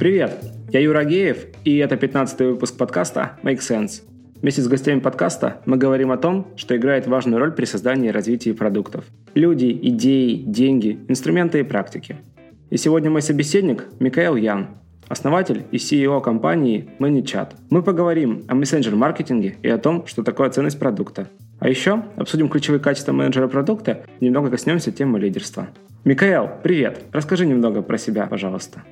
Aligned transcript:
Привет, 0.00 0.42
я 0.70 0.80
Юра 0.80 1.04
Геев, 1.04 1.44
и 1.62 1.76
это 1.76 1.94
15 1.94 2.40
выпуск 2.40 2.78
подкаста 2.78 3.32
Make 3.42 3.58
Sense. 3.58 4.00
Вместе 4.40 4.62
с 4.62 4.66
гостями 4.66 5.00
подкаста 5.00 5.60
мы 5.66 5.76
говорим 5.76 6.10
о 6.10 6.16
том, 6.16 6.46
что 6.56 6.74
играет 6.74 7.06
важную 7.06 7.38
роль 7.38 7.52
при 7.52 7.66
создании 7.66 8.08
и 8.08 8.10
развитии 8.10 8.52
продуктов. 8.52 9.04
Люди, 9.34 9.78
идеи, 9.82 10.36
деньги, 10.36 10.98
инструменты 11.08 11.60
и 11.60 11.64
практики. 11.64 12.16
И 12.70 12.78
сегодня 12.78 13.10
мой 13.10 13.20
собеседник 13.20 13.88
Микаэл 13.98 14.36
Ян, 14.36 14.68
основатель 15.08 15.64
и 15.70 15.76
CEO 15.76 16.22
компании 16.22 16.88
ManyChat. 16.98 17.48
Мы 17.68 17.82
поговорим 17.82 18.44
о 18.48 18.54
мессенджер-маркетинге 18.54 19.56
и 19.62 19.68
о 19.68 19.76
том, 19.76 20.06
что 20.06 20.22
такое 20.22 20.48
ценность 20.48 20.78
продукта. 20.78 21.28
А 21.58 21.68
еще 21.68 22.04
обсудим 22.16 22.48
ключевые 22.48 22.80
качества 22.80 23.12
менеджера 23.12 23.48
продукта 23.48 24.04
и 24.18 24.24
немного 24.24 24.48
коснемся 24.48 24.92
темы 24.92 25.18
лидерства. 25.18 25.68
Микаэл, 26.02 26.48
привет! 26.62 27.02
Расскажи 27.12 27.44
немного 27.44 27.82
про 27.82 27.98
себя, 27.98 28.26
пожалуйста. 28.26 28.82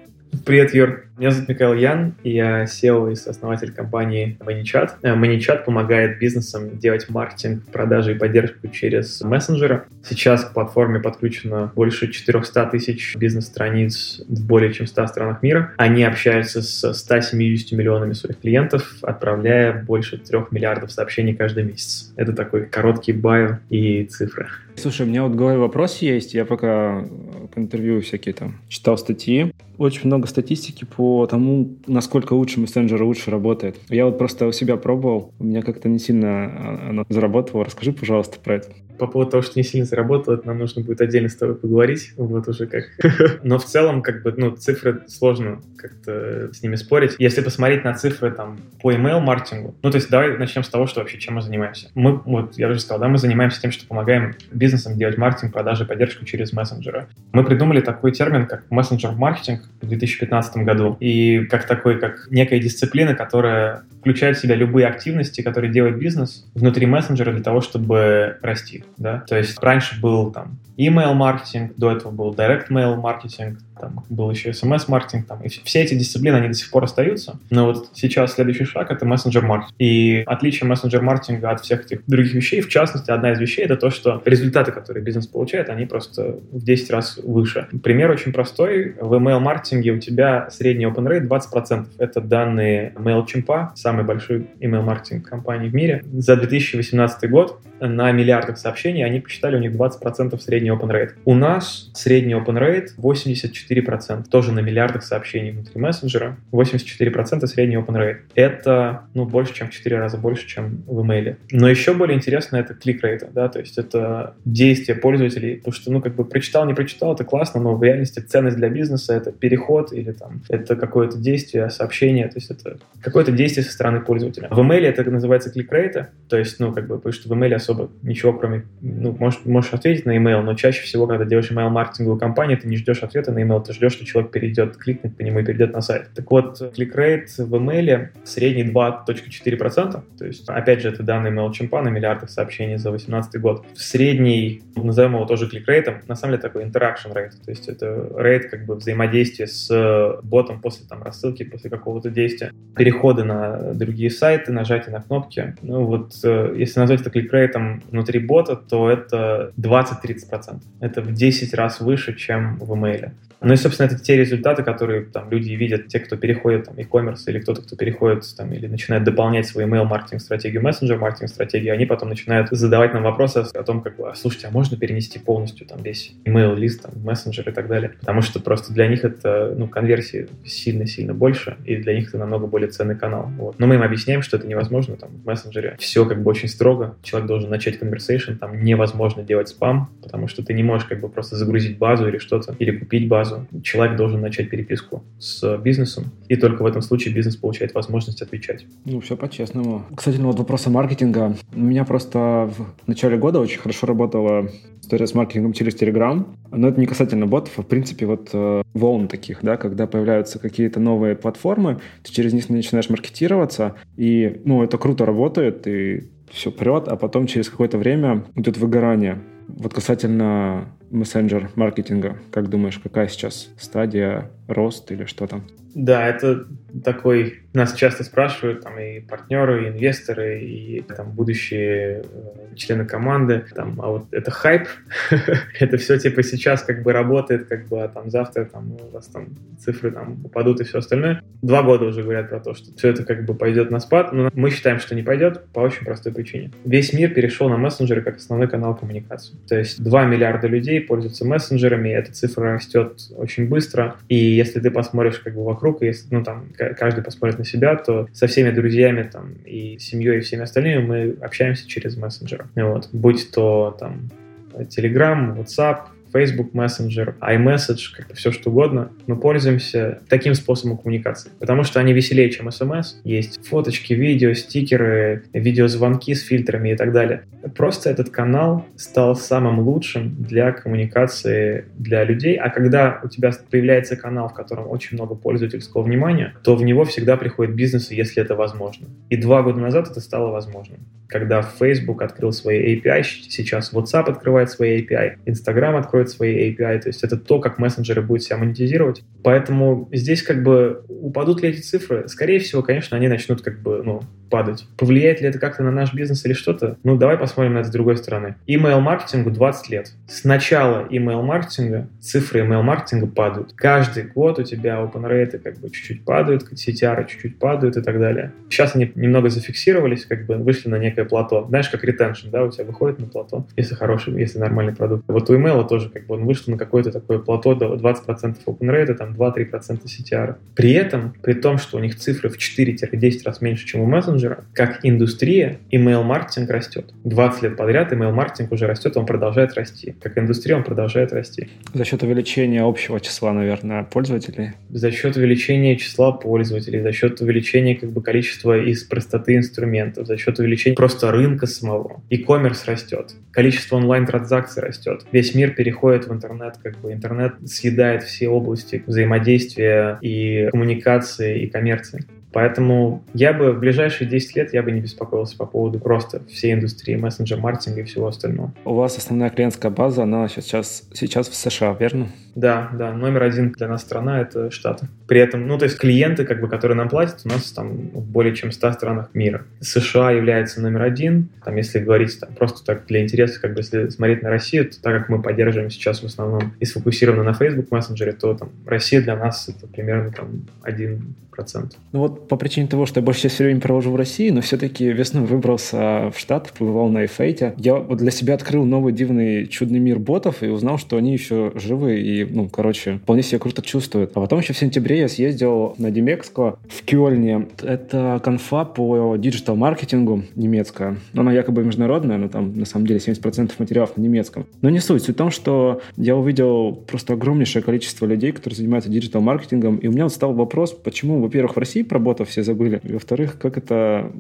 Привет, 0.45 0.75
Юр. 0.75 1.05
Меня 1.17 1.31
зовут 1.31 1.49
Михаил 1.49 1.75
Ян, 1.75 2.15
я 2.23 2.65
SEO 2.65 3.11
и 3.11 3.15
основатель 3.15 3.73
компании 3.73 4.39
ManyChat. 4.41 4.91
Э, 5.03 5.15
ManyChat 5.17 5.65
помогает 5.65 6.19
бизнесам 6.21 6.79
делать 6.79 7.09
маркетинг, 7.09 7.65
продажи 7.73 8.13
и 8.13 8.15
поддержку 8.15 8.69
через 8.69 9.21
мессенджеры. 9.23 9.85
Сейчас 10.09 10.45
к 10.45 10.53
платформе 10.53 11.01
подключено 11.01 11.73
больше 11.75 12.13
400 12.13 12.67
тысяч 12.67 13.17
бизнес-страниц 13.17 14.23
в 14.29 14.47
более 14.47 14.73
чем 14.73 14.87
100 14.87 15.07
странах 15.09 15.43
мира. 15.43 15.73
Они 15.77 16.05
общаются 16.05 16.63
с 16.63 16.93
170 16.93 17.73
миллионами 17.73 18.13
своих 18.13 18.39
клиентов, 18.41 18.99
отправляя 19.03 19.83
больше 19.83 20.19
3 20.19 20.39
миллиардов 20.51 20.93
сообщений 20.93 21.35
каждый 21.35 21.65
месяц. 21.65 22.13
Это 22.17 22.33
такой 22.33 22.67
короткий 22.67 23.13
байо 23.13 23.61
и 23.71 24.05
цифры. 24.05 24.47
Слушай, 24.77 25.07
у 25.07 25.09
меня 25.09 25.25
вот 25.25 25.33
в 25.33 25.37
голове 25.37 25.59
вопрос 25.59 25.99
есть. 25.99 26.35
Я 26.35 26.45
пока 26.45 26.98
к 27.03 27.59
интервью 27.59 28.01
всякие 28.01 28.35
там 28.35 28.61
читал 28.69 28.99
статьи. 28.99 29.53
Очень 29.79 30.07
много 30.07 30.27
статистики 30.27 30.85
по 30.85 31.27
тому, 31.27 31.77
насколько 31.87 32.33
лучше 32.33 32.61
мессенджер 32.61 33.03
лучше 33.03 33.31
работает. 33.31 33.77
Я 33.89 34.07
вот 34.07 34.19
просто 34.19 34.47
у 34.47 34.53
себя 34.53 34.77
пробовал. 34.77 35.33
У 35.39 35.45
меня 35.45 35.63
как-то 35.63 35.89
не 35.89 36.01
сильно 36.01 36.29
а, 36.29 36.87
оно 36.91 37.05
заработало. 37.09 37.65
Расскажи, 37.65 37.93
пожалуйста, 37.93 38.41
про 38.41 38.57
это 38.57 38.73
по 38.99 39.07
поводу 39.07 39.31
того, 39.31 39.43
что 39.43 39.59
не 39.59 39.63
сильно 39.63 39.87
заработало, 39.87 40.35
это 40.35 40.47
нам 40.47 40.59
нужно 40.59 40.83
будет 40.83 41.01
отдельно 41.01 41.29
с 41.29 41.37
тобой 41.37 41.55
поговорить, 41.55 42.13
вот 42.17 42.49
уже 42.49 42.67
как. 42.67 42.85
Но 43.43 43.59
в 43.59 43.65
целом, 43.65 44.03
как 44.03 44.23
бы, 44.23 44.35
ну, 44.37 44.51
цифры 44.57 45.05
сложно 45.07 45.61
как-то 45.77 46.53
с 46.53 46.63
ними 46.63 46.75
спорить. 46.75 47.15
Если 47.19 47.41
посмотреть 47.41 47.85
на 47.85 47.95
цифры 47.95 48.31
там 48.31 48.59
по 48.83 48.93
email 48.93 49.21
маркетингу, 49.21 49.75
ну, 49.83 49.91
то 49.91 49.97
есть 49.97 50.11
давай 50.11 50.37
начнем 50.37 50.65
с 50.65 50.69
того, 50.69 50.87
что 50.87 51.01
вообще 51.01 51.19
чем 51.19 51.37
мы 51.37 51.43
занимаемся. 51.43 51.91
Мы, 51.95 52.21
вот 52.25 52.59
я 52.59 52.69
уже 52.69 52.81
сказал, 52.81 52.99
да, 52.99 53.09
мы 53.09 53.19
занимаемся 53.19 53.61
тем, 53.61 53.71
что 53.71 53.87
помогаем 53.87 54.35
бизнесам 54.53 54.99
делать 54.99 55.17
маркетинг, 55.17 55.53
продажи, 55.53 55.85
поддержку 55.85 56.25
через 56.25 56.53
мессенджеры. 56.53 57.09
Мы 57.33 57.45
придумали 57.45 57.81
такой 57.81 58.13
термин, 58.13 58.47
как 58.47 58.65
мессенджер-маркетинг 58.71 59.68
в 59.81 59.87
2015 59.87 60.59
году, 60.59 60.97
и 61.01 61.45
как 61.47 61.67
такой, 61.67 61.99
как 62.01 62.29
некая 62.31 62.59
дисциплина, 62.59 63.15
которая 63.15 63.85
включает 64.09 64.39
в 64.39 64.41
себя 64.41 64.55
любые 64.55 64.87
активности, 64.87 65.43
которые 65.43 65.71
делает 65.71 65.99
бизнес 65.99 66.47
внутри 66.55 66.87
мессенджера 66.87 67.31
для 67.33 67.43
того, 67.43 67.61
чтобы 67.61 68.39
расти 68.41 68.85
да, 68.97 69.25
то 69.29 69.37
есть 69.37 69.63
раньше 69.63 70.01
был 70.01 70.33
там 70.33 70.59
email 70.79 71.13
маркетинг, 71.13 71.73
до 71.77 71.93
этого 71.93 72.11
был 72.13 72.33
direct 72.33 72.69
mail 72.71 72.97
маркетинг, 72.97 73.59
там 73.79 74.05
был 74.09 74.31
еще 74.31 74.53
смс-маркетинг, 74.53 75.27
там, 75.27 75.43
и 75.43 75.49
все 75.49 75.83
эти 75.83 75.95
дисциплины, 75.95 76.37
они 76.37 76.49
до 76.49 76.55
сих 76.55 76.71
пор 76.71 76.85
остаются, 76.85 77.39
но 77.51 77.67
вот 77.67 77.91
сейчас 77.95 78.35
следующий 78.35 78.65
шаг— 78.65 78.91
это 78.91 79.05
мессенджер-маркетинг. 79.05 79.75
И 79.79 80.23
отличие 80.27 80.69
мессенджер-маркетинга 80.69 81.51
от 81.51 81.61
всех 81.61 81.85
этих 81.85 82.05
других 82.07 82.35
вещей, 82.35 82.61
в 82.61 82.69
частности, 82.69 83.11
одна 83.11 83.33
из 83.33 83.41
вещей— 83.41 83.65
это 83.65 83.77
то, 83.77 83.91
что 83.91 84.23
результаты, 84.25 84.73
которые 84.73 85.03
бизнес 85.03 85.27
получает, 85.27 85.69
они 85.69 85.87
просто 85.87 86.39
в 86.53 86.65
10 86.65 86.91
раз 86.91 87.19
выше. 87.23 87.69
Пример 87.83 88.11
очень 88.11 88.33
простой. 88.33 88.95
В 89.01 89.15
email-маркетинге 89.15 89.93
у 89.93 89.99
тебя 89.99 90.49
средний 90.51 90.87
open 90.87 91.07
rate 91.07 91.27
20%. 91.27 91.87
Это 91.99 92.21
данные 92.21 92.93
MailChimp, 92.97 93.69
самый 93.99 94.05
большой 94.07 94.47
email-маркетинг 94.61 95.29
компании 95.29 95.69
в 95.69 95.75
мире. 95.75 96.05
За 96.13 96.37
2018 96.37 97.31
год 97.31 97.61
на 97.81 98.13
миллиардах 98.13 98.59
сообщений 98.59 99.05
они 99.05 99.21
посчитали 99.21 99.57
у 99.57 99.61
них 99.61 99.73
20% 99.73 100.39
средний 100.41 100.71
open 100.71 100.91
rate. 100.91 101.11
У 101.25 101.35
нас 101.35 101.91
средний 101.95 102.35
open 102.35 102.59
rate 102.59 102.89
84 102.97 103.79
84%, 103.79 104.29
тоже 104.29 104.53
на 104.53 104.61
миллиардах 104.61 105.03
сообщений 105.03 105.51
внутри 105.51 105.81
мессенджера, 105.81 106.37
84% 106.53 107.47
средний 107.47 107.77
open 107.77 107.97
rate. 107.97 108.19
Это, 108.35 109.03
ну, 109.15 109.25
больше, 109.25 109.55
чем 109.55 109.69
в 109.69 109.71
4 109.71 109.99
раза 109.99 110.17
больше, 110.17 110.47
чем 110.47 110.83
в 110.87 111.03
имейле. 111.03 111.39
Но 111.51 111.69
еще 111.69 111.95
более 111.95 112.17
интересно 112.17 112.57
это 112.57 112.75
клик 112.75 113.03
рейт, 113.05 113.25
да, 113.33 113.49
то 113.49 113.59
есть 113.59 113.79
это 113.79 114.35
действие 114.45 114.97
пользователей, 114.97 115.57
потому 115.57 115.73
что, 115.73 115.93
ну, 115.93 116.01
как 116.01 116.15
бы 116.15 116.25
прочитал, 116.25 116.67
не 116.67 116.75
прочитал, 116.75 117.15
это 117.15 117.25
классно, 117.25 117.61
но 117.61 117.75
в 117.75 117.83
реальности 117.83 118.21
ценность 118.21 118.57
для 118.57 118.69
бизнеса 118.69 119.15
это 119.15 119.33
переход 119.33 119.93
или 119.93 120.13
там 120.13 120.43
это 120.49 120.77
какое-то 120.77 121.19
действие, 121.19 121.71
сообщение, 121.71 122.29
то 122.29 122.37
есть 122.37 122.51
это 122.51 122.79
какое-то 123.03 123.33
действие 123.33 123.65
со 123.65 123.73
стороны 123.73 124.01
пользователя. 124.01 124.49
В 124.51 124.61
имейле 124.61 124.89
это 124.89 125.09
называется 125.11 125.51
клик 125.51 125.73
рейта, 125.73 126.11
то 126.29 126.37
есть, 126.37 126.61
ну, 126.61 126.73
как 126.73 126.87
бы, 126.87 126.97
потому 126.97 127.13
что 127.13 127.29
в 127.29 127.35
имейле 127.35 127.57
особо 127.69 127.91
ничего, 128.03 128.33
кроме, 128.33 128.65
ну, 128.81 129.15
можешь, 129.19 129.45
можешь 129.45 129.73
ответить 129.73 130.07
на 130.07 130.17
имейл, 130.17 130.43
но 130.43 130.55
чаще 130.55 130.83
всего, 130.83 131.07
когда 131.07 131.25
делаешь 131.25 131.51
email-маркетинговую 131.51 132.19
кампанию, 132.19 132.59
ты 132.59 132.67
не 132.67 132.77
ждешь 132.77 133.03
ответа 133.03 133.33
на 133.33 133.41
email, 133.41 133.63
ты 133.63 133.73
ждешь, 133.73 133.93
что 133.93 134.07
человек 134.07 134.31
перейдет, 134.33 134.77
кликнет 134.77 135.17
по 135.17 135.23
нему 135.23 135.41
и 135.41 135.45
перейдет 135.45 135.73
на 135.73 135.81
сайт. 135.81 136.09
Так 136.15 136.31
вот, 136.31 136.59
клик-рейт 136.75 137.29
в 137.37 137.55
email 137.55 138.09
средний 138.25 138.65
2.4%, 138.65 140.03
то 140.19 140.25
есть, 140.25 140.49
опять 140.49 140.81
же, 140.81 140.89
это 140.89 141.03
данные 141.03 141.33
MailChimp 141.33 141.83
на 141.83 141.89
миллиардах 141.89 142.31
сообщений 142.31 142.77
за 142.77 142.91
2018 142.91 143.41
год. 143.41 143.65
Средний, 143.75 144.63
назовем 144.75 145.15
его 145.15 145.27
тоже 145.27 145.49
клик-рейтом, 145.49 146.01
на 146.07 146.15
самом 146.15 146.33
деле 146.33 146.43
такой 146.43 146.65
interaction 146.65 147.13
rate, 147.13 147.33
то 147.45 147.51
есть 147.51 147.69
это 147.69 148.11
рейт 148.17 148.51
как 148.51 148.65
бы 148.65 148.77
взаимодействия 148.77 149.47
с 149.47 150.21
ботом 150.23 150.61
после 150.61 150.87
там 150.89 151.03
рассылки, 151.03 151.43
после 151.43 151.71
какого-то 151.71 152.11
действия, 152.11 152.53
переходы 152.77 153.25
на 153.25 153.75
другие 153.75 154.11
сайты, 154.11 154.53
нажатие 154.53 154.93
на 154.93 155.03
кнопки. 155.03 155.55
Ну 155.63 155.85
вот, 155.85 156.13
э, 156.23 156.55
если 156.57 156.81
назвать 156.81 157.01
это 157.01 157.11
клик-рейтом 157.11 157.58
внутри 157.59 158.19
бота, 158.19 158.57
то 158.57 158.91
это 158.91 159.53
20-30%. 159.59 160.61
Это 160.81 161.03
в 161.03 161.13
10 161.13 161.55
раз 161.55 161.81
выше, 161.81 162.15
чем 162.15 162.59
в 162.59 162.75
имейле. 162.75 163.13
Ну 163.41 163.53
и, 163.53 163.57
собственно, 163.57 163.87
это 163.87 163.99
те 163.99 164.17
результаты, 164.17 164.63
которые 164.63 165.03
там 165.03 165.31
люди 165.31 165.53
видят, 165.53 165.89
те, 165.89 166.01
кто 166.01 166.17
переходит 166.17 166.65
там 166.65 166.77
e-commerce 166.77 167.23
или 167.27 167.39
кто-то, 167.39 167.63
кто 167.63 167.77
переходит 167.77 168.25
там 168.37 168.53
или 168.53 168.67
начинает 168.67 169.05
дополнять 169.05 169.47
свою 169.47 169.69
email 169.69 169.85
маркетинг 169.85 170.21
стратегию, 170.21 170.63
мессенджер 170.63 170.99
маркетинг 170.99 171.31
стратегию, 171.31 171.73
они 171.73 171.87
потом 171.87 172.09
начинают 172.09 172.49
задавать 172.51 172.95
нам 172.95 173.05
вопросы 173.05 173.39
о 173.39 173.63
том, 173.63 173.81
как, 173.81 173.95
а, 174.01 174.15
слушайте, 174.15 174.49
а 174.49 174.51
можно 174.51 174.77
перенести 174.77 175.21
полностью 175.21 175.67
там 175.67 175.81
весь 175.83 176.15
email 176.25 176.57
лист, 176.57 176.83
там, 176.83 176.93
мессенджер 177.03 177.49
и 177.49 177.53
так 177.53 177.69
далее, 177.69 177.91
потому 178.01 178.23
что 178.23 178.41
просто 178.41 178.73
для 178.73 178.89
них 178.89 179.05
это, 179.05 179.55
ну, 179.57 179.69
конверсии 179.69 180.29
сильно-сильно 180.45 181.15
больше, 181.15 181.57
и 181.65 181.77
для 181.77 181.95
них 181.95 182.09
это 182.09 182.19
намного 182.19 182.47
более 182.47 182.71
ценный 182.71 182.97
канал. 182.97 183.31
Вот. 183.37 183.59
Но 183.59 183.67
мы 183.67 183.77
им 183.77 183.83
объясняем, 183.83 184.23
что 184.23 184.37
это 184.37 184.49
невозможно, 184.49 184.97
там, 184.97 185.11
в 185.11 185.27
мессенджере 185.27 185.77
все 185.79 186.05
как 186.07 186.23
бы 186.23 186.31
очень 186.31 186.49
строго, 186.49 186.97
человек 187.03 187.29
должен 187.29 187.48
начать 187.49 187.81
conversation, 187.81 188.37
там 188.37 188.63
невозможно 188.63 189.23
делать 189.23 189.49
спам, 189.49 189.91
потому 190.03 190.29
что 190.29 190.45
ты 190.45 190.55
не 190.55 190.63
можешь 190.63 190.87
как 190.87 191.01
бы 191.01 191.09
просто 191.09 191.37
загрузить 191.37 191.79
базу 191.79 192.09
или 192.09 192.19
что-то, 192.19 192.55
или 192.59 192.77
купить 192.77 193.09
базу. 193.09 193.47
Человек 193.63 193.97
должен 193.97 194.21
начать 194.21 194.51
переписку 194.51 195.05
с 195.19 195.57
бизнесом, 195.59 196.05
и 196.29 196.37
только 196.37 196.63
в 196.63 196.67
этом 196.67 196.83
случае 196.83 197.15
бизнес 197.15 197.37
получает 197.37 197.75
возможность 197.75 198.23
отвечать. 198.23 198.67
Ну, 198.85 199.01
все 199.01 199.17
по-честному. 199.17 199.85
Кстати, 199.95 200.17
ну 200.19 200.27
вот 200.27 200.39
вопросы 200.39 200.71
маркетинга. 200.71 201.37
У 201.55 201.61
меня 201.61 201.85
просто 201.85 202.51
в 202.57 202.89
начале 202.89 203.17
года 203.17 203.41
очень 203.41 203.59
хорошо 203.59 203.87
работала 203.87 204.49
история 204.81 205.07
с 205.07 205.15
маркетингом 205.15 205.53
через 205.53 205.77
Telegram. 205.77 206.27
Но 206.51 206.69
это 206.69 206.81
не 206.81 206.87
касательно 206.87 207.27
ботов, 207.27 207.53
а 207.59 207.63
в 207.63 207.67
принципе 207.67 208.07
вот 208.07 208.31
э, 208.33 208.63
волн 208.73 209.09
таких, 209.09 209.41
да, 209.43 209.57
когда 209.57 209.87
появляются 209.87 210.39
какие-то 210.39 210.81
новые 210.81 211.15
платформы, 211.15 211.81
ты 212.03 212.13
через 212.13 212.33
них 212.33 212.49
начинаешь 212.49 212.89
маркетироваться, 212.89 213.75
и, 213.97 214.41
ну, 214.45 214.63
это 214.63 214.79
круто 214.79 215.05
работает, 215.05 215.67
и 215.67 216.09
все 216.33 216.51
прет, 216.51 216.89
а 216.89 216.97
потом 216.97 217.27
через 217.27 217.49
какое-то 217.49 217.79
время 217.79 218.25
идет 218.35 218.59
выгорание. 218.59 219.23
Вот 219.49 219.73
касательно 219.75 220.69
мессенджер 220.91 221.51
маркетинга, 221.55 222.19
как 222.31 222.49
думаешь, 222.49 222.79
какая 222.79 223.09
сейчас 223.09 223.49
стадия, 223.59 224.31
рост 224.47 224.91
или 224.91 225.05
что 225.05 225.27
там? 225.27 225.45
Да, 225.75 226.07
это 226.07 226.47
такой... 226.85 227.41
Нас 227.55 227.75
часто 227.75 228.05
спрашивают 228.05 228.63
там 228.63 228.79
и 228.79 229.01
партнеры, 229.01 229.65
и 229.65 229.69
инвесторы, 229.69 230.41
и 230.41 230.83
там 230.83 231.11
будущие 231.11 232.03
э, 232.05 232.55
члены 232.57 232.85
команды. 232.85 233.45
Там, 233.55 233.81
а 233.81 233.89
вот 233.89 234.07
это 234.13 234.31
хайп? 234.31 234.69
это 235.59 235.77
все 235.79 235.99
типа 235.99 236.23
сейчас 236.23 236.63
как 236.63 236.83
бы 236.83 236.93
работает, 236.93 237.47
как 237.47 237.67
бы, 237.67 237.83
а 237.83 237.89
там 237.89 238.11
завтра 238.11 238.45
там 238.45 238.77
у 238.81 238.91
вас 238.91 239.07
там 239.07 239.29
цифры 239.59 239.91
там 239.91 240.25
упадут 240.25 240.61
и 240.61 240.65
все 240.65 240.79
остальное. 240.79 241.23
Два 241.43 241.63
года 241.63 241.87
уже 241.87 242.03
говорят 242.03 242.29
про 242.29 242.41
то, 242.41 242.55
что 242.55 242.75
все 242.77 242.91
это 242.91 243.05
как 243.05 243.25
бы 243.25 243.35
пойдет 243.35 243.71
на 243.71 243.81
спад, 243.81 244.13
но 244.13 244.31
мы 244.35 244.51
считаем, 244.51 244.79
что 244.79 244.95
не 244.95 245.03
пойдет 245.03 245.45
по 245.53 245.61
очень 245.61 245.85
простой 245.85 246.13
причине. 246.13 246.51
Весь 246.65 246.93
мир 246.93 247.13
перешел 247.13 247.49
на 247.49 247.57
мессенджеры 247.57 248.03
как 248.03 248.17
основной 248.17 248.49
канал 248.49 248.77
коммуникации. 248.77 249.37
То 249.49 249.59
есть 249.59 249.83
2 249.83 250.05
миллиарда 250.05 250.47
людей 250.47 250.81
пользуются 250.81 251.27
мессенджерами, 251.27 251.89
эта 251.89 252.13
цифра 252.13 252.55
растет 252.55 253.01
очень 253.17 253.49
быстро, 253.49 253.97
и 254.09 254.17
если 254.17 254.61
ты 254.61 254.71
посмотришь 254.71 255.19
как 255.19 255.35
бы 255.35 255.45
вокруг, 255.45 255.83
если, 255.83 256.15
ну, 256.15 256.23
там, 256.23 256.47
каждый 256.59 257.03
посмотрит 257.03 257.39
на 257.39 257.45
себя, 257.45 257.77
то 257.77 258.09
со 258.13 258.27
всеми 258.27 258.51
друзьями, 258.51 259.09
там, 259.11 259.35
и 259.45 259.79
семьей, 259.79 260.19
и 260.19 260.21
всеми 260.21 260.43
остальными 260.43 260.87
мы 260.87 261.17
общаемся 261.21 261.69
через 261.69 261.97
мессенджеры. 261.97 262.47
Вот. 262.55 262.89
Будь 262.93 263.31
то, 263.31 263.77
там, 263.79 264.11
Telegram, 264.55 265.37
WhatsApp, 265.37 265.87
Facebook 266.13 266.53
Messenger, 266.53 267.15
iMessage, 267.21 267.95
как 267.97 268.09
бы 268.09 268.15
все 268.15 268.33
что 268.33 268.51
угодно, 268.51 268.91
мы 269.07 269.17
пользуемся 269.17 270.01
таким 270.09 270.35
способом 270.35 270.79
коммуникации, 270.79 271.31
потому 271.39 271.65
что 271.65 271.81
они 271.81 271.93
веселее, 271.93 272.31
чем 272.31 272.49
SMS. 272.49 272.97
Есть 273.05 273.47
фоточки, 273.47 273.93
видео, 273.93 274.33
стикеры, 274.35 275.25
видеозвонки 275.33 276.15
с 276.15 276.23
фильтрами 276.23 276.71
и 276.71 276.77
так 276.77 276.93
далее. 276.93 277.25
Просто 277.57 277.91
этот 277.91 278.11
канал 278.11 278.67
стал 278.77 279.17
самым 279.17 279.61
лучшим 279.61 280.17
для 280.23 280.53
коммуникации 280.53 281.67
для 281.77 282.05
людей, 282.05 282.37
а 282.37 282.51
когда 282.51 283.01
у 283.03 283.09
тебя 283.09 283.31
появляется 283.51 283.97
канал, 283.97 284.29
в 284.29 284.35
котором 284.35 284.69
очень 284.69 284.97
много 284.97 285.15
пользовательского 285.15 285.83
внимания, 285.83 286.35
то 286.43 286.57
в 286.57 286.63
него 286.63 286.85
всегда 286.85 287.17
приходит 287.17 287.55
бизнес, 287.55 287.91
если 287.91 288.23
это 288.23 288.35
возможно. 288.35 288.89
И 289.11 289.17
два 289.17 289.43
года 289.43 289.61
назад 289.61 289.91
это 289.91 290.01
стало 290.01 290.31
возможным. 290.31 290.81
Когда 291.09 291.43
Facebook 291.43 292.03
открыл 292.03 292.33
свои 292.33 292.77
API, 292.77 293.03
сейчас 293.03 293.73
WhatsApp 293.73 294.11
открывает 294.11 294.51
свои 294.51 294.83
API, 294.83 295.19
Instagram 295.27 295.77
откроет 295.77 296.11
свои 296.11 296.51
API, 296.51 296.81
то 296.81 296.89
есть 296.89 297.03
это 297.03 297.17
то, 297.17 297.41
как 297.41 297.59
мессенджеры 297.59 298.03
будут 298.03 298.23
себя 298.23 298.37
монетизировать. 298.37 299.03
Поэтому 299.23 299.89
здесь 299.93 300.23
как 300.23 300.43
бы 300.43 300.85
упадут 300.89 301.43
ли 301.43 301.51
эти 301.51 301.61
цифры? 301.61 302.09
Скорее 302.09 302.39
всего, 302.39 302.63
конечно, 302.63 302.97
они 302.97 303.09
начнут 303.09 303.43
как 303.43 303.61
бы, 303.61 303.83
ну, 303.83 304.03
падать. 304.29 304.67
Повлияет 304.77 305.21
ли 305.21 305.29
это 305.29 305.39
как-то 305.39 305.63
на 305.63 305.71
наш 305.71 305.95
бизнес 305.95 306.25
или 306.25 306.33
что-то? 306.33 306.77
Ну, 306.85 306.97
давай 306.97 307.17
посмотрим 307.17 307.55
на 307.55 307.59
это 307.59 307.69
с 307.69 307.73
другой 307.73 307.97
стороны. 307.97 308.37
Email-маркетингу 308.47 309.31
20 309.31 309.71
лет. 309.71 309.93
С 310.07 310.25
начала 310.25 310.87
email-маркетинга 310.91 311.89
цифры 312.01 312.41
email-маркетинга 312.41 313.07
падают. 313.07 313.53
Каждый 313.55 314.05
год 314.05 314.39
у 314.39 314.43
тебя 314.43 314.77
open 314.77 315.09
rate 315.09 315.39
как 315.39 315.59
бы 315.59 315.71
чуть-чуть 315.71 316.05
падают, 316.05 316.45
CTR 316.53 317.07
чуть-чуть 317.09 317.39
падают 317.39 317.77
и 317.77 317.83
так 317.83 317.99
далее. 317.99 318.33
Сейчас 318.51 318.77
они 318.77 318.91
немного 318.95 319.31
зафиксировались, 319.31 320.05
как 320.05 320.27
бы 320.27 320.37
вышли 320.37 320.69
на 320.69 320.77
некое 320.77 320.98
плато. 321.05 321.47
Знаешь, 321.49 321.69
как 321.69 321.85
retention, 321.85 322.31
да, 322.31 322.45
у 322.45 322.51
тебя 322.51 322.65
выходит 322.65 322.99
на 322.99 323.07
плато, 323.07 323.47
если 323.57 323.75
хороший, 323.75 324.19
если 324.19 324.39
нормальный 324.39 324.75
продукт. 324.75 325.05
Вот 325.09 325.31
у 325.31 325.39
email 325.39 325.67
тоже 325.67 325.91
как 325.91 326.07
бы 326.07 326.15
он 326.15 326.25
вышел 326.25 326.53
на 326.53 326.59
какое-то 326.59 326.93
такое 326.93 327.19
плато, 327.19 327.55
20% 327.55 328.37
open 328.47 328.59
rate, 328.61 328.95
там 328.95 329.15
2-3% 329.15 329.81
CTR. 329.85 330.37
При 330.55 330.73
этом, 330.73 331.15
при 331.23 331.35
том, 331.35 331.59
что 331.59 331.77
у 331.77 331.81
них 331.81 331.97
цифры 331.97 332.29
в 332.29 332.37
4-10 332.37 333.21
раз 333.25 333.41
меньше, 333.41 333.67
чем 333.67 333.81
у 333.81 333.87
мессенджера, 333.87 334.19
мессенджера, 334.19 334.45
как 334.53 334.81
индустрия, 334.83 335.59
email-маркетинг 335.71 336.51
растет. 336.51 336.93
20 337.05 337.43
лет 337.43 337.57
подряд 337.57 337.93
email-маркетинг 337.93 338.53
уже 338.53 338.67
растет, 338.67 338.97
он 338.97 339.07
продолжает 339.07 339.55
расти. 339.55 339.95
Как 340.01 340.19
индустрия 340.19 340.57
он 340.57 340.65
продолжает 340.65 341.13
расти. 341.13 341.49
За 341.75 341.85
счет 341.85 342.03
увеличения 342.03 342.63
общего 342.63 343.01
числа, 343.01 343.33
наверное, 343.33 343.85
пользователей? 343.85 344.53
За 344.71 344.91
счет 344.91 345.17
увеличения 345.17 345.77
числа 345.77 346.13
пользователей, 346.13 346.81
за 346.81 346.93
счет 346.93 347.21
увеличения 347.21 347.75
как 347.75 347.91
бы, 347.91 348.03
количества 348.03 348.59
из 348.59 348.85
простоты 348.85 349.37
инструментов, 349.37 350.07
за 350.07 350.17
счет 350.17 350.39
увеличения 350.39 350.77
просто 350.89 351.13
рынка 351.13 351.47
самого. 351.47 352.03
E-commerce 352.09 352.65
растет, 352.67 353.15
количество 353.31 353.77
онлайн-транзакций 353.77 354.63
растет. 354.63 355.05
Весь 355.13 355.35
мир 355.35 355.51
переходит 355.51 356.07
в 356.07 356.13
интернет, 356.15 356.57
как 356.63 356.79
бы 356.79 356.93
интернет 356.93 357.35
съедает 357.47 358.05
все 358.05 358.29
области 358.29 358.83
взаимодействия 358.87 359.99
и 360.01 360.49
коммуникации, 360.51 361.43
и 361.43 361.51
коммерции. 361.51 362.07
Поэтому 362.33 363.03
я 363.15 363.33
бы 363.33 363.53
в 363.53 363.59
ближайшие 363.59 364.09
10 364.09 364.37
лет 364.37 364.55
я 364.55 364.63
бы 364.63 364.71
не 364.71 364.81
беспокоился 364.81 365.37
по 365.37 365.47
поводу 365.47 365.79
просто 365.79 366.23
всей 366.27 366.55
индустрии 366.55 366.97
мессенджер-маркетинга 366.97 367.81
и 367.81 367.85
всего 367.85 368.09
остального. 368.09 368.53
У 368.65 368.75
вас 368.75 368.97
основная 368.99 369.31
клиентская 369.31 369.71
база, 369.71 370.03
она 370.03 370.29
сейчас, 370.29 370.89
сейчас 370.93 371.29
в 371.29 371.35
США, 371.35 371.77
верно? 371.79 372.09
Да, 372.35 372.71
да. 372.73 372.93
Номер 372.93 373.25
один 373.25 373.51
для 373.51 373.67
нас 373.67 373.83
страна— 373.83 374.21
это 374.23 374.51
Штаты. 374.51 374.87
При 375.09 375.21
этом, 375.21 375.49
ну, 375.49 375.59
то 375.59 375.65
есть 375.65 375.79
клиенты, 375.79 376.25
как 376.25 376.41
бы, 376.41 376.49
которые 376.49 376.77
нам 376.77 376.89
платят, 376.89 377.23
у 377.25 377.29
нас 377.29 377.51
там 377.51 377.89
в 377.93 378.05
более 378.05 378.35
чем 378.35 378.53
100 378.53 378.73
странах 378.73 379.11
мира. 379.15 379.45
США 379.61 380.13
является 380.13 380.61
номер 380.61 380.83
один. 380.83 381.31
Там, 381.45 381.57
если 381.57 381.81
говорить 381.81 382.19
там, 382.21 382.35
просто 382.35 382.65
так 382.65 382.87
для 382.87 383.03
интереса, 383.03 383.41
как 383.41 383.55
бы, 383.55 383.61
если 383.61 383.89
смотреть 383.89 384.23
на 384.23 384.31
Россию, 384.31 384.71
то 384.71 384.81
так 384.81 384.97
как 384.97 385.09
мы 385.09 385.21
поддерживаем 385.21 385.71
сейчас 385.71 386.03
в 386.03 386.07
основном 386.07 386.53
и 386.61 386.65
сфокусированы 386.65 387.25
на 387.25 387.33
Facebook 387.33 387.71
мессенджере, 387.73 388.13
то 388.13 388.35
там 388.35 388.51
Россия 388.67 389.01
для 389.01 389.17
нас 389.17 389.49
это 389.49 389.67
примерно 389.67 390.13
там 390.13 390.47
один 390.63 391.17
процент. 391.39 391.79
Ну 391.93 392.01
вот 392.01 392.27
по 392.27 392.37
причине 392.37 392.67
того, 392.67 392.85
что 392.85 392.99
я 392.99 393.05
большую 393.05 393.23
часть 393.23 393.39
времени 393.39 393.61
провожу 393.61 393.93
в 393.93 393.97
России, 393.97 394.31
но 394.31 394.41
все-таки 394.41 394.87
весной 394.87 395.25
выбрался 395.25 396.11
в 396.13 396.19
Штаты, 396.19 396.53
побывал 396.59 396.89
на 396.89 397.05
F8. 397.05 397.55
Я 397.57 397.77
вот 397.77 397.99
для 397.99 398.11
себя 398.11 398.35
открыл 398.35 398.65
новый 398.65 398.93
дивный 398.93 399.47
чудный 399.47 399.79
мир 399.79 400.01
ботов 400.01 400.43
и 400.43 400.49
узнал, 400.49 400.79
что 400.79 400.97
они 400.97 401.13
еще 401.13 401.53
живы 401.55 402.01
и, 402.01 402.25
ну, 402.25 402.49
короче, 402.49 402.99
вполне 403.05 403.23
себя 403.23 403.39
круто 403.39 403.63
чувствуют. 403.63 404.11
А 404.17 404.21
потом 404.21 404.41
еще 404.41 404.53
в 404.53 404.59
сентябре 404.59 404.99
я 404.99 405.09
съездил 405.09 405.77
на 405.79 405.93
DMEXCO 405.93 406.59
в 406.69 406.83
Кёльне. 406.85 407.47
Это 407.63 408.21
конфа 408.25 408.65
по 408.65 409.15
digital-маркетингу 409.17 410.25
немецкая. 410.35 410.97
Она 411.15 411.33
якобы 411.33 411.63
международная, 411.63 412.19
но 412.19 412.29
там 412.29 412.59
на 412.59 412.67
самом 412.67 412.89
деле 412.89 412.99
70% 412.99 413.53
материалов 413.59 413.97
на 413.97 414.03
немецком. 414.03 414.47
Но 414.61 414.71
не 414.71 414.81
суть. 414.81 415.05
Суть 415.05 415.15
в 415.15 415.19
том, 415.19 415.31
что 415.31 415.81
я 415.97 416.17
увидел 416.17 416.73
просто 416.73 417.13
огромнейшее 417.13 417.63
количество 417.63 418.07
людей, 418.07 418.33
которые 418.33 418.57
занимаются 418.57 418.91
digital-маркетингом, 418.91 419.77
и 419.77 419.87
у 419.87 419.93
меня 419.93 420.03
вот 420.03 420.13
стал 420.13 420.35
вопрос, 420.35 420.73
почему, 420.73 421.28
во-первых, 421.29 421.57
в 421.57 421.59
России 421.59 421.83
про 421.83 421.99
ботов 421.99 422.31
все 422.31 422.43
забыли, 422.43 422.81
и 422.83 422.93
во-вторых, 422.93 423.39
как 423.39 423.59
это 423.59 424.11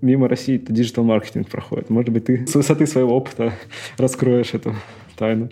мимо 0.00 0.28
России 0.28 0.58
digital-маркетинг 0.58 1.48
проходит. 1.48 1.88
Может 1.88 2.10
быть, 2.10 2.24
ты 2.24 2.46
с 2.48 2.54
высоты 2.56 2.86
своего 2.86 3.16
опыта 3.16 3.52
раскроешь 3.96 4.54
эту 4.54 4.74
тайну. 5.16 5.50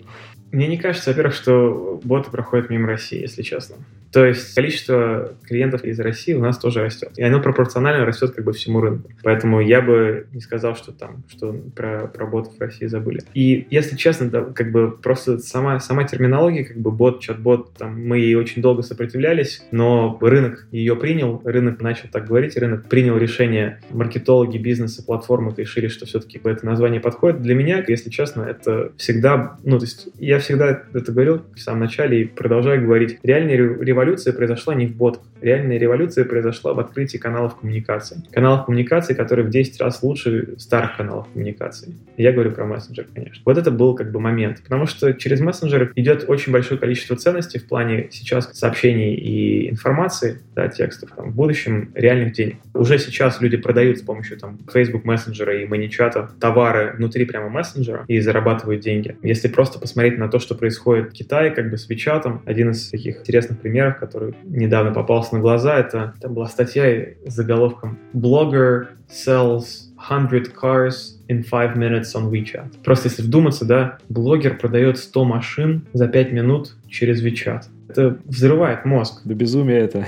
Мне 0.51 0.67
не 0.67 0.77
кажется, 0.77 1.09
во-первых, 1.09 1.33
что 1.35 1.99
боты 2.03 2.31
проходят 2.31 2.69
мимо 2.69 2.87
России, 2.87 3.19
если 3.19 3.41
честно. 3.41 3.77
То 4.11 4.25
есть 4.25 4.55
количество 4.55 5.33
клиентов 5.43 5.83
из 5.83 5.99
России 5.99 6.33
у 6.33 6.39
нас 6.39 6.57
тоже 6.57 6.81
растет. 6.81 7.11
И 7.17 7.23
оно 7.23 7.41
пропорционально 7.41 8.05
растет 8.05 8.31
как 8.31 8.45
бы 8.45 8.53
всему 8.53 8.79
рынку. 8.79 9.11
Поэтому 9.23 9.59
я 9.59 9.81
бы 9.81 10.27
не 10.31 10.39
сказал, 10.39 10.75
что 10.75 10.91
там, 10.91 11.23
что 11.29 11.53
про, 11.75 12.07
про 12.07 12.25
ботов 12.25 12.57
в 12.57 12.61
России 12.61 12.85
забыли. 12.85 13.21
И 13.33 13.67
если 13.69 13.95
честно, 13.95 14.29
да, 14.29 14.41
как 14.43 14.71
бы 14.71 14.91
просто 14.91 15.39
сама, 15.39 15.79
сама 15.79 16.05
терминология, 16.05 16.63
как 16.63 16.77
бы 16.77 16.91
бот, 16.91 17.19
чат-бот, 17.19 17.73
там, 17.73 18.07
мы 18.07 18.19
ей 18.19 18.35
очень 18.35 18.61
долго 18.61 18.81
сопротивлялись, 18.81 19.61
но 19.71 20.17
рынок 20.21 20.67
ее 20.71 20.95
принял, 20.95 21.41
рынок 21.43 21.81
начал 21.81 22.07
так 22.11 22.27
говорить, 22.27 22.57
рынок 22.57 22.87
принял 22.87 23.17
решение, 23.17 23.81
маркетологи, 23.91 24.57
бизнеса, 24.57 25.03
платформы 25.03 25.53
решили, 25.55 25.87
что 25.87 26.05
все-таки 26.05 26.39
это 26.43 26.65
название 26.65 27.01
подходит. 27.01 27.41
Для 27.41 27.55
меня, 27.55 27.83
если 27.87 28.09
честно, 28.09 28.43
это 28.43 28.91
всегда, 28.97 29.57
ну, 29.63 29.79
то 29.79 29.85
есть 29.85 30.09
я 30.17 30.36
всегда 30.39 30.83
это 30.93 31.11
говорил 31.11 31.43
в 31.53 31.59
самом 31.59 31.81
начале 31.81 32.21
и 32.21 32.25
продолжаю 32.25 32.81
говорить, 32.81 33.19
реальная 33.23 33.55
революция 33.55 34.33
произошла 34.33 34.75
не 34.75 34.87
в 34.87 34.95
ботах. 34.95 35.23
Реальная 35.41 35.77
революция 35.77 36.25
произошла 36.25 36.73
в 36.73 36.79
открытии 36.79 37.17
каналов 37.17 37.59
коммуникации. 37.59 38.23
Каналов 38.31 38.65
коммуникации, 38.65 39.13
которые 39.13 39.45
в 39.45 39.49
10 39.49 39.79
раз 39.81 40.01
лучше 40.01 40.55
старых 40.57 40.97
каналов 40.97 41.27
коммуникации. 41.31 41.95
Я 42.17 42.31
говорю 42.31 42.51
про 42.51 42.65
мессенджер, 42.65 43.05
конечно. 43.13 43.41
Вот 43.45 43.57
это 43.57 43.69
был 43.69 43.93
как 43.93 44.11
бы 44.11 44.19
момент. 44.19 44.61
Потому 44.63 44.87
что 44.87 45.13
через 45.13 45.39
мессенджеры 45.39 45.91
идет 45.95 46.25
очень 46.27 46.51
большое 46.51 46.79
количество 46.79 47.15
ценностей 47.15 47.59
в 47.59 47.67
плане 47.67 48.07
сейчас 48.11 48.49
сообщений 48.53 49.13
и 49.15 49.69
информации, 49.69 50.39
да, 50.55 50.67
текстов, 50.67 51.11
там, 51.15 51.31
в 51.31 51.35
будущем 51.35 51.91
реальных 51.93 52.33
денег. 52.33 52.55
Уже 52.73 52.97
сейчас 52.97 53.39
люди 53.41 53.57
продают 53.57 53.99
с 53.99 54.01
помощью 54.01 54.37
там 54.37 54.57
Facebook 54.71 55.05
мессенджера 55.05 55.61
и 55.61 55.67
маничата 55.67 56.31
товары 56.39 56.93
внутри 56.97 57.25
прямо 57.25 57.49
мессенджера 57.49 58.05
и 58.07 58.19
зарабатывают 58.19 58.81
деньги. 58.81 59.15
Если 59.21 59.47
просто 59.47 59.79
посмотреть 59.79 60.17
на 60.17 60.26
то, 60.29 60.39
что 60.39 60.55
происходит 60.55 61.09
в 61.09 61.13
Китае, 61.13 61.51
как 61.51 61.69
бы 61.69 61.77
с 61.77 61.89
Вичатом, 61.89 62.41
один 62.45 62.71
из 62.71 62.89
таких 62.89 63.19
интересных 63.21 63.59
примеров 63.59 63.97
который 63.97 64.35
недавно 64.43 64.91
попался 64.91 65.35
на 65.35 65.41
глаза. 65.41 65.77
Это, 65.77 66.13
это 66.17 66.29
была 66.29 66.47
статья 66.47 66.85
с 67.25 67.33
заголовком 67.33 67.97
«Blogger 68.13 68.87
sells 69.09 69.87
100 69.97 70.53
cars 70.53 71.17
in 71.27 71.43
5 71.43 71.77
minutes 71.77 72.13
on 72.15 72.29
WeChat». 72.29 72.83
Просто 72.83 73.09
если 73.09 73.23
вдуматься, 73.23 73.65
да, 73.65 73.97
блогер 74.09 74.57
продает 74.57 74.97
100 74.97 75.25
машин 75.25 75.85
за 75.93 76.07
5 76.07 76.31
минут 76.31 76.75
через 76.89 77.23
WeChat. 77.23 77.63
Это 77.89 78.17
взрывает 78.25 78.85
мозг. 78.85 79.21
Да 79.25 79.33
безумие 79.33 79.79
это. 79.79 80.05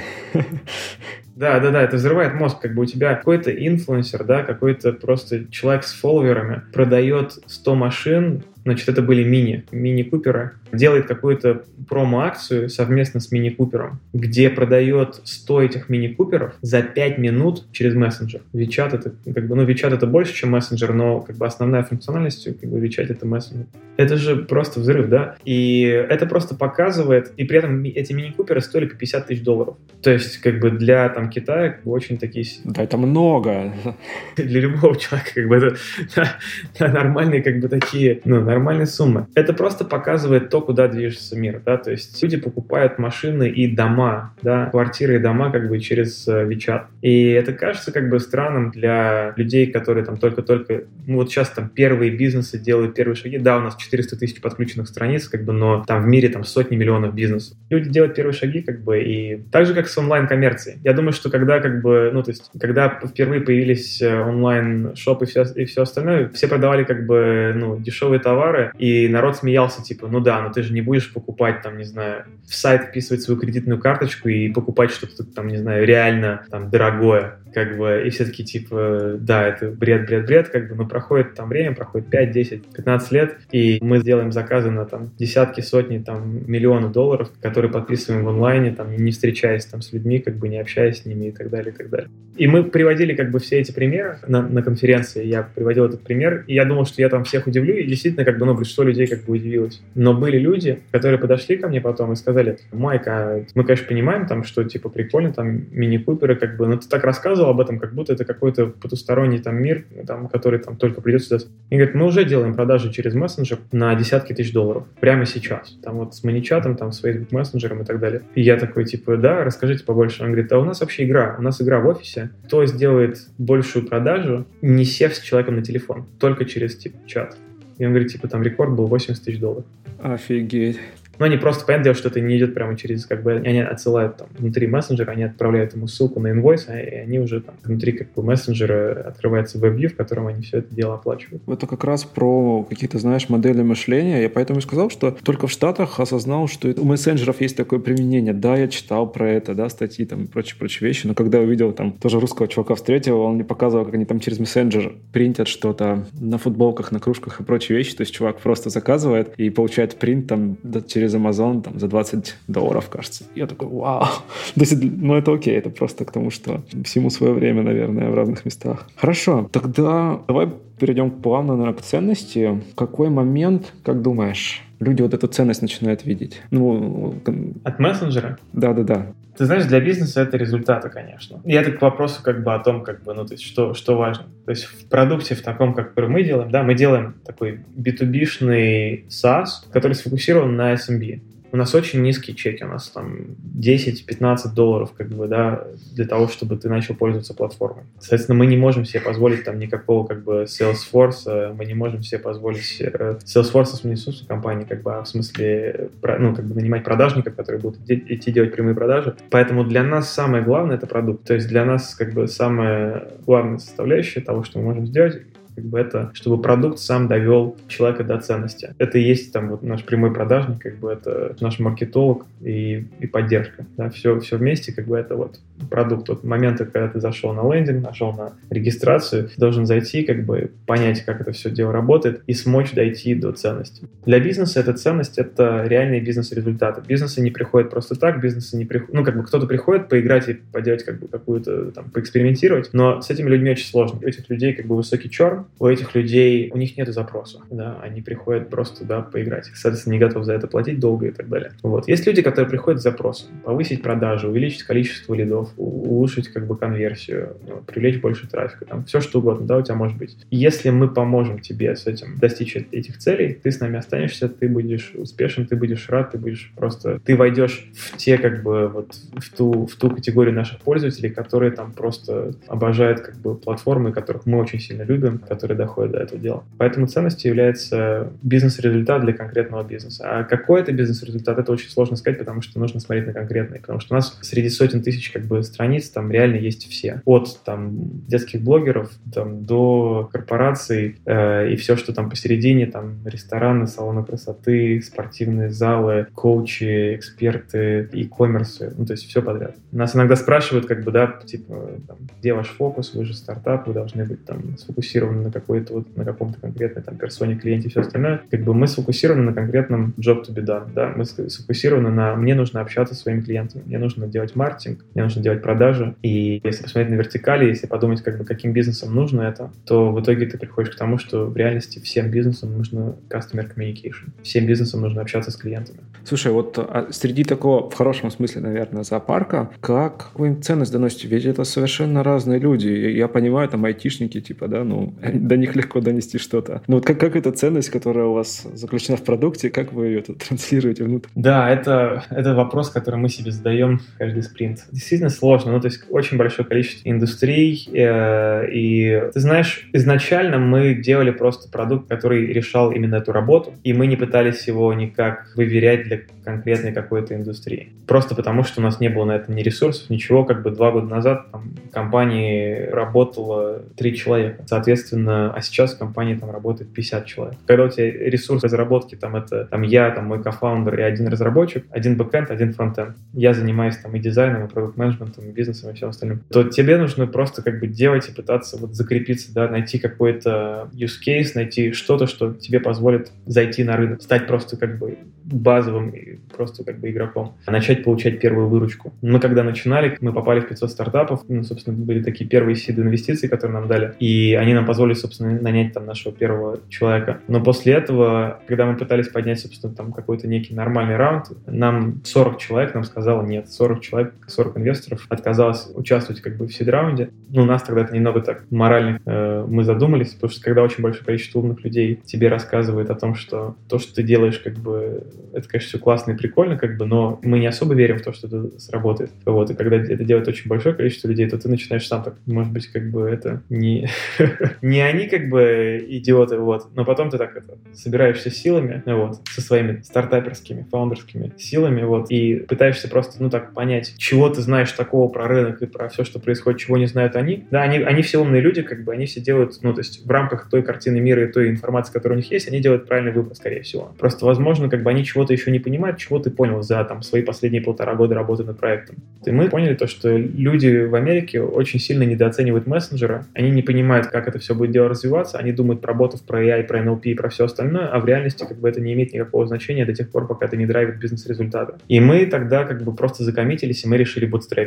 Да, 1.39 1.57
да, 1.61 1.71
да, 1.71 1.81
это 1.83 1.95
взрывает 1.95 2.33
мозг, 2.33 2.59
как 2.59 2.75
бы 2.75 2.81
у 2.81 2.85
тебя 2.85 3.15
какой-то 3.15 3.49
инфлюенсер, 3.49 4.25
да, 4.25 4.43
какой-то 4.43 4.91
просто 4.91 5.49
человек 5.49 5.85
с 5.85 5.93
фолловерами 5.93 6.63
продает 6.73 7.39
100 7.45 7.75
машин 7.75 8.43
Значит, 8.63 8.89
это 8.89 9.01
были 9.01 9.23
мини, 9.23 9.65
мини-куперы. 9.71 10.58
Делает 10.71 11.07
какую-то 11.07 11.63
промо-акцию 11.87 12.69
совместно 12.69 13.19
с 13.19 13.31
мини-купером, 13.31 13.99
где 14.13 14.49
продает 14.49 15.21
100 15.23 15.61
этих 15.63 15.89
мини-куперов 15.89 16.53
за 16.61 16.81
5 16.81 17.17
минут 17.17 17.65
через 17.71 17.95
мессенджер. 17.95 18.41
WeChat 18.53 18.95
это, 18.95 19.13
как 19.33 19.47
бы, 19.47 19.55
ну, 19.55 19.65
WeChat 19.65 19.93
это 19.93 20.07
больше, 20.07 20.33
чем 20.33 20.51
мессенджер, 20.51 20.93
но 20.93 21.21
как 21.21 21.37
бы 21.37 21.45
основная 21.45 21.83
функциональность 21.83 22.45
как 22.59 22.69
бы, 22.69 22.79
WeChat 22.79 23.07
это 23.09 23.25
мессенджер. 23.25 23.67
Это 23.97 24.15
же 24.15 24.37
просто 24.37 24.79
взрыв, 24.79 25.09
да? 25.09 25.35
И 25.43 25.81
это 25.81 26.25
просто 26.25 26.55
показывает, 26.55 27.33
и 27.35 27.43
при 27.43 27.57
этом 27.57 27.83
эти 27.83 28.13
мини-куперы 28.13 28.61
стоили 28.61 28.85
по 28.85 28.95
50 28.95 29.27
тысяч 29.27 29.43
долларов. 29.43 29.75
То 30.01 30.11
есть, 30.11 30.37
как 30.37 30.59
бы 30.59 30.71
для 30.71 31.09
там 31.09 31.29
Китая 31.29 31.71
как 31.71 31.83
бы, 31.83 31.91
очень 31.91 32.17
такие... 32.17 32.45
Да, 32.63 32.83
это 32.83 32.97
много. 32.97 33.73
Для 34.37 34.61
любого 34.61 34.95
человека, 34.95 35.31
как 35.35 35.47
бы 35.47 35.55
это 35.55 35.75
да, 36.15 36.37
да, 36.79 36.87
нормальные, 36.87 37.41
как 37.41 37.59
бы 37.59 37.67
такие, 37.67 38.21
ну, 38.25 38.41
нормальные 38.41 38.87
суммы. 38.87 39.27
Это 39.35 39.53
просто 39.53 39.85
показывает 39.85 40.49
то, 40.49 40.58
куда 40.61 40.87
движется 40.87 41.37
мир, 41.37 41.61
да, 41.65 41.77
то 41.77 41.91
есть 41.91 42.21
люди 42.21 42.37
покупают 42.37 42.97
машины 42.99 43.49
и 43.49 43.67
дома, 43.67 44.33
да, 44.41 44.67
квартиры 44.67 45.15
и 45.15 45.19
дома 45.19 45.51
как 45.51 45.69
бы 45.69 45.79
через 45.79 46.27
WeChat. 46.27 46.85
И 47.01 47.29
это 47.31 47.53
кажется 47.53 47.91
как 47.91 48.09
бы 48.09 48.19
странным 48.19 48.71
для 48.71 49.33
людей, 49.35 49.67
которые 49.71 50.05
там 50.05 50.17
только-только, 50.17 50.83
ну 51.07 51.17
вот 51.17 51.29
сейчас 51.29 51.49
там 51.49 51.69
первые 51.69 52.11
бизнесы 52.11 52.59
делают 52.59 52.95
первые 52.95 53.15
шаги. 53.15 53.37
Да, 53.37 53.57
у 53.57 53.61
нас 53.61 53.75
400 53.75 54.17
тысяч 54.17 54.41
подключенных 54.41 54.87
страниц, 54.87 55.27
как 55.27 55.43
бы, 55.43 55.53
но 55.53 55.83
там 55.85 56.03
в 56.03 56.07
мире 56.07 56.29
там 56.29 56.43
сотни 56.43 56.75
миллионов 56.75 57.13
бизнесов. 57.13 57.57
Люди 57.69 57.89
делают 57.89 58.15
первые 58.15 58.33
шаги, 58.33 58.61
как 58.61 58.81
бы, 58.81 59.01
и 59.01 59.41
так 59.51 59.65
же, 59.65 59.73
как 59.73 59.87
с 59.87 59.97
онлайн-коммерцией. 59.97 60.79
Я 60.83 60.93
думаю, 60.93 61.13
что 61.13 61.29
когда, 61.29 61.59
как 61.59 61.81
бы, 61.81 62.11
ну, 62.13 62.23
то 62.23 62.31
есть, 62.31 62.51
когда 62.59 62.89
впервые 62.89 63.41
появились 63.41 64.01
э, 64.01 64.21
онлайн-шопы 64.21 65.25
и 65.25 65.27
все, 65.27 65.43
и 65.55 65.65
все 65.65 65.83
остальное, 65.83 66.29
все 66.29 66.47
продавали, 66.47 66.83
как 66.83 67.05
бы, 67.05 67.53
ну, 67.55 67.77
дешевые 67.77 68.19
товары, 68.19 68.71
и 68.77 69.07
народ 69.07 69.37
смеялся, 69.37 69.83
типа, 69.83 70.07
ну 70.07 70.19
да, 70.19 70.41
но 70.49 70.53
ты 70.53 70.63
же 70.63 70.73
не 70.73 70.81
будешь 70.81 71.13
покупать, 71.13 71.61
там, 71.61 71.77
не 71.77 71.83
знаю, 71.83 72.25
в 72.47 72.55
сайт 72.55 72.89
вписывать 72.89 73.21
свою 73.21 73.39
кредитную 73.39 73.79
карточку 73.79 74.29
и 74.29 74.51
покупать 74.51 74.91
что-то, 74.91 75.23
там, 75.23 75.47
не 75.47 75.57
знаю, 75.57 75.85
реально, 75.85 76.45
там, 76.49 76.69
дорогое 76.69 77.39
как 77.53 77.77
бы, 77.77 78.03
и 78.05 78.09
все 78.09 78.25
таки 78.25 78.43
типа, 78.43 79.15
да, 79.19 79.47
это 79.47 79.69
бред, 79.69 80.05
бред, 80.05 80.25
бред, 80.25 80.49
как 80.49 80.69
бы, 80.69 80.75
но 80.75 80.85
проходит 80.87 81.33
там 81.35 81.49
время, 81.49 81.75
проходит 81.75 82.09
5, 82.09 82.31
10, 82.31 82.63
15 82.75 83.11
лет, 83.11 83.37
и 83.51 83.79
мы 83.81 83.99
сделаем 83.99 84.31
заказы 84.31 84.71
на 84.71 84.85
там 84.85 85.11
десятки, 85.17 85.61
сотни, 85.61 85.99
там, 85.99 86.49
миллионы 86.49 86.89
долларов, 86.89 87.31
которые 87.41 87.71
подписываем 87.71 88.23
в 88.25 88.29
онлайне, 88.29 88.71
там, 88.71 88.95
не 88.95 89.11
встречаясь 89.11 89.65
там 89.65 89.81
с 89.81 89.93
людьми, 89.93 90.19
как 90.19 90.35
бы 90.35 90.47
не 90.47 90.59
общаясь 90.59 91.01
с 91.01 91.05
ними 91.05 91.27
и 91.27 91.31
так 91.31 91.49
далее, 91.49 91.73
и 91.73 91.77
так 91.77 91.89
далее. 91.89 92.09
И 92.39 92.47
мы 92.47 92.63
приводили 92.63 93.13
как 93.15 93.31
бы 93.31 93.39
все 93.39 93.59
эти 93.59 93.73
примеры 93.73 94.17
на, 94.27 94.41
на 94.41 94.63
конференции, 94.63 95.25
я 95.25 95.43
приводил 95.43 95.85
этот 95.85 96.01
пример, 96.03 96.45
и 96.47 96.53
я 96.53 96.63
думал, 96.63 96.85
что 96.85 97.01
я 97.01 97.09
там 97.09 97.25
всех 97.25 97.47
удивлю, 97.47 97.75
и 97.75 97.85
действительно, 97.85 98.23
как 98.23 98.37
бы, 98.37 98.45
ну, 98.45 98.53
большинство 98.53 98.85
людей 98.85 99.07
как 99.07 99.25
бы 99.25 99.33
удивилось. 99.33 99.81
Но 99.93 100.13
были 100.13 100.37
люди, 100.37 100.79
которые 100.91 101.19
подошли 101.19 101.57
ко 101.57 101.67
мне 101.67 101.81
потом 101.81 102.13
и 102.13 102.15
сказали, 102.15 102.57
Майк, 102.71 103.07
а 103.07 103.43
мы, 103.55 103.63
конечно, 103.63 103.87
понимаем 103.87 104.25
там, 104.25 104.43
что, 104.43 104.63
типа, 104.63 104.89
прикольно, 104.89 105.33
там, 105.33 105.65
мини-куперы, 105.71 106.35
как 106.35 106.55
бы, 106.55 106.67
но 106.67 106.77
ты 106.77 106.87
так 106.87 107.03
рассказывал, 107.03 107.38
рассказывал 107.39 107.49
об 107.51 107.59
этом, 107.59 107.79
как 107.79 107.93
будто 107.93 108.13
это 108.13 108.25
какой-то 108.25 108.67
потусторонний 108.67 109.39
там 109.39 109.55
мир, 109.55 109.85
там, 110.05 110.27
который 110.27 110.59
там 110.59 110.75
только 110.75 111.01
придет 111.01 111.23
сюда. 111.23 111.45
И 111.69 111.75
говорит, 111.75 111.95
мы 111.95 112.05
уже 112.05 112.25
делаем 112.25 112.53
продажи 112.53 112.91
через 112.91 113.13
мессенджер 113.13 113.59
на 113.71 113.95
десятки 113.95 114.33
тысяч 114.33 114.51
долларов 114.53 114.83
прямо 114.99 115.25
сейчас. 115.25 115.77
Там 115.83 115.97
вот 115.97 116.15
с 116.15 116.23
маничатом, 116.23 116.75
там 116.75 116.91
с 116.91 116.99
Facebook 117.01 117.31
мессенджером 117.31 117.81
и 117.81 117.85
так 117.85 117.99
далее. 117.99 118.21
И 118.35 118.41
я 118.41 118.57
такой, 118.57 118.85
типа, 118.85 119.17
да, 119.17 119.43
расскажите 119.43 119.83
побольше. 119.85 120.23
Он 120.23 120.31
говорит, 120.31 120.51
а 120.51 120.59
у 120.59 120.65
нас 120.65 120.81
вообще 120.81 121.03
игра, 121.05 121.35
у 121.39 121.41
нас 121.41 121.61
игра 121.61 121.79
в 121.79 121.87
офисе. 121.87 122.29
Кто 122.45 122.65
сделает 122.65 123.17
большую 123.37 123.87
продажу, 123.87 124.45
не 124.61 124.85
сев 124.85 125.15
с 125.15 125.21
человеком 125.21 125.55
на 125.55 125.61
телефон, 125.61 126.05
только 126.19 126.45
через, 126.45 126.75
типа, 126.75 126.97
чат. 127.05 127.37
И 127.77 127.85
он 127.85 127.91
говорит, 127.91 128.11
типа, 128.11 128.27
там 128.27 128.43
рекорд 128.43 128.73
был 128.73 128.87
80 128.87 129.23
тысяч 129.23 129.39
долларов. 129.39 129.65
Офигеть. 130.01 130.79
Но 131.19 131.25
они 131.25 131.37
просто, 131.37 131.65
понятное 131.65 131.85
дело, 131.85 131.95
что 131.95 132.09
это 132.09 132.21
не 132.21 132.37
идет 132.37 132.53
прямо 132.53 132.77
через, 132.77 133.05
как 133.05 133.23
бы, 133.23 133.33
они 133.33 133.59
отсылают 133.59 134.17
там 134.17 134.27
внутри 134.37 134.67
мессенджера, 134.67 135.11
они 135.11 135.23
отправляют 135.23 135.75
ему 135.75 135.87
ссылку 135.87 136.19
на 136.19 136.31
инвойс, 136.31 136.65
а, 136.69 136.79
и 136.79 136.95
они 136.95 137.19
уже 137.19 137.41
там 137.41 137.55
внутри 137.63 137.91
как 137.91 138.13
бы 138.13 138.23
мессенджера 138.23 139.03
открывается 139.07 139.59
веб-вью, 139.59 139.89
в 139.89 139.95
котором 139.95 140.27
они 140.27 140.41
все 140.41 140.59
это 140.59 140.73
дело 140.73 140.95
оплачивают. 140.95 141.43
Это 141.47 141.67
как 141.67 141.83
раз 141.83 142.05
про 142.05 142.63
какие-то, 142.63 142.99
знаешь, 142.99 143.27
модели 143.29 143.61
мышления. 143.61 144.21
Я 144.21 144.29
поэтому 144.29 144.59
и 144.59 144.61
сказал, 144.61 144.89
что 144.89 145.11
только 145.23 145.47
в 145.47 145.51
Штатах 145.51 145.99
осознал, 145.99 146.47
что 146.47 146.73
у 146.77 146.85
мессенджеров 146.85 147.41
есть 147.41 147.57
такое 147.57 147.79
применение. 147.79 148.33
Да, 148.33 148.55
я 148.55 148.69
читал 148.69 149.11
про 149.11 149.29
это, 149.29 149.53
да, 149.53 149.67
статьи 149.69 150.05
там 150.05 150.23
и 150.23 150.27
прочие-прочие 150.27 150.87
вещи, 150.87 151.05
но 151.05 151.13
когда 151.13 151.39
увидел 151.39 151.73
там 151.73 151.91
тоже 151.91 152.19
русского 152.19 152.47
чувака 152.47 152.75
встретил, 152.75 153.19
он 153.19 153.35
мне 153.35 153.43
показывал, 153.43 153.83
как 153.83 153.93
они 153.93 154.05
там 154.05 154.21
через 154.21 154.39
мессенджер 154.39 154.93
принтят 155.11 155.47
что-то 155.49 156.05
на 156.13 156.37
футболках, 156.37 156.91
на 156.93 156.99
кружках 156.99 157.41
и 157.41 157.43
прочие 157.43 157.77
вещи. 157.77 157.95
То 157.95 158.01
есть 158.01 158.13
чувак 158.13 158.39
просто 158.39 158.69
заказывает 158.69 159.33
и 159.37 159.49
получает 159.49 159.95
принт 159.95 160.27
там 160.27 160.57
через 160.87 161.08
Amazon 161.15 161.61
там 161.61 161.79
за 161.79 161.87
20 161.87 162.35
долларов, 162.47 162.89
кажется. 162.89 163.23
Я 163.35 163.47
такой, 163.47 163.67
вау. 163.67 164.05
То 164.55 164.61
есть, 164.61 164.77
ну, 164.81 165.15
это 165.15 165.33
окей, 165.33 165.55
это 165.55 165.69
просто 165.69 166.05
к 166.05 166.11
тому, 166.11 166.31
что 166.31 166.61
всему 166.83 167.09
свое 167.09 167.33
время, 167.33 167.63
наверное, 167.63 168.09
в 168.09 168.15
разных 168.15 168.45
местах. 168.45 168.87
Хорошо, 168.95 169.49
тогда 169.51 170.19
давай 170.27 170.49
перейдем 170.79 171.11
плавно, 171.11 171.55
наверное, 171.55 171.77
к 171.77 171.81
ценности. 171.81 172.61
В 172.71 172.75
какой 172.75 173.09
момент, 173.09 173.73
как 173.83 174.01
думаешь, 174.01 174.63
люди 174.79 175.01
вот 175.01 175.13
эту 175.13 175.27
ценность 175.27 175.61
начинают 175.61 176.05
видеть? 176.05 176.41
Ну, 176.51 177.15
От 177.63 177.79
мессенджера? 177.79 178.37
Да-да-да. 178.53 179.13
Ты 179.37 179.45
знаешь, 179.45 179.65
для 179.65 179.79
бизнеса 179.79 180.21
это 180.21 180.35
результаты, 180.35 180.89
конечно. 180.89 181.41
И 181.45 181.53
это 181.53 181.71
к 181.71 181.81
вопросу 181.81 182.21
как 182.21 182.43
бы 182.43 182.53
о 182.53 182.59
том, 182.59 182.83
как 182.83 183.03
бы, 183.03 183.13
ну, 183.13 183.25
то 183.25 183.33
есть, 183.33 183.43
что, 183.45 183.73
что 183.73 183.97
важно. 183.97 184.25
То 184.45 184.51
есть 184.51 184.65
в 184.65 184.89
продукте, 184.89 185.35
в 185.35 185.41
таком, 185.41 185.73
как 185.73 185.95
мы 185.95 186.23
делаем, 186.23 186.51
да, 186.51 186.63
мы 186.63 186.75
делаем 186.75 187.15
такой 187.25 187.61
B2B-шный 187.77 189.05
SaaS, 189.07 189.71
который 189.71 189.93
сфокусирован 189.93 190.55
на 190.55 190.73
SMB 190.73 191.21
у 191.51 191.57
нас 191.57 191.73
очень 191.75 192.01
низкие 192.01 192.35
чеки, 192.35 192.63
у 192.63 192.67
нас 192.67 192.89
там 192.89 193.35
10-15 193.57 194.53
долларов, 194.53 194.93
как 194.95 195.09
бы, 195.09 195.27
да, 195.27 195.65
для 195.93 196.05
того, 196.05 196.27
чтобы 196.27 196.57
ты 196.57 196.69
начал 196.69 196.95
пользоваться 196.95 197.33
платформой. 197.33 197.83
Соответственно, 197.99 198.37
мы 198.37 198.45
не 198.45 198.57
можем 198.57 198.85
себе 198.85 199.01
позволить 199.01 199.43
там 199.43 199.59
никакого, 199.59 200.05
как 200.05 200.23
бы, 200.23 200.43
Salesforce, 200.43 201.53
мы 201.53 201.65
не 201.65 201.73
можем 201.73 202.03
себе 202.03 202.19
позволить 202.19 202.77
э, 202.79 203.17
Salesforce, 203.25 203.63
в 203.63 203.75
смысле, 203.75 204.13
компании, 204.27 204.65
как 204.65 204.81
бы, 204.81 204.95
а 204.95 205.03
в 205.03 205.07
смысле, 205.07 205.89
ну, 206.01 206.35
как 206.35 206.45
бы, 206.45 206.55
нанимать 206.55 206.83
продажников, 206.83 207.35
которые 207.35 207.61
будут 207.61 207.79
идти 207.89 208.31
делать 208.31 208.53
прямые 208.53 208.75
продажи. 208.75 209.15
Поэтому 209.29 209.63
для 209.63 209.83
нас 209.83 210.11
самое 210.11 210.43
главное— 210.43 210.75
это 210.77 210.87
продукт. 210.87 211.23
То 211.25 211.33
есть 211.33 211.47
для 211.47 211.65
нас, 211.65 211.95
как 211.95 212.13
бы, 212.13 212.27
самая 212.27 213.07
главная 213.25 213.57
составляющая 213.57 214.21
того, 214.21 214.43
что 214.43 214.59
мы 214.59 214.65
можем 214.65 214.87
сделать, 214.87 215.21
как 215.59 215.69
бы 215.69 215.79
это, 215.79 216.11
чтобы 216.13 216.41
продукт 216.41 216.79
сам 216.79 217.07
довел 217.07 217.55
человека 217.67 218.03
до 218.03 218.19
ценности. 218.19 218.73
Это 218.77 218.97
и 218.97 219.03
есть 219.03 219.33
там 219.33 219.49
вот 219.49 219.61
наш 219.61 219.83
прямой 219.83 220.13
продажник, 220.13 220.59
как 220.61 220.77
бы 220.77 220.91
это 220.91 221.35
наш 221.41 221.59
маркетолог 221.59 222.25
и, 222.41 222.85
и 222.99 223.07
поддержка. 223.07 223.65
Да, 223.77 223.89
все, 223.89 224.19
все 224.19 224.37
вместе, 224.37 224.71
как 224.71 224.87
бы 224.87 224.97
это 224.97 225.15
вот 225.15 225.39
продукт. 225.69 226.09
Вот 226.09 226.23
момента, 226.23 226.65
когда 226.65 226.87
ты 226.87 226.99
зашел 226.99 227.33
на 227.33 227.41
лендинг, 227.53 227.83
нашел 227.83 228.13
на 228.13 228.33
регистрацию, 228.49 229.29
ты 229.29 229.33
должен 229.37 229.65
зайти, 229.65 230.03
как 230.03 230.25
бы 230.25 230.51
понять, 230.65 231.03
как 231.05 231.21
это 231.21 231.31
все 231.31 231.49
дело 231.49 231.71
работает 231.71 232.21
и 232.27 232.33
смочь 232.33 232.73
дойти 232.73 233.15
до 233.15 233.31
ценности. 233.31 233.87
Для 234.05 234.19
бизнеса 234.19 234.59
эта 234.59 234.73
ценность— 234.73 235.17
это 235.17 235.65
реальные 235.65 236.01
бизнес-результаты. 236.01 236.81
Бизнесы 236.87 237.21
не 237.21 237.31
приходят 237.31 237.69
просто 237.69 237.95
так, 237.95 238.21
бизнесы 238.21 238.57
не 238.57 238.65
приходят... 238.65 238.93
Ну, 238.93 239.03
как 239.03 239.17
бы 239.17 239.23
кто-то 239.23 239.47
приходит 239.47 239.89
поиграть 239.89 240.29
и 240.29 240.33
поделать 240.33 240.83
как 240.83 240.99
бы 240.99 241.07
какую-то, 241.07 241.71
там, 241.71 241.89
поэкспериментировать, 241.89 242.69
но 242.73 243.01
с 243.01 243.09
этими 243.09 243.29
людьми 243.29 243.51
очень 243.51 243.67
сложно. 243.67 243.99
У 244.01 244.07
этих 244.07 244.29
людей 244.29 244.53
как 244.53 244.65
бы 244.65 244.75
высокий 244.75 245.09
черн, 245.09 245.45
у 245.59 245.67
этих 245.67 245.95
людей, 245.95 246.49
у 246.53 246.57
них 246.57 246.77
нет 246.77 246.87
запроса, 246.89 247.39
да, 247.51 247.77
они 247.81 248.01
приходят 248.01 248.49
просто, 248.49 248.85
да, 248.85 249.01
поиграть. 249.01 249.45
Соответственно, 249.53 249.93
не 249.93 249.99
готовы 249.99 250.25
за 250.25 250.33
это 250.33 250.47
платить 250.47 250.79
долго 250.79 251.07
и 251.07 251.11
так 251.11 251.29
далее. 251.29 251.51
Вот. 251.61 251.87
Есть 251.87 252.05
люди, 252.07 252.21
которые 252.21 252.49
приходят 252.49 252.79
с 252.79 252.83
запросом, 252.83 253.29
повысить 253.43 253.81
продажи, 253.81 254.27
увеличить 254.27 254.63
количество 254.63 255.13
лидов, 255.13 255.48
улучшить 255.57 256.29
как 256.29 256.47
бы 256.47 256.57
конверсию, 256.57 257.37
ну, 257.47 257.61
привлечь 257.65 257.99
больше 257.99 258.27
трафика, 258.27 258.65
там, 258.65 258.83
все 258.85 259.01
что 259.01 259.19
угодно, 259.19 259.45
да, 259.45 259.57
у 259.57 259.61
тебя 259.61 259.75
может 259.75 259.97
быть. 259.97 260.17
Если 260.31 260.69
мы 260.69 260.87
поможем 260.87 261.39
тебе 261.39 261.75
с 261.75 261.87
этим 261.87 262.17
достичь 262.17 262.55
этих 262.55 262.97
целей, 262.97 263.33
ты 263.33 263.51
с 263.51 263.59
нами 263.59 263.77
останешься, 263.77 264.29
ты 264.29 264.47
будешь 264.47 264.93
успешен, 264.95 265.45
ты 265.45 265.55
будешь 265.55 265.89
рад, 265.89 266.11
ты 266.11 266.17
будешь 266.17 266.51
просто, 266.55 266.99
ты 266.99 267.15
войдешь 267.15 267.69
в 267.73 267.97
те, 267.97 268.17
как 268.17 268.43
бы, 268.43 268.67
вот, 268.67 268.95
в 269.17 269.35
ту, 269.35 269.65
в 269.65 269.75
ту 269.75 269.89
категорию 269.89 270.33
наших 270.33 270.59
пользователей, 270.59 271.09
которые 271.09 271.51
там 271.51 271.71
просто 271.71 272.33
обожают, 272.47 273.01
как 273.01 273.15
бы, 273.15 273.35
платформы, 273.35 273.91
которых 273.91 274.25
мы 274.25 274.39
очень 274.39 274.59
сильно 274.59 274.83
любим, 274.83 275.19
которые 275.19 275.57
доходят 275.57 275.91
до 275.91 275.99
этого 275.99 276.19
дела. 276.21 276.43
Поэтому 276.57 276.87
ценностью 276.87 277.29
является 277.29 278.11
бизнес-результат 278.21 279.01
для 279.01 279.13
конкретного 279.13 279.63
бизнеса. 279.63 280.03
А 280.05 280.23
какой 280.23 280.61
это 280.61 280.71
бизнес-результат, 280.71 281.37
это 281.37 281.51
очень 281.51 281.69
сложно 281.69 281.95
сказать, 281.95 282.19
потому 282.19 282.41
что 282.41 282.59
нужно 282.59 282.79
смотреть 282.79 283.07
на 283.07 283.13
конкретные. 283.13 283.61
Потому 283.61 283.79
что 283.79 283.93
у 283.93 283.97
нас 283.97 284.17
среди 284.21 284.49
сотен 284.49 284.81
тысяч 284.81 285.11
как 285.11 285.23
бы 285.23 285.38
страниц 285.43 285.89
там 285.89 286.11
реально 286.11 286.37
есть 286.37 286.69
все. 286.69 287.01
От 287.05 287.39
там 287.43 288.05
детских 288.07 288.41
блогеров 288.41 288.91
там, 289.13 289.45
до 289.45 290.09
корпораций 290.11 290.97
э, 291.05 291.51
и 291.51 291.55
все, 291.55 291.75
что 291.75 291.93
там 291.93 292.09
посередине, 292.09 292.67
там 292.67 293.05
рестораны, 293.05 293.67
салоны 293.67 294.03
красоты, 294.03 294.81
спортивные 294.81 295.51
залы, 295.51 296.07
коучи, 296.13 296.95
эксперты, 296.95 297.89
e-commerce, 297.93 298.73
ну 298.77 298.85
то 298.85 298.93
есть 298.93 299.07
все 299.07 299.21
подряд. 299.21 299.55
Нас 299.71 299.95
иногда 299.95 300.15
спрашивают, 300.15 300.65
как 300.65 300.83
бы, 300.83 300.91
да, 300.91 301.19
типа, 301.25 301.71
там, 301.87 301.97
где 302.19 302.33
ваш 302.33 302.47
фокус, 302.47 302.93
вы 302.93 303.05
же 303.05 303.13
стартап, 303.13 303.67
вы 303.67 303.73
должны 303.73 304.05
быть 304.05 304.25
там 304.25 304.57
сфокусированы 304.57 305.23
на 305.23 305.31
какой-то 305.31 305.73
вот, 305.73 305.95
на 305.95 306.05
каком-то 306.05 306.39
конкретной 306.39 306.83
там 306.83 306.97
персоне, 306.97 307.35
клиенте 307.35 307.67
и 307.67 307.71
все 307.71 307.81
остальное, 307.81 308.21
как 308.29 308.43
бы 308.43 308.53
мы 308.53 308.67
сфокусированы 308.67 309.23
на 309.23 309.33
конкретном 309.33 309.93
job 309.97 310.23
to 310.25 310.33
be 310.33 310.43
done, 310.43 310.73
да, 310.73 310.93
мы 310.95 311.05
сфокусированы 311.05 311.89
на 311.89 312.15
мне 312.15 312.35
нужно 312.35 312.61
общаться 312.61 312.95
со 312.95 313.01
своими 313.01 313.21
клиентами, 313.21 313.63
мне 313.65 313.77
нужно 313.77 314.07
делать 314.07 314.35
маркетинг, 314.35 314.85
мне 314.93 315.03
нужно 315.03 315.21
делать 315.21 315.28
делать 315.29 315.43
продажи. 315.43 315.95
И 316.01 316.41
если 316.43 316.63
посмотреть 316.63 316.91
на 316.91 316.95
вертикали, 316.95 317.45
если 317.45 317.67
подумать, 317.67 318.01
как 318.01 318.17
бы, 318.17 318.25
каким 318.25 318.53
бизнесом 318.53 318.93
нужно 318.93 319.21
это, 319.21 319.51
то 319.65 319.91
в 319.91 320.01
итоге 320.01 320.25
ты 320.25 320.37
приходишь 320.37 320.73
к 320.73 320.77
тому, 320.77 320.97
что 320.97 321.25
в 321.25 321.37
реальности 321.37 321.79
всем 321.79 322.09
бизнесам 322.09 322.57
нужно 322.57 322.95
customer 323.09 323.47
communication. 323.55 324.11
Всем 324.23 324.45
бизнесам 324.45 324.81
нужно 324.81 325.01
общаться 325.01 325.31
с 325.31 325.35
клиентами. 325.35 325.79
Слушай, 326.03 326.31
вот 326.31 326.57
а 326.57 326.87
среди 326.91 327.23
такого, 327.23 327.69
в 327.69 327.73
хорошем 327.73 328.11
смысле, 328.11 328.41
наверное, 328.41 328.83
зоопарка, 328.83 329.49
как 329.61 330.11
вы 330.15 330.27
им 330.27 330.41
ценность 330.41 330.71
доносите? 330.71 331.07
Ведь 331.07 331.25
это 331.25 331.43
совершенно 331.43 332.03
разные 332.03 332.39
люди. 332.39 332.67
Я 332.67 333.07
понимаю, 333.07 333.47
там 333.49 333.65
айтишники, 333.65 334.21
типа, 334.21 334.47
да, 334.47 334.63
ну, 334.63 334.95
до 335.13 335.37
них 335.37 335.55
легко 335.55 335.81
донести 335.81 336.17
что-то. 336.17 336.61
Но 336.67 336.77
вот 336.77 336.85
как, 336.85 336.99
как 336.99 337.15
эта 337.15 337.31
ценность, 337.31 337.69
которая 337.69 338.05
у 338.05 338.13
вас 338.13 338.47
заключена 338.53 338.97
в 338.97 339.03
продукте, 339.03 339.49
как 339.49 339.73
вы 339.73 339.87
ее 339.87 340.01
транслируете 340.01 340.83
внутрь? 340.83 341.09
Да, 341.15 341.49
это, 341.49 342.03
это 342.09 342.33
вопрос, 342.33 342.69
который 342.69 342.99
мы 342.99 343.09
себе 343.09 343.31
задаем 343.31 343.81
каждый 343.97 344.23
спринт. 344.23 344.65
Действительно 344.71 345.09
сложно, 345.19 345.51
ну, 345.51 345.59
то 345.59 345.67
есть 345.67 345.83
очень 345.89 346.17
большое 346.17 346.47
количество 346.47 346.89
индустрий, 346.89 347.69
э, 347.73 348.49
и 348.51 349.03
ты 349.13 349.19
знаешь, 349.19 349.69
изначально 349.73 350.39
мы 350.39 350.73
делали 350.73 351.11
просто 351.11 351.49
продукт, 351.49 351.87
который 351.89 352.27
решал 352.27 352.71
именно 352.71 352.95
эту 352.95 353.11
работу, 353.11 353.53
и 353.63 353.73
мы 353.73 353.87
не 353.87 353.95
пытались 353.95 354.47
его 354.47 354.73
никак 354.73 355.31
выверять 355.35 355.83
для 355.83 355.99
конкретной 356.23 356.71
какой-то 356.71 357.15
индустрии. 357.15 357.73
Просто 357.87 358.15
потому, 358.15 358.43
что 358.43 358.61
у 358.61 358.63
нас 358.63 358.79
не 358.79 358.89
было 358.89 359.05
на 359.05 359.15
это 359.15 359.31
ни 359.31 359.41
ресурсов, 359.41 359.89
ничего, 359.89 360.23
как 360.23 360.43
бы 360.43 360.51
два 360.51 360.71
года 360.71 360.87
назад 360.87 361.31
там, 361.31 361.55
в 361.69 361.71
компании 361.71 362.69
работало 362.69 363.63
три 363.75 363.95
человека, 363.95 364.43
соответственно, 364.45 365.33
а 365.33 365.41
сейчас 365.41 365.73
в 365.73 365.79
компании 365.79 366.15
там 366.15 366.29
работает 366.29 366.71
50 366.73 367.05
человек. 367.05 367.35
Когда 367.47 367.63
у 367.63 367.69
тебя 367.69 367.91
ресурс 367.91 368.43
разработки, 368.43 368.95
там 368.95 369.15
это 369.15 369.45
там 369.45 369.63
я, 369.63 369.89
там 369.91 370.05
мой 370.05 370.21
кофаундер 370.21 370.79
и 370.79 370.83
один 370.83 371.07
разработчик, 371.07 371.65
один 371.71 371.97
бэкэнд, 371.97 372.29
один 372.29 372.53
фронтенд. 372.53 372.95
Я 373.13 373.33
занимаюсь 373.33 373.77
там 373.77 373.95
и 373.95 373.99
дизайном, 373.99 374.45
и 374.45 374.49
продукт-менеджментом, 374.49 374.98
и 375.05 375.31
бизнесом, 375.31 375.71
и 375.71 375.73
всем 375.73 375.89
остальным. 375.89 376.23
То 376.29 376.43
тебе 376.43 376.77
нужно 376.77 377.07
просто 377.07 377.41
как 377.41 377.59
бы 377.59 377.67
делать 377.67 378.07
и 378.09 378.13
пытаться 378.13 378.57
вот 378.57 378.75
закрепиться, 378.75 379.33
да, 379.33 379.47
найти 379.47 379.79
какой-то 379.79 380.69
use 380.73 380.97
case, 381.05 381.31
найти 381.35 381.71
что-то, 381.71 382.07
что 382.07 382.33
тебе 382.33 382.59
позволит 382.59 383.11
зайти 383.25 383.63
на 383.63 383.77
рынок, 383.77 384.01
стать 384.01 384.27
просто 384.27 384.57
как 384.57 384.77
бы 384.77 384.97
базовым 385.31 385.89
и 385.89 386.17
просто 386.35 386.63
как 386.63 386.79
бы 386.79 386.89
игроком, 386.89 387.35
а 387.45 387.51
начать 387.51 387.83
получать 387.83 388.19
первую 388.19 388.47
выручку. 388.47 388.93
Мы 389.01 389.19
когда 389.19 389.43
начинали, 389.43 389.97
мы 390.01 390.11
попали 390.11 390.39
в 390.39 390.47
500 390.47 390.71
стартапов, 390.71 391.21
ну, 391.27 391.43
собственно, 391.43 391.77
были 391.77 392.01
такие 392.01 392.27
первые 392.27 392.55
сиды 392.55 392.81
инвестиций, 392.81 393.29
которые 393.29 393.59
нам 393.59 393.67
дали, 393.67 393.93
и 393.99 394.33
они 394.33 394.53
нам 394.53 394.65
позволили, 394.65 394.95
собственно, 394.95 395.39
нанять 395.39 395.73
там 395.73 395.85
нашего 395.85 396.13
первого 396.13 396.59
человека. 396.69 397.19
Но 397.27 397.43
после 397.43 397.73
этого, 397.73 398.39
когда 398.47 398.65
мы 398.65 398.75
пытались 398.75 399.09
поднять, 399.09 399.39
собственно, 399.39 399.73
там 399.73 399.91
какой-то 399.91 400.27
некий 400.27 400.53
нормальный 400.53 400.95
раунд, 400.95 401.25
нам 401.45 402.01
40 402.03 402.37
человек 402.39 402.73
нам 402.73 402.83
сказало 402.83 403.25
нет, 403.25 403.51
40 403.51 403.81
человек, 403.81 404.13
40 404.27 404.57
инвесторов 404.57 404.88
отказалось 405.09 405.69
участвовать 405.73 406.21
как 406.21 406.37
бы 406.37 406.47
в 406.47 406.53
сид-раунде. 406.53 407.09
Ну, 407.29 407.43
у 407.43 407.45
нас 407.45 407.63
тогда 407.63 407.81
это 407.81 407.93
немного 407.93 408.21
так 408.21 408.43
морально 408.49 408.99
э, 409.05 409.45
мы 409.47 409.63
задумались, 409.63 410.13
потому 410.13 410.31
что 410.31 410.41
когда 410.43 410.63
очень 410.63 410.83
большое 410.83 411.05
количество 411.05 411.39
умных 411.39 411.63
людей 411.63 411.99
тебе 412.05 412.27
рассказывает 412.29 412.89
о 412.89 412.95
том, 412.95 413.15
что 413.15 413.55
то, 413.67 413.79
что 413.79 413.93
ты 413.93 414.03
делаешь, 414.03 414.39
как 414.39 414.55
бы, 414.55 415.03
это, 415.33 415.47
конечно, 415.47 415.69
все 415.69 415.79
классно 415.79 416.11
и 416.11 416.17
прикольно, 416.17 416.57
как 416.57 416.77
бы, 416.77 416.85
но 416.85 417.19
мы 417.23 417.39
не 417.39 417.47
особо 417.47 417.73
верим 417.73 417.97
в 417.97 418.01
то, 418.01 418.13
что 418.13 418.27
это 418.27 418.59
сработает. 418.59 419.11
Вот, 419.25 419.51
и 419.51 419.55
когда 419.55 419.77
это 419.77 420.03
делает 420.03 420.27
очень 420.27 420.47
большое 420.47 420.75
количество 420.75 421.07
людей, 421.07 421.29
то 421.29 421.37
ты 421.37 421.49
начинаешь 421.49 421.87
сам 421.87 422.03
так, 422.03 422.15
может 422.25 422.51
быть, 422.51 422.67
как 422.67 422.89
бы 422.89 423.07
это 423.09 423.43
не, 423.49 423.89
не 424.61 424.81
они 424.81 425.07
как 425.07 425.29
бы 425.29 425.85
идиоты, 425.87 426.37
вот, 426.37 426.67
но 426.75 426.85
потом 426.85 427.09
ты 427.09 427.17
так 427.17 427.35
это, 427.35 427.57
собираешься 427.73 428.29
силами, 428.29 428.81
вот, 428.85 429.21
со 429.29 429.41
своими 429.41 429.81
стартаперскими, 429.81 430.65
фаундерскими 430.71 431.33
силами, 431.37 431.83
вот, 431.83 432.11
и 432.11 432.35
пытаешься 432.35 432.89
просто, 432.89 433.21
ну 433.21 433.29
так, 433.29 433.53
понять, 433.53 433.95
чего 433.97 434.29
ты 434.29 434.41
знаешь 434.41 434.71
такого 434.79 435.09
про 435.09 435.27
рынок 435.27 435.61
и 435.61 435.65
про 435.67 435.89
все, 435.89 436.03
что 436.03 436.19
происходит, 436.19 436.59
чего 436.59 436.77
не 436.77 436.87
знают 436.87 437.15
они. 437.15 437.45
Да, 437.51 437.61
они, 437.61 437.77
они 437.77 438.01
все 438.01 438.19
умные 438.19 438.41
люди, 438.41 438.61
как 438.61 438.83
бы, 438.83 438.93
они 438.93 439.05
все 439.05 439.19
делают, 439.19 439.59
ну, 439.61 439.73
то 439.73 439.81
есть 439.81 440.05
в 440.05 440.09
рамках 440.09 440.49
той 440.49 440.63
картины 440.63 440.99
мира 440.99 441.23
и 441.25 441.31
той 441.31 441.49
информации, 441.49 441.93
которая 441.93 442.17
у 442.17 442.21
них 442.21 442.31
есть, 442.31 442.47
они 442.47 442.59
делают 442.59 442.87
правильный 442.87 443.11
выбор, 443.11 443.35
скорее 443.35 443.61
всего. 443.61 443.93
Просто, 443.99 444.25
возможно, 444.25 444.69
как 444.69 444.81
бы 444.81 444.89
они 444.89 445.03
чего-то 445.03 445.33
еще 445.33 445.51
не 445.51 445.59
понимают, 445.59 445.97
чего 445.97 446.17
ты 446.17 446.31
понял 446.31 446.61
за 446.61 446.83
там 446.85 447.03
свои 447.03 447.21
последние 447.21 447.61
полтора 447.61 447.93
года 447.95 448.15
работы 448.15 448.43
над 448.43 448.57
проектом. 448.57 448.95
И 449.25 449.31
мы 449.31 449.49
поняли 449.49 449.75
то, 449.75 449.85
что 449.85 450.17
люди 450.17 450.85
в 450.85 450.95
Америке 450.95 451.41
очень 451.41 451.79
сильно 451.79 452.03
недооценивают 452.03 452.65
мессенджера, 452.65 453.25
они 453.33 453.51
не 453.51 453.61
понимают, 453.61 454.07
как 454.07 454.27
это 454.27 454.39
все 454.39 454.55
будет 454.55 454.71
дело 454.71 454.89
развиваться, 454.89 455.37
они 455.37 455.51
думают 455.51 455.81
про 455.81 455.93
ботов, 455.93 456.23
про 456.23 456.43
AI, 456.43 456.63
про 456.63 456.79
NLP 456.79 457.15
про 457.15 457.29
все 457.29 457.45
остальное, 457.45 457.87
а 457.87 457.99
в 457.99 458.05
реальности 458.05 458.45
как 458.47 458.57
бы 458.57 458.69
это 458.69 458.79
не 458.79 458.93
имеет 458.93 459.13
никакого 459.13 459.45
значения 459.45 459.85
до 459.85 459.93
тех 459.93 460.09
пор, 460.09 460.25
пока 460.25 460.45
это 460.45 460.55
не 460.55 460.65
драйвит 460.65 460.97
бизнес-результаты. 460.99 461.73
И 461.89 461.99
мы 461.99 462.25
тогда 462.25 462.63
как 462.63 462.81
бы 462.83 462.95
просто 462.95 463.23
закоммитились, 463.23 463.83
и 463.83 463.87
мы 463.87 463.97
решили 463.97 464.25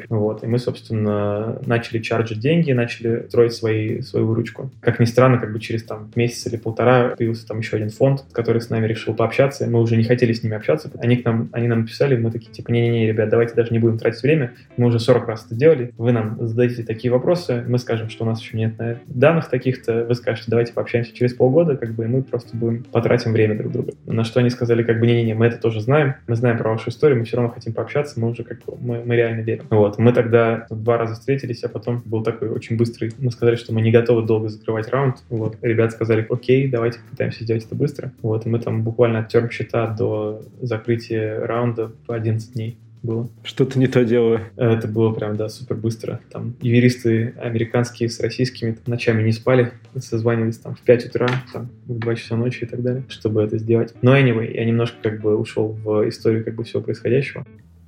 Вот. 0.08 0.42
И 0.44 0.46
мы, 0.46 0.58
собственно, 0.58 1.60
начали 1.66 1.98
чарджить 1.98 2.40
деньги, 2.40 2.72
начали 2.72 3.26
строить 3.28 3.52
свои, 3.52 4.00
свою 4.02 4.26
выручку. 4.26 4.70
Как 4.80 5.00
ни 5.00 5.04
странно, 5.04 5.38
как 5.38 5.52
бы 5.52 5.60
через 5.60 5.84
там 5.84 6.10
месяц 6.14 6.46
или 6.46 6.56
полтора 6.56 7.14
появился 7.16 7.46
там 7.46 7.58
еще 7.58 7.76
один 7.76 7.90
фонд, 7.90 8.24
который 8.32 8.60
с 8.60 8.70
нами 8.70 8.86
решил 8.86 9.14
пообщаться. 9.14 9.66
Мы 9.66 9.80
уже 9.80 9.96
не 9.96 10.04
хотели 10.04 10.32
с 10.32 10.42
ними 10.42 10.56
общаться. 10.56 10.90
Они 10.98 11.16
к 11.16 11.24
нам, 11.24 11.48
они 11.52 11.68
нам 11.68 11.86
писали, 11.86 12.16
мы 12.16 12.30
такие, 12.30 12.52
типа, 12.52 12.70
не-не-не, 12.70 13.06
ребят, 13.06 13.28
давайте 13.28 13.54
даже 13.54 13.72
не 13.72 13.78
будем 13.78 13.98
тратить 13.98 14.22
время. 14.22 14.52
Мы 14.76 14.86
уже 14.86 14.98
40 14.98 15.26
раз 15.26 15.46
это 15.46 15.54
делали. 15.54 15.92
Вы 15.98 16.12
нам 16.12 16.36
зададите 16.40 16.82
такие 16.82 17.12
вопросы, 17.12 17.64
мы 17.66 17.78
скажем, 17.78 18.08
что 18.08 18.24
у 18.24 18.26
нас 18.26 18.40
еще 18.40 18.56
нет 18.56 18.74
данных 19.06 19.48
таких-то. 19.48 20.04
Вы 20.04 20.14
скажете, 20.14 20.46
давайте 20.48 20.72
пообщаемся 20.72 21.14
через 21.14 21.34
полгода, 21.34 21.76
как 21.76 21.92
бы, 21.92 22.04
и 22.04 22.06
мы 22.06 22.22
просто 22.22 22.56
будем 22.56 22.84
потратим 22.84 23.32
время 23.32 23.56
друг 23.56 23.72
друга. 23.72 23.92
На 24.06 24.24
что 24.24 24.40
они 24.40 24.50
сказали, 24.50 24.82
как 24.82 25.00
бы, 25.00 25.06
не-не-не, 25.06 25.34
мы 25.34 25.46
это 25.46 25.58
тоже 25.58 25.80
знаем, 25.80 26.14
мы 26.26 26.36
знаем 26.36 26.58
про 26.58 26.70
вашу 26.70 26.90
историю, 26.90 27.18
мы 27.18 27.24
все 27.24 27.36
равно 27.36 27.52
хотим 27.52 27.72
пообщаться, 27.72 28.18
мы 28.20 28.30
уже 28.30 28.44
как 28.44 28.58
бы, 28.64 28.76
мы, 28.80 29.02
мы 29.04 29.16
реально 29.16 29.40
верим. 29.40 29.64
Вот, 29.70 29.91
мы 29.98 30.12
тогда 30.12 30.66
два 30.70 30.98
раза 30.98 31.14
встретились, 31.14 31.62
а 31.64 31.68
потом 31.68 32.02
был 32.04 32.22
такой 32.22 32.48
очень 32.48 32.76
быстрый. 32.76 33.12
Мы 33.18 33.30
сказали, 33.30 33.56
что 33.56 33.72
мы 33.72 33.80
не 33.80 33.90
готовы 33.90 34.26
долго 34.26 34.48
закрывать 34.48 34.88
раунд. 34.88 35.22
Вот, 35.28 35.56
ребят 35.62 35.92
сказали, 35.92 36.26
окей, 36.28 36.68
давайте 36.68 36.98
попытаемся 37.00 37.44
сделать 37.44 37.64
это 37.64 37.74
быстро. 37.74 38.12
Вот, 38.22 38.46
и 38.46 38.48
мы 38.48 38.58
там 38.58 38.82
буквально 38.82 39.20
оттерм 39.20 39.50
счета 39.50 39.86
до 39.86 40.42
закрытия 40.60 41.46
раунда 41.46 41.92
по 42.06 42.14
11 42.14 42.52
дней 42.54 42.78
было. 43.02 43.28
Что-то 43.42 43.78
не 43.78 43.88
то 43.88 44.04
делаю. 44.04 44.40
Это 44.56 44.86
было 44.88 45.12
прям, 45.12 45.36
да, 45.36 45.48
супер 45.48 45.76
быстро. 45.76 46.20
Там 46.30 46.54
юристы 46.60 47.34
американские 47.40 48.08
с 48.08 48.20
российскими 48.20 48.72
там, 48.72 48.84
ночами 48.86 49.22
не 49.22 49.32
спали, 49.32 49.72
созванивались 49.98 50.58
там 50.58 50.74
в 50.74 50.80
5 50.80 51.06
утра, 51.06 51.28
там 51.52 51.68
в 51.86 51.98
2 51.98 52.14
часа 52.14 52.36
ночи 52.36 52.64
и 52.64 52.66
так 52.66 52.82
далее, 52.82 53.02
чтобы 53.08 53.42
это 53.42 53.58
сделать. 53.58 53.94
Но 54.02 54.16
anyway, 54.16 54.52
я 54.54 54.64
немножко 54.64 54.96
как 55.02 55.20
бы 55.20 55.36
ушел 55.36 55.68
в 55.68 56.08
историю 56.08 56.44
как 56.44 56.54
бы 56.54 56.64
всего 56.64 56.80
происходящего. 56.80 57.44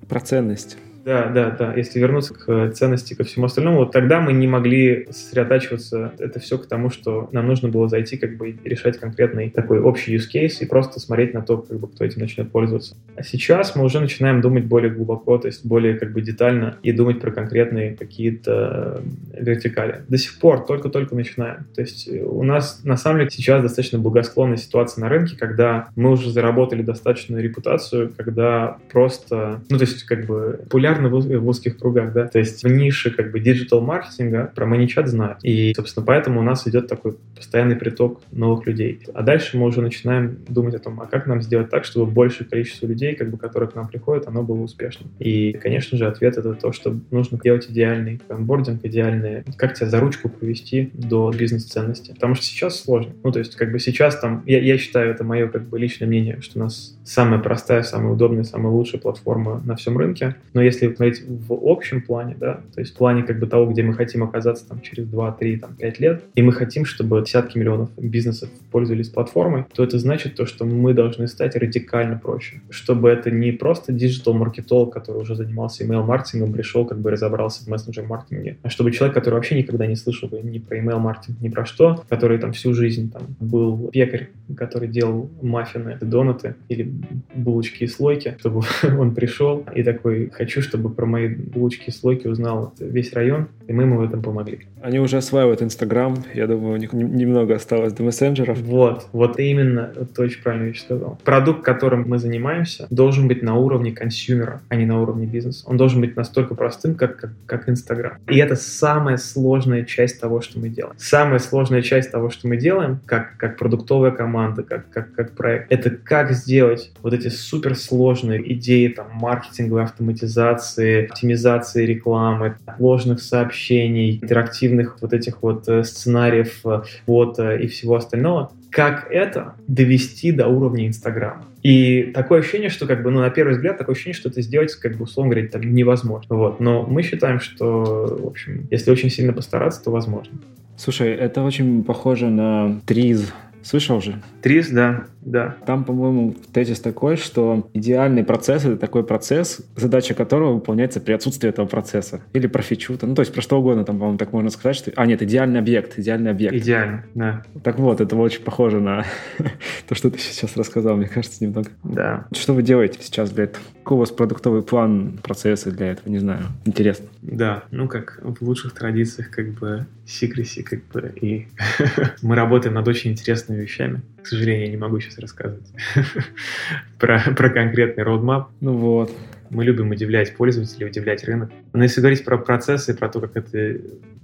Про 0.09 0.21
ценность. 0.21 0.77
Да, 1.05 1.29
да, 1.29 1.51
да. 1.51 1.75
Если 1.75 1.99
вернуться 1.99 2.35
к 2.35 2.71
ценности, 2.73 3.15
ко 3.15 3.25
всему 3.25 3.47
остальному, 3.47 3.79
вот 3.79 3.93
тогда 3.93 4.21
мы 4.21 4.33
не 4.33 4.47
могли 4.47 5.07
сосредотачиваться 5.11 6.13
это 6.19 6.41
все 6.41 6.57
к 6.59 6.67
тому, 6.67 6.89
что 6.89 7.29
нам 7.33 7.47
нужно 7.47 7.69
было 7.69 7.89
зайти 7.89 8.17
как 8.17 8.37
бы 8.37 8.57
решать 8.65 8.99
конкретный 8.99 9.51
такой 9.51 9.81
общий 9.81 10.17
use 10.17 10.25
case 10.33 10.57
и 10.61 10.67
просто 10.67 11.01
смотреть 11.01 11.35
на 11.35 11.43
то, 11.43 11.59
как 11.59 11.79
бы 11.79 11.89
кто 11.89 12.05
этим 12.05 12.23
начнет 12.23 12.51
пользоваться. 12.51 12.97
А 13.17 13.23
сейчас 13.23 13.77
мы 13.77 13.85
уже 13.85 14.01
начинаем 14.01 14.41
думать 14.41 14.65
более 14.65 14.91
глубоко, 14.91 15.37
то 15.37 15.47
есть 15.47 15.67
более 15.67 15.95
как 15.99 16.13
бы 16.13 16.23
детально 16.23 16.79
и 16.83 16.93
думать 16.93 17.21
про 17.21 17.31
конкретные 17.31 17.95
какие-то 17.95 19.03
вертикали. 19.33 20.03
До 20.09 20.17
сих 20.17 20.39
пор 20.39 20.65
только-только 20.65 21.15
начинаем. 21.15 21.67
То 21.75 21.83
есть 21.83 22.09
у 22.09 22.43
нас 22.43 22.81
на 22.83 22.97
самом 22.97 23.19
деле 23.19 23.31
сейчас 23.31 23.63
достаточно 23.63 23.99
благосклонная 23.99 24.57
ситуация 24.57 25.03
на 25.03 25.11
рынке, 25.11 25.37
когда 25.37 25.89
мы 25.97 26.13
уже 26.13 26.31
заработали 26.31 26.81
достаточную 26.81 27.43
репутацию, 27.43 28.13
когда 28.17 28.79
просто, 28.91 29.61
ну 29.69 29.77
то 29.77 29.85
есть 29.85 30.05
как 30.05 30.25
бы 30.25 30.61
популярность 30.63 30.94
популярны 30.95 31.39
в, 31.39 31.49
узких 31.49 31.79
кругах, 31.79 32.13
да, 32.13 32.27
то 32.27 32.39
есть 32.39 32.63
в 32.63 32.69
нише 32.69 33.11
как 33.11 33.31
бы 33.31 33.41
диджитал-маркетинга 33.41 34.53
про 34.55 34.67
маничат 34.67 35.09
знают. 35.09 35.39
И, 35.43 35.73
собственно, 35.75 36.07
поэтому 36.07 36.41
у 36.41 36.43
нас 36.43 36.67
идет 36.67 36.89
такой 36.89 37.17
постоянный 37.37 37.77
приток 37.77 38.21
новых 38.33 38.67
людей. 38.67 39.01
А 39.13 39.23
дальше 39.23 39.57
мы 39.57 39.67
уже 39.67 39.81
начинаем 39.81 40.39
думать 40.49 40.75
о 40.75 40.79
том, 40.79 41.01
а 41.01 41.07
как 41.07 41.27
нам 41.27 41.43
сделать 41.43 41.71
так, 41.71 41.85
чтобы 41.85 42.11
большее 42.11 42.49
количество 42.49 42.87
людей, 42.87 43.15
как 43.15 43.31
бы, 43.31 43.39
которые 43.39 43.69
к 43.69 43.75
нам 43.75 43.89
приходят, 43.89 44.27
оно 44.27 44.43
было 44.43 44.61
успешным. 44.61 45.11
И, 45.19 45.53
конечно 45.53 45.99
же, 45.99 46.07
ответ 46.07 46.37
это 46.37 46.55
то, 46.55 46.73
что 46.73 46.97
нужно 47.11 47.39
делать 47.43 47.71
идеальный 47.71 48.21
онбординг, 48.29 48.85
идеальный, 48.85 49.45
как 49.57 49.75
тебя 49.75 49.89
за 49.89 50.01
ручку 50.01 50.29
провести 50.29 50.91
до 50.93 51.33
бизнес-ценности. 51.37 52.13
Потому 52.13 52.35
что 52.35 52.45
сейчас 52.45 52.81
сложно. 52.81 53.13
Ну, 53.23 53.33
то 53.33 53.39
есть, 53.39 53.57
как 53.57 53.73
бы 53.73 53.79
сейчас 53.79 54.19
там, 54.19 54.43
я, 54.47 54.61
я 54.61 54.79
считаю, 54.79 55.11
это 55.11 55.25
мое 55.25 55.49
как 55.49 55.69
бы 55.69 55.79
личное 55.79 56.07
мнение, 56.07 56.41
что 56.41 56.59
у 56.59 56.63
нас 56.63 56.97
самая 57.05 57.41
простая, 57.41 57.83
самая 57.83 58.13
удобная, 58.13 58.45
самая 58.45 58.73
лучшая 58.73 59.01
платформа 59.01 59.63
на 59.65 59.77
всем 59.77 59.99
рынке. 59.99 60.37
Но 60.53 60.63
если 60.63 60.84
смотреть 60.93 61.23
в 61.27 61.53
общем 61.53 62.03
плане, 62.03 62.37
да, 62.39 62.61
то 62.75 62.81
есть 62.81 62.95
в 62.95 62.97
плане 62.97 63.23
как 63.23 63.39
бы 63.39 63.47
того, 63.47 63.71
где 63.71 63.83
мы 63.83 63.95
хотим 63.95 64.23
оказаться 64.23 64.69
там 64.69 64.81
через 64.81 65.07
2, 65.07 65.33
3, 65.33 65.57
там, 65.59 65.75
5 65.75 66.01
лет, 66.01 66.25
и 66.35 66.43
мы 66.43 66.53
хотим, 66.53 66.85
чтобы 66.85 67.21
десятки 67.23 67.59
миллионов 67.59 67.91
бизнесов 67.97 68.51
пользовались 68.71 69.09
платформой, 69.09 69.65
то 69.75 69.85
это 69.85 69.99
значит 69.99 70.35
то, 70.35 70.47
что 70.47 70.65
мы 70.65 70.95
должны 70.95 71.27
стать 71.29 71.57
радикально 71.57 72.19
проще. 72.19 72.61
Чтобы 72.71 73.11
это 73.11 73.31
не 73.31 73.53
просто 73.53 73.93
диджитал-маркетолог, 73.93 74.93
который 74.93 75.23
уже 75.23 75.35
занимался 75.35 75.85
email-маркетингом, 75.85 76.53
пришел, 76.53 76.85
как 76.85 76.99
бы 76.99 77.11
разобрался 77.11 77.65
в 77.65 77.69
мессенджер-маркетинге, 77.69 78.59
а 78.63 78.71
чтобы 78.71 78.93
человек, 78.93 79.15
который 79.15 79.35
вообще 79.35 79.57
никогда 79.57 79.87
не 79.87 79.97
слышал 79.97 80.29
бы 80.29 80.41
ни 80.43 80.59
про 80.59 80.79
email-маркетинг, 80.79 81.41
ни 81.41 81.49
про 81.49 81.65
что, 81.65 82.05
который 82.09 82.39
там 82.39 82.53
всю 82.53 82.75
жизнь 82.75 83.11
там 83.11 83.23
был 83.41 83.89
пекарь 83.93 84.31
который 84.57 84.89
делал 84.89 85.31
маффины, 85.43 85.99
донаты 86.01 86.55
или 86.69 86.93
булочки 87.35 87.85
и 87.85 87.87
слойки, 87.87 88.37
чтобы 88.39 88.63
он 88.83 89.15
пришел 89.15 89.65
и 89.75 89.83
такой, 89.83 90.31
хочу, 90.31 90.61
чтобы 90.61 90.74
про 90.79 91.07
мои 91.07 91.29
булочки 91.29 91.89
и 91.89 91.93
слойки 91.93 92.27
узнал 92.27 92.75
весь 92.79 93.13
район, 93.13 93.49
и 93.67 93.73
мы 93.73 93.85
ему 93.85 93.99
в 93.99 94.03
этом 94.03 94.23
помогли. 94.23 94.61
Они 94.83 94.99
уже 94.99 95.17
осваивают 95.17 95.63
Инстаграм, 95.63 96.23
я 96.35 96.47
думаю, 96.47 96.75
у 96.75 96.77
них 96.77 96.93
немного 96.93 97.55
осталось 97.55 97.93
до 97.93 98.03
мессенджеров. 98.03 98.59
Вот, 98.61 99.07
вот 99.13 99.39
именно, 99.39 99.93
ты 100.15 100.23
очень 100.23 100.43
правильно 100.43 100.67
вещь 100.67 100.83
сказал. 100.83 101.19
Продукт, 101.25 101.63
которым 101.63 102.09
мы 102.09 102.19
занимаемся, 102.19 102.87
должен 102.91 103.29
быть 103.29 103.43
на 103.43 103.57
уровне 103.57 103.93
консюмера, 103.93 104.61
а 104.69 104.77
не 104.77 104.85
на 104.85 105.01
уровне 105.01 105.27
бизнеса. 105.27 105.65
Он 105.67 105.77
должен 105.77 106.01
быть 106.01 106.17
настолько 106.17 106.55
простым, 106.55 106.95
как, 106.95 107.17
как, 107.17 107.31
как 107.47 107.69
Инстаграм. 107.69 108.19
И 108.29 108.37
это 108.37 108.57
самая 108.57 109.17
сложная 109.17 109.85
часть 109.85 110.21
того, 110.21 110.41
что 110.41 110.59
мы 110.59 110.69
делаем. 110.69 110.95
Самая 110.99 111.39
сложная 111.39 111.83
часть 111.83 112.11
того, 112.11 112.31
что 112.31 112.49
мы 112.49 112.57
делаем, 112.57 113.01
как, 113.07 113.37
как 113.37 113.57
продуктовая 113.57 114.11
команда, 114.11 114.63
как, 114.63 114.91
как, 114.91 115.15
как 115.15 115.33
проект, 115.33 115.73
это 115.73 115.91
как 115.91 116.33
сделать 116.33 116.93
вот 117.03 117.15
эти 117.15 117.29
суперсложные 117.29 118.53
идеи 118.55 118.89
там, 118.89 119.07
маркетинговой 119.13 119.85
автоматизации, 119.85 120.64
оптимизации 120.73 121.87
рекламы, 121.87 122.57
ложных 122.79 123.21
сообщений, 123.21 124.19
интерактивных 124.23 124.99
вот 125.01 125.13
этих 125.13 125.43
вот 125.43 125.69
э, 125.69 125.85
сценариев, 125.85 126.63
вот 127.07 127.39
э, 127.39 127.63
и 127.63 127.67
всего 127.67 127.97
остального, 127.97 128.53
как 128.71 129.07
это 129.11 129.55
довести 129.69 130.33
до 130.33 130.49
уровня 130.49 130.87
Инстаграма. 130.87 131.45
И 131.63 132.11
такое 132.15 132.41
ощущение, 132.41 132.69
что 132.69 132.87
как 132.87 133.03
бы, 133.03 133.11
ну, 133.11 133.21
на 133.21 133.31
первый 133.31 133.55
взгляд, 133.55 133.79
такое 133.79 133.95
ощущение, 133.95 134.15
что 134.15 134.29
это 134.29 134.43
сделать, 134.43 134.75
как 134.75 134.97
бы, 134.97 135.05
условно 135.05 135.33
говоря, 135.33 135.49
там, 135.49 135.63
невозможно. 135.75 136.37
Вот. 136.37 136.61
Но 136.61 136.83
мы 136.83 137.03
считаем, 137.03 137.41
что, 137.41 138.19
в 138.21 138.27
общем, 138.27 138.67
если 138.71 138.91
очень 138.91 139.11
сильно 139.11 139.33
постараться, 139.33 139.83
то 139.83 139.91
возможно. 139.91 140.39
Слушай, 140.77 141.13
это 141.13 141.43
очень 141.43 141.85
похоже 141.85 142.29
на 142.29 142.81
Триз. 142.85 143.33
Слышал 143.63 144.03
же? 144.03 144.21
Триз, 144.43 144.69
да. 144.69 145.05
Да. 145.25 145.57
Там, 145.67 145.85
по-моему, 145.85 146.35
тезис 146.53 146.81
такой, 146.81 147.17
что 147.17 147.69
идеальный 147.73 148.25
процесс— 148.25 148.65
это 148.65 148.77
такой 148.77 149.05
процесс, 149.05 149.61
задача 149.77 150.15
которого 150.15 150.55
выполняется 150.55 151.01
при 151.01 151.13
отсутствии 151.13 151.49
этого 151.49 151.67
процесса. 151.67 152.21
Или 152.33 152.47
про 152.47 152.63
фичу. 152.63 152.99
Ну, 153.01 153.15
то 153.15 153.23
есть 153.23 153.33
про 153.33 153.41
что 153.41 153.59
угодно, 153.59 153.85
там, 153.85 153.97
по-моему, 153.97 154.19
так 154.19 154.33
можно 154.33 154.51
сказать, 154.51 154.77
что... 154.77 154.93
А, 154.97 155.07
нет, 155.07 155.23
идеальный 155.23 155.61
объект, 155.61 155.99
идеальный 155.99 156.31
объект. 156.31 156.55
Идеально, 156.55 157.05
да. 157.15 157.43
Так 157.63 157.79
вот, 157.79 158.01
это 158.01 158.17
очень 158.17 158.43
похоже 158.43 158.81
на 158.81 159.05
то, 159.89 159.95
что 159.95 160.11
ты 160.11 160.19
сейчас 160.19 160.57
рассказал, 160.57 160.97
мне 160.97 161.09
кажется, 161.09 161.45
немного. 161.45 161.71
Да. 161.83 162.27
Что 162.33 162.53
вы 162.53 162.63
делаете 162.63 162.99
сейчас 163.01 163.31
для 163.31 163.45
этого? 163.45 163.65
Какой 163.83 163.97
у 163.97 164.01
вас 164.01 164.11
продуктовый 164.11 164.63
план, 164.63 165.19
процессы 165.23 165.71
для 165.71 165.93
этого? 165.93 166.09
Не 166.09 166.19
знаю. 166.19 166.45
Интересно. 166.65 167.07
Да, 167.23 167.65
ну, 167.71 167.89
как 167.89 168.21
в 168.23 168.43
лучших 168.43 168.73
традициях, 168.73 169.31
как 169.31 169.49
бы, 169.53 169.87
секреси, 170.07 170.63
как 170.63 170.85
бы, 170.87 171.13
и 171.21 171.49
мы 172.23 172.35
работаем 172.35 172.75
над 172.75 172.87
очень 172.89 173.13
интересными 173.13 173.61
вещами. 173.61 174.03
К 174.25 174.27
сожалению, 174.27 174.67
я 174.67 174.71
не 174.71 174.79
могу 174.79 175.01
сейчас 175.01 175.19
рассказывать 175.19 175.71
про, 176.99 177.21
про 177.37 177.51
конкретный 177.51 178.05
roadmap. 178.05 178.47
Ну 178.61 178.73
вот. 178.73 179.13
Мы 179.51 179.65
любим 179.65 179.91
удивлять 179.91 180.35
пользователей, 180.35 180.87
удивлять 180.87 181.25
рынок. 181.25 181.51
Но 181.75 181.83
если 181.83 182.01
говорить 182.01 182.25
про 182.25 182.39
процессы, 182.39 182.95
про 182.95 183.11
то, 183.11 183.21
как 183.21 183.37
это... 183.37 183.81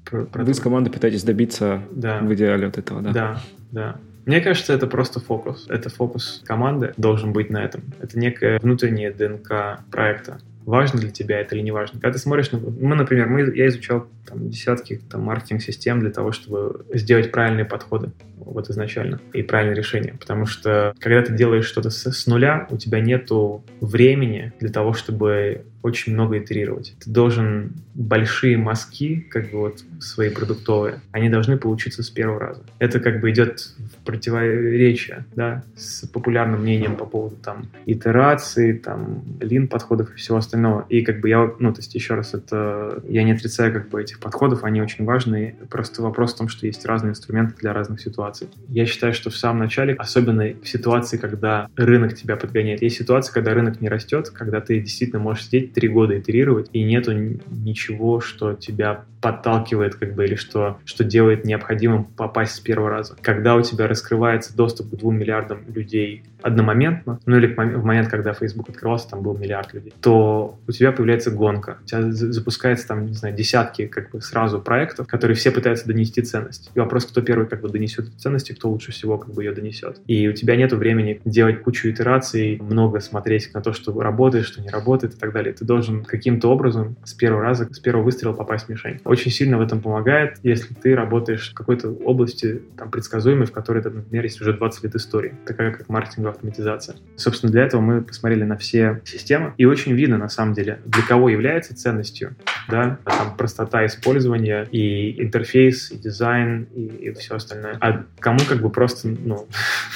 Про, 0.07 0.25
про 0.25 0.43
Вы 0.43 0.53
то... 0.53 0.57
с 0.57 0.61
командой 0.61 0.91
пытаетесь 0.91 1.23
добиться 1.23 1.83
да. 1.91 2.21
в 2.21 2.33
идеале 2.33 2.67
вот 2.67 2.79
этого, 2.79 3.03
да? 3.03 3.13
Да, 3.13 3.43
да. 3.71 3.97
Мне 4.25 4.41
кажется, 4.41 4.73
это 4.73 4.87
просто 4.87 5.21
фокус. 5.21 5.67
Это 5.69 5.91
фокус 5.91 6.43
команды 6.47 6.95
должен 6.97 7.35
быть 7.35 7.51
на 7.51 7.63
этом. 7.63 7.83
Это 8.01 8.19
некая 8.19 8.59
внутренняя 8.59 9.13
ДНК 9.13 9.81
проекта 9.91 10.41
важно 10.65 11.01
для 11.01 11.11
тебя 11.11 11.41
это 11.41 11.55
или 11.55 11.63
не 11.63 11.73
важно. 11.73 12.01
Когда 12.01 12.13
ты 12.13 12.19
смотришь, 12.19 12.51
мы, 12.53 12.95
например, 12.95 13.29
мы, 13.29 13.57
я 13.57 13.69
изучал 13.69 14.07
там, 14.27 14.49
десятки 14.51 15.01
там, 15.11 15.23
маркетинг-систем 15.23 16.01
для 16.01 16.11
того, 16.11 16.33
чтобы 16.33 16.85
сделать 16.93 17.33
правильные 17.33 17.65
подходы 17.65 18.13
вот 18.37 18.69
изначально 18.71 19.21
и 19.33 19.43
правильное 19.43 19.77
решение. 19.77 20.15
Потому 20.19 20.47
что 20.47 20.95
когда 20.99 21.23
ты 21.23 21.33
делаешь 21.33 21.67
что-то 21.67 21.91
с, 21.91 22.11
с 22.11 22.27
нуля, 22.27 22.67
у 22.71 22.77
тебя 22.77 23.01
нету 23.01 23.65
времени 23.81 24.53
для 24.61 24.71
того, 24.71 24.93
чтобы 24.93 25.65
очень 25.83 26.13
много 26.13 26.39
итерировать. 26.39 26.95
Ты 27.01 27.11
должен 27.11 27.73
большие 27.95 28.57
мазки, 28.57 29.27
как 29.31 29.51
бы 29.51 29.59
вот 29.59 29.85
свои 30.01 30.31
продуктовые, 30.31 31.01
они 31.13 31.29
должны 31.29 31.57
получиться 31.57 32.03
с 32.03 32.11
первого 32.11 32.41
раза. 32.41 32.63
Это 32.79 33.01
как 33.01 33.21
бы 33.21 33.31
идет 33.31 33.61
в 33.61 34.05
противоречие, 34.05 35.25
да, 35.35 35.63
с 35.77 36.07
популярным 36.07 36.63
мнением 36.63 36.97
по 36.97 37.05
поводу 37.05 37.37
там 37.37 37.67
итерации, 37.87 38.73
там 38.73 39.23
лин 39.41 39.69
подходов 39.69 40.13
и 40.13 40.17
всего 40.17 40.39
остального. 40.39 40.87
И 40.89 41.03
как 41.03 41.21
бы 41.21 41.29
я, 41.29 41.53
ну, 41.59 41.73
то 41.73 41.81
есть 41.81 41.95
еще 41.95 42.15
раз, 42.15 42.35
это 42.35 43.03
я 43.09 43.23
не 43.23 43.33
отрицаю 43.33 43.73
как 43.73 43.89
бы 43.89 44.01
этих 44.01 44.21
подходов, 44.21 44.65
они 44.65 44.81
очень 44.81 45.05
важны. 45.05 45.57
Просто 45.69 46.03
вопрос 46.03 46.35
в 46.35 46.39
том, 46.39 46.49
что 46.49 46.67
есть 46.67 46.85
разные 46.87 47.11
инструменты 47.11 47.55
для 47.61 47.73
разных 47.73 48.01
ситуаций. 48.01 48.49
Я 48.69 48.87
считаю, 48.87 49.15
что 49.15 49.31
в 49.31 49.37
самом 49.37 49.61
начале, 49.61 49.95
особенно 49.95 50.55
в 50.63 50.69
ситуации, 50.69 51.17
когда 51.17 51.69
рынок 51.77 52.15
тебя 52.15 52.37
подгоняет, 52.37 52.83
есть 52.83 52.97
ситуация, 52.97 53.33
когда 53.33 53.55
рынок 53.55 53.81
не 53.81 53.89
растет, 53.89 54.31
когда 54.31 54.61
ты 54.61 54.81
действительно 54.81 55.21
можешь 55.21 55.47
сидеть 55.47 55.70
три 55.75 55.89
года 55.89 56.19
итерировать, 56.19 56.69
и 56.73 56.83
нету 56.83 57.13
ничего, 57.13 58.21
что 58.21 58.55
тебя 58.55 59.05
подталкивает, 59.21 59.95
как 59.95 60.15
бы, 60.15 60.25
или 60.25 60.35
что, 60.35 60.79
что 60.85 61.05
делает 61.05 61.45
необходимым 61.45 62.05
попасть 62.05 62.55
с 62.55 62.61
первого 62.61 62.91
раза. 62.91 63.17
Когда 63.21 63.55
у 63.55 63.63
тебя 63.63 63.87
раскрывается 63.87 64.57
доступ 64.57 64.91
к 64.91 64.97
двум 64.97 65.19
миллиардам 65.19 65.65
людей 65.73 66.25
одномоментно, 66.43 67.21
ну 67.27 67.37
или 67.37 67.53
в 67.53 67.85
момент, 67.85 68.09
когда 68.09 68.33
Facebook 68.33 68.71
открывался, 68.71 69.11
там 69.11 69.23
был 69.23 69.37
миллиард 69.37 69.75
людей, 69.75 69.93
то 70.01 70.59
у 70.67 70.73
тебя 70.73 70.93
появляется 70.93 71.31
гонка. 71.31 71.79
У 71.83 71.87
тебя 71.87 72.11
запускается 72.11 72.89
там, 72.89 73.07
не 73.07 73.15
знаю, 73.15 73.35
десятки 73.35 73.87
как 73.87 74.11
бы 74.11 74.21
сразу 74.21 74.61
проектов, 74.61 75.07
которые 75.07 75.37
все 75.37 75.51
пытаются 75.51 75.87
донести 75.87 76.23
ценность. 76.23 76.71
И 76.75 76.81
вопрос, 76.81 77.05
кто 77.07 77.21
первый 77.21 77.47
как 77.47 77.61
бы 77.61 77.69
донесет 77.69 78.09
эту 78.09 78.19
ценность 78.19 78.51
и 78.51 78.55
кто 78.55 78.71
лучше 78.71 78.93
всего 78.93 79.19
как 79.19 79.35
бы 79.35 79.43
ее 79.43 79.53
донесет. 79.53 80.01
И 80.07 80.29
у 80.29 80.33
тебя 80.33 80.57
нет 80.57 80.73
времени 80.73 81.21
делать 81.25 81.63
кучу 81.63 81.91
итераций, 81.91 82.59
много 82.61 83.01
смотреть 83.01 83.53
на 83.55 83.61
то, 83.61 83.73
что 83.73 83.99
работает, 84.01 84.47
что 84.47 84.61
не 84.61 84.69
работает 84.69 85.15
и 85.15 85.17
так 85.19 85.33
далее. 85.33 85.53
Ты 85.53 85.65
должен 85.65 86.05
каким-то 86.05 86.49
образом 86.49 86.97
с 87.05 87.13
первого 87.13 87.43
раза, 87.43 87.69
с 87.73 87.79
первого 87.79 88.05
выстрела 88.05 88.33
попасть 88.33 88.67
в 88.67 88.69
мишень 88.69 89.01
очень 89.05 89.31
сильно 89.31 89.59
в 89.59 89.61
этом 89.61 89.81
помогает, 89.81 90.39
если 90.43 90.73
ты 90.75 90.95
работаешь 90.95 91.51
в 91.51 91.55
какой-то 91.55 91.91
области 91.91 92.63
там, 92.77 92.91
предсказуемой, 92.91 93.47
в 93.47 93.53
которой, 93.53 93.83
например, 93.83 94.25
есть 94.25 94.41
уже 94.41 94.53
20 94.53 94.85
лет 94.85 94.95
истории, 94.95 95.35
такая 95.45 95.73
как 95.73 95.89
маркетинговая 95.89 96.30
автоматизация. 96.31 96.97
Собственно, 97.17 97.53
для 97.53 97.65
этого 97.65 97.81
мы 97.81 98.03
посмотрели 98.03 98.45
на 98.45 98.57
все 98.57 99.01
системы, 99.05 99.55
и 99.59 99.65
очень 99.65 99.93
видно, 99.93 100.19
на 100.19 100.29
самом 100.29 100.55
деле, 100.55 100.81
для 100.87 101.03
кого 101.03 101.29
является 101.29 101.77
ценностью, 101.77 102.37
да, 102.69 102.99
там 103.05 103.37
простота 103.37 103.85
использования 103.87 104.67
и 104.71 105.23
интерфейс, 105.23 105.91
и 105.91 105.99
дизайн, 105.99 106.65
и, 106.75 106.87
и 106.87 107.13
все 107.13 107.37
остальное. 107.37 107.77
А 107.81 108.05
кому 108.19 108.41
как 108.49 108.61
бы 108.61 108.71
просто, 108.71 109.09
ну, 109.09 109.47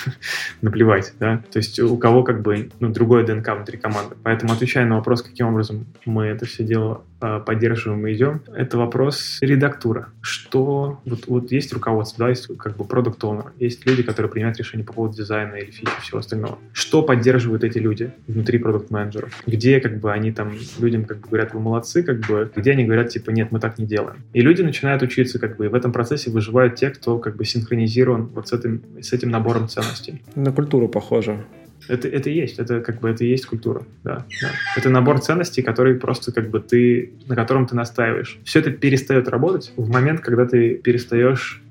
наплевать, 0.62 1.12
да, 1.18 1.42
то 1.50 1.58
есть 1.58 1.78
у 1.80 1.96
кого 1.96 2.22
как 2.22 2.42
бы, 2.42 2.70
ну, 2.80 2.90
другое 2.90 3.24
ДНК 3.24 3.54
внутри 3.54 3.78
команды. 3.78 4.16
Поэтому 4.22 4.52
отвечая 4.52 4.86
на 4.86 4.96
вопрос, 4.96 5.22
каким 5.22 5.48
образом 5.48 5.86
мы 6.04 6.26
это 6.26 6.46
все 6.46 6.64
дело 6.64 7.02
а, 7.13 7.13
поддерживаем 7.46 8.06
и 8.06 8.14
идем, 8.14 8.42
это 8.54 8.78
вопрос 8.78 9.38
редактура. 9.40 10.08
Что 10.20 11.00
вот, 11.04 11.26
вот 11.26 11.52
есть 11.52 11.72
руководство, 11.72 12.24
да, 12.24 12.30
есть 12.30 12.48
как 12.58 12.76
бы 12.76 12.84
продукт 12.84 13.22
owner, 13.22 13.50
есть 13.58 13.86
люди, 13.86 14.02
которые 14.02 14.30
принимают 14.30 14.58
решения 14.58 14.84
по 14.84 14.92
поводу 14.92 15.16
дизайна 15.16 15.56
или 15.56 15.70
фичи 15.70 15.92
всего 16.02 16.18
остального. 16.18 16.58
Что 16.72 17.02
поддерживают 17.02 17.64
эти 17.64 17.78
люди 17.78 18.12
внутри 18.26 18.58
продукт 18.58 18.90
менеджеров 18.90 19.32
Где 19.46 19.80
как 19.80 19.98
бы 20.00 20.12
они 20.12 20.32
там 20.32 20.52
людям 20.78 21.04
как 21.04 21.20
бы 21.20 21.28
говорят, 21.28 21.54
вы 21.54 21.60
молодцы, 21.60 22.02
как 22.02 22.20
бы, 22.20 22.50
где 22.54 22.72
они 22.72 22.84
говорят, 22.84 23.10
типа, 23.10 23.30
нет, 23.30 23.52
мы 23.52 23.60
так 23.60 23.78
не 23.78 23.86
делаем. 23.86 24.22
И 24.32 24.40
люди 24.40 24.62
начинают 24.62 25.02
учиться, 25.02 25.38
как 25.38 25.56
бы, 25.56 25.66
и 25.66 25.68
в 25.68 25.74
этом 25.74 25.92
процессе 25.92 26.30
выживают 26.30 26.76
те, 26.76 26.90
кто 26.90 27.18
как 27.18 27.36
бы 27.36 27.44
синхронизирован 27.44 28.26
вот 28.26 28.48
с 28.48 28.52
этим, 28.52 28.82
с 29.00 29.12
этим 29.12 29.30
набором 29.30 29.68
ценностей. 29.68 30.22
На 30.34 30.52
культуру 30.52 30.88
похоже. 30.88 31.44
Это, 31.88 32.08
это 32.08 32.30
есть, 32.30 32.58
это 32.58 32.80
как 32.80 33.00
бы 33.00 33.10
это 33.10 33.24
и 33.24 33.28
есть 33.28 33.46
культура, 33.46 33.84
да, 34.02 34.24
да. 34.40 34.50
Это 34.76 34.90
набор 34.90 35.20
ценностей, 35.20 35.62
который 35.62 35.94
просто 35.94 36.32
как 36.32 36.50
бы 36.50 36.60
ты, 36.60 37.12
на 37.26 37.36
котором 37.36 37.66
ты 37.66 37.74
настаиваешь. 37.74 38.38
Все 38.44 38.60
это 38.60 38.70
перестает 38.70 39.28
работать 39.28 39.72
в 39.76 39.88
момент, 39.90 40.20
когда 40.20 40.46
ты 40.46 40.74
перестаешь 40.74 41.62